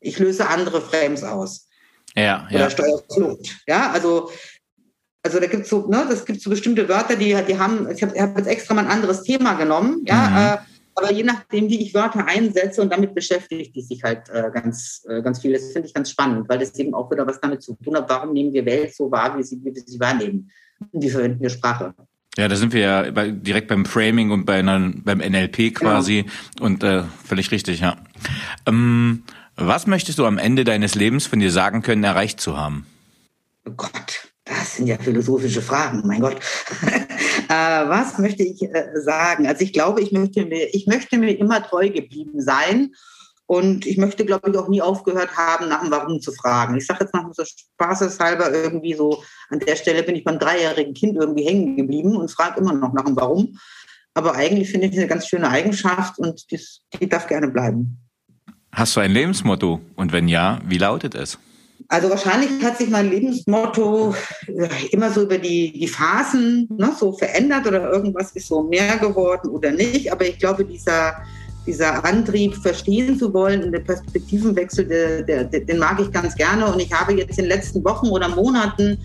Ich 0.00 0.18
löse 0.18 0.48
andere 0.48 0.80
Frames 0.80 1.22
aus. 1.22 1.66
Ja, 2.16 2.48
ja. 2.50 2.56
Oder 2.56 2.70
Steuerflucht. 2.70 3.62
Ja, 3.66 3.90
also 3.90 4.30
also 5.22 5.38
da 5.38 5.46
gibt 5.46 5.64
es 5.64 5.68
so, 5.68 5.86
ne, 5.88 6.06
das 6.08 6.24
gibt 6.24 6.40
so 6.40 6.50
bestimmte 6.50 6.88
Wörter, 6.88 7.16
die, 7.16 7.36
die 7.46 7.58
haben, 7.58 7.88
ich 7.90 8.02
habe 8.02 8.18
hab 8.18 8.36
jetzt 8.38 8.46
extra 8.46 8.74
mal 8.74 8.84
ein 8.84 8.90
anderes 8.90 9.22
Thema 9.22 9.54
genommen, 9.54 10.02
ja, 10.06 10.30
mhm. 10.30 10.36
äh, 10.36 10.70
aber 10.94 11.12
je 11.12 11.22
nachdem, 11.22 11.68
wie 11.68 11.80
ich 11.80 11.94
Wörter 11.94 12.26
einsetze 12.26 12.82
und 12.82 12.92
damit 12.92 13.14
beschäftigt 13.14 13.74
die 13.74 13.82
sich 13.82 14.02
halt 14.02 14.28
äh, 14.28 14.50
ganz, 14.52 15.04
äh, 15.08 15.22
ganz 15.22 15.40
viel. 15.40 15.52
Das 15.52 15.72
finde 15.72 15.88
ich 15.88 15.94
ganz 15.94 16.10
spannend, 16.10 16.48
weil 16.48 16.58
das 16.58 16.74
eben 16.78 16.94
auch 16.94 17.10
wieder 17.10 17.26
was 17.26 17.40
damit 17.40 17.62
zu 17.62 17.74
tun 17.82 17.96
hat, 17.96 18.08
warum 18.10 18.32
nehmen 18.32 18.52
wir 18.52 18.66
Welt 18.66 18.94
so 18.94 19.10
wahr, 19.10 19.38
wie, 19.38 19.42
sie, 19.42 19.58
wie 19.62 19.74
wir 19.74 19.82
sie 19.86 20.00
wahrnehmen. 20.00 20.50
Und 20.90 21.02
wie 21.02 21.10
verwenden 21.10 21.40
wir 21.40 21.50
Sprache. 21.50 21.94
Ja, 22.36 22.48
da 22.48 22.56
sind 22.56 22.72
wir 22.72 22.80
ja 22.80 23.10
bei, 23.10 23.30
direkt 23.30 23.68
beim 23.68 23.84
Framing 23.84 24.30
und 24.30 24.44
bei 24.44 24.58
einer, 24.58 24.92
beim 24.94 25.18
NLP 25.18 25.74
quasi 25.74 26.22
genau. 26.22 26.66
und 26.66 26.82
äh, 26.82 27.02
völlig 27.24 27.50
richtig, 27.50 27.80
ja. 27.80 27.96
Ähm, 28.66 29.24
was 29.56 29.86
möchtest 29.86 30.18
du 30.18 30.26
am 30.26 30.38
Ende 30.38 30.64
deines 30.64 30.94
Lebens 30.94 31.26
von 31.26 31.38
dir 31.38 31.50
sagen 31.50 31.82
können, 31.82 32.04
erreicht 32.04 32.40
zu 32.40 32.56
haben? 32.56 32.86
Oh 33.66 33.72
Gott. 33.72 34.29
Das 34.50 34.76
sind 34.76 34.88
ja 34.88 34.98
philosophische 34.98 35.62
Fragen, 35.62 36.02
mein 36.04 36.20
Gott. 36.20 36.36
Äh, 37.48 37.88
was 37.88 38.16
möchte 38.18 38.44
ich 38.44 38.62
äh, 38.62 38.90
sagen? 38.94 39.48
Also 39.48 39.64
ich 39.64 39.72
glaube, 39.72 40.00
ich 40.00 40.12
möchte 40.12 40.46
mir, 40.46 40.72
ich 40.72 40.86
möchte 40.86 41.18
mir 41.18 41.36
immer 41.36 41.60
treu 41.60 41.90
geblieben 41.90 42.40
sein. 42.40 42.92
Und 43.46 43.86
ich 43.86 43.96
möchte, 43.96 44.24
glaube 44.24 44.50
ich, 44.50 44.56
auch 44.56 44.68
nie 44.68 44.80
aufgehört 44.80 45.36
haben, 45.36 45.68
nach 45.68 45.80
dem 45.80 45.90
Warum 45.90 46.20
zu 46.20 46.30
fragen. 46.30 46.76
Ich 46.76 46.86
sage 46.86 47.00
jetzt 47.02 47.12
mal 47.12 47.28
so 47.32 47.42
spaßeshalber 47.44 48.52
irgendwie 48.52 48.94
so, 48.94 49.24
an 49.48 49.58
der 49.58 49.74
Stelle 49.74 50.04
bin 50.04 50.14
ich 50.14 50.22
beim 50.22 50.38
dreijährigen 50.38 50.94
Kind 50.94 51.16
irgendwie 51.16 51.44
hängen 51.44 51.76
geblieben 51.76 52.14
und 52.14 52.30
frage 52.30 52.60
immer 52.60 52.72
noch 52.72 52.92
nach 52.92 53.06
dem 53.06 53.16
Warum. 53.16 53.58
Aber 54.14 54.36
eigentlich 54.36 54.70
finde 54.70 54.86
ich 54.86 54.96
eine 54.96 55.08
ganz 55.08 55.26
schöne 55.26 55.48
Eigenschaft 55.48 56.20
und 56.20 56.48
dies, 56.52 56.82
die 57.00 57.08
darf 57.08 57.26
gerne 57.26 57.48
bleiben. 57.48 57.98
Hast 58.70 58.94
du 58.94 59.00
ein 59.00 59.10
Lebensmotto? 59.10 59.80
Und 59.96 60.12
wenn 60.12 60.28
ja, 60.28 60.60
wie 60.64 60.78
lautet 60.78 61.16
es? 61.16 61.36
Also 61.88 62.10
wahrscheinlich 62.10 62.50
hat 62.62 62.78
sich 62.78 62.88
mein 62.90 63.10
Lebensmotto 63.10 64.14
äh, 64.46 64.68
immer 64.90 65.10
so 65.10 65.22
über 65.22 65.38
die, 65.38 65.72
die 65.72 65.88
Phasen 65.88 66.68
ne, 66.76 66.92
so 66.98 67.12
verändert 67.12 67.66
oder 67.66 67.90
irgendwas 67.90 68.32
ist 68.32 68.48
so 68.48 68.62
mehr 68.62 68.98
geworden 68.98 69.48
oder 69.50 69.70
nicht. 69.72 70.12
Aber 70.12 70.26
ich 70.26 70.38
glaube, 70.38 70.64
dieser, 70.64 71.16
dieser 71.66 72.04
Antrieb, 72.04 72.54
verstehen 72.56 73.18
zu 73.18 73.32
wollen 73.32 73.64
und 73.64 73.72
der 73.72 73.80
Perspektivenwechsel, 73.80 74.86
der, 74.86 75.22
der, 75.22 75.44
den 75.44 75.78
mag 75.78 76.00
ich 76.00 76.10
ganz 76.12 76.34
gerne. 76.34 76.66
Und 76.66 76.80
ich 76.80 76.92
habe 76.92 77.14
jetzt 77.14 77.38
in 77.38 77.44
den 77.44 77.48
letzten 77.48 77.84
Wochen 77.84 78.08
oder 78.08 78.28
Monaten 78.28 78.98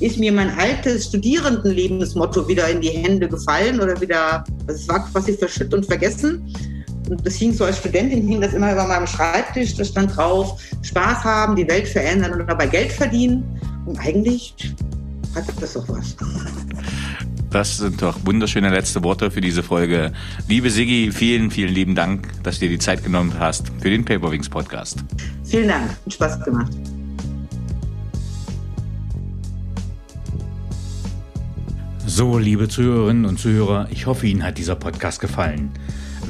ist 0.00 0.18
mir 0.18 0.32
mein 0.32 0.50
altes 0.58 1.06
Studierendenlebensmotto 1.06 2.48
wieder 2.48 2.68
in 2.68 2.80
die 2.80 2.90
Hände 2.90 3.28
gefallen 3.28 3.80
oder 3.80 4.00
wieder, 4.00 4.44
es 4.66 4.88
war 4.88 5.08
quasi 5.08 5.32
verschütt 5.34 5.72
und 5.72 5.86
vergessen. 5.86 6.52
Und 7.08 7.26
das 7.26 7.34
hing 7.34 7.52
so 7.52 7.64
als 7.64 7.78
Studentin, 7.78 8.26
hing 8.26 8.40
das 8.40 8.52
immer 8.52 8.72
über 8.72 8.86
meinem 8.86 9.06
Schreibtisch. 9.06 9.74
Da 9.74 9.84
stand 9.84 10.16
drauf, 10.16 10.60
Spaß 10.82 11.24
haben, 11.24 11.56
die 11.56 11.68
Welt 11.68 11.88
verändern 11.88 12.40
und 12.40 12.46
dabei 12.46 12.66
Geld 12.66 12.92
verdienen. 12.92 13.44
Und 13.86 13.98
eigentlich 13.98 14.54
hat 15.34 15.44
das 15.60 15.74
doch 15.74 15.88
was. 15.88 16.16
Das 17.50 17.76
sind 17.76 18.00
doch 18.00 18.18
wunderschöne 18.24 18.70
letzte 18.70 19.04
Worte 19.04 19.30
für 19.30 19.42
diese 19.42 19.62
Folge. 19.62 20.12
Liebe 20.48 20.70
Sigi, 20.70 21.10
vielen, 21.12 21.50
vielen 21.50 21.74
lieben 21.74 21.94
Dank, 21.94 22.28
dass 22.42 22.58
du 22.58 22.60
dir 22.66 22.70
die 22.70 22.78
Zeit 22.78 23.04
genommen 23.04 23.34
hast 23.38 23.70
für 23.80 23.90
den 23.90 24.06
Paperwings 24.06 24.48
Podcast. 24.48 25.04
Vielen 25.44 25.68
Dank, 25.68 25.90
hat 25.90 26.12
Spaß 26.12 26.44
gemacht. 26.44 26.72
So, 32.06 32.38
liebe 32.38 32.68
Zuhörerinnen 32.68 33.26
und 33.26 33.38
Zuhörer, 33.38 33.86
ich 33.90 34.06
hoffe, 34.06 34.26
Ihnen 34.26 34.42
hat 34.42 34.56
dieser 34.56 34.74
Podcast 34.74 35.20
gefallen. 35.20 35.70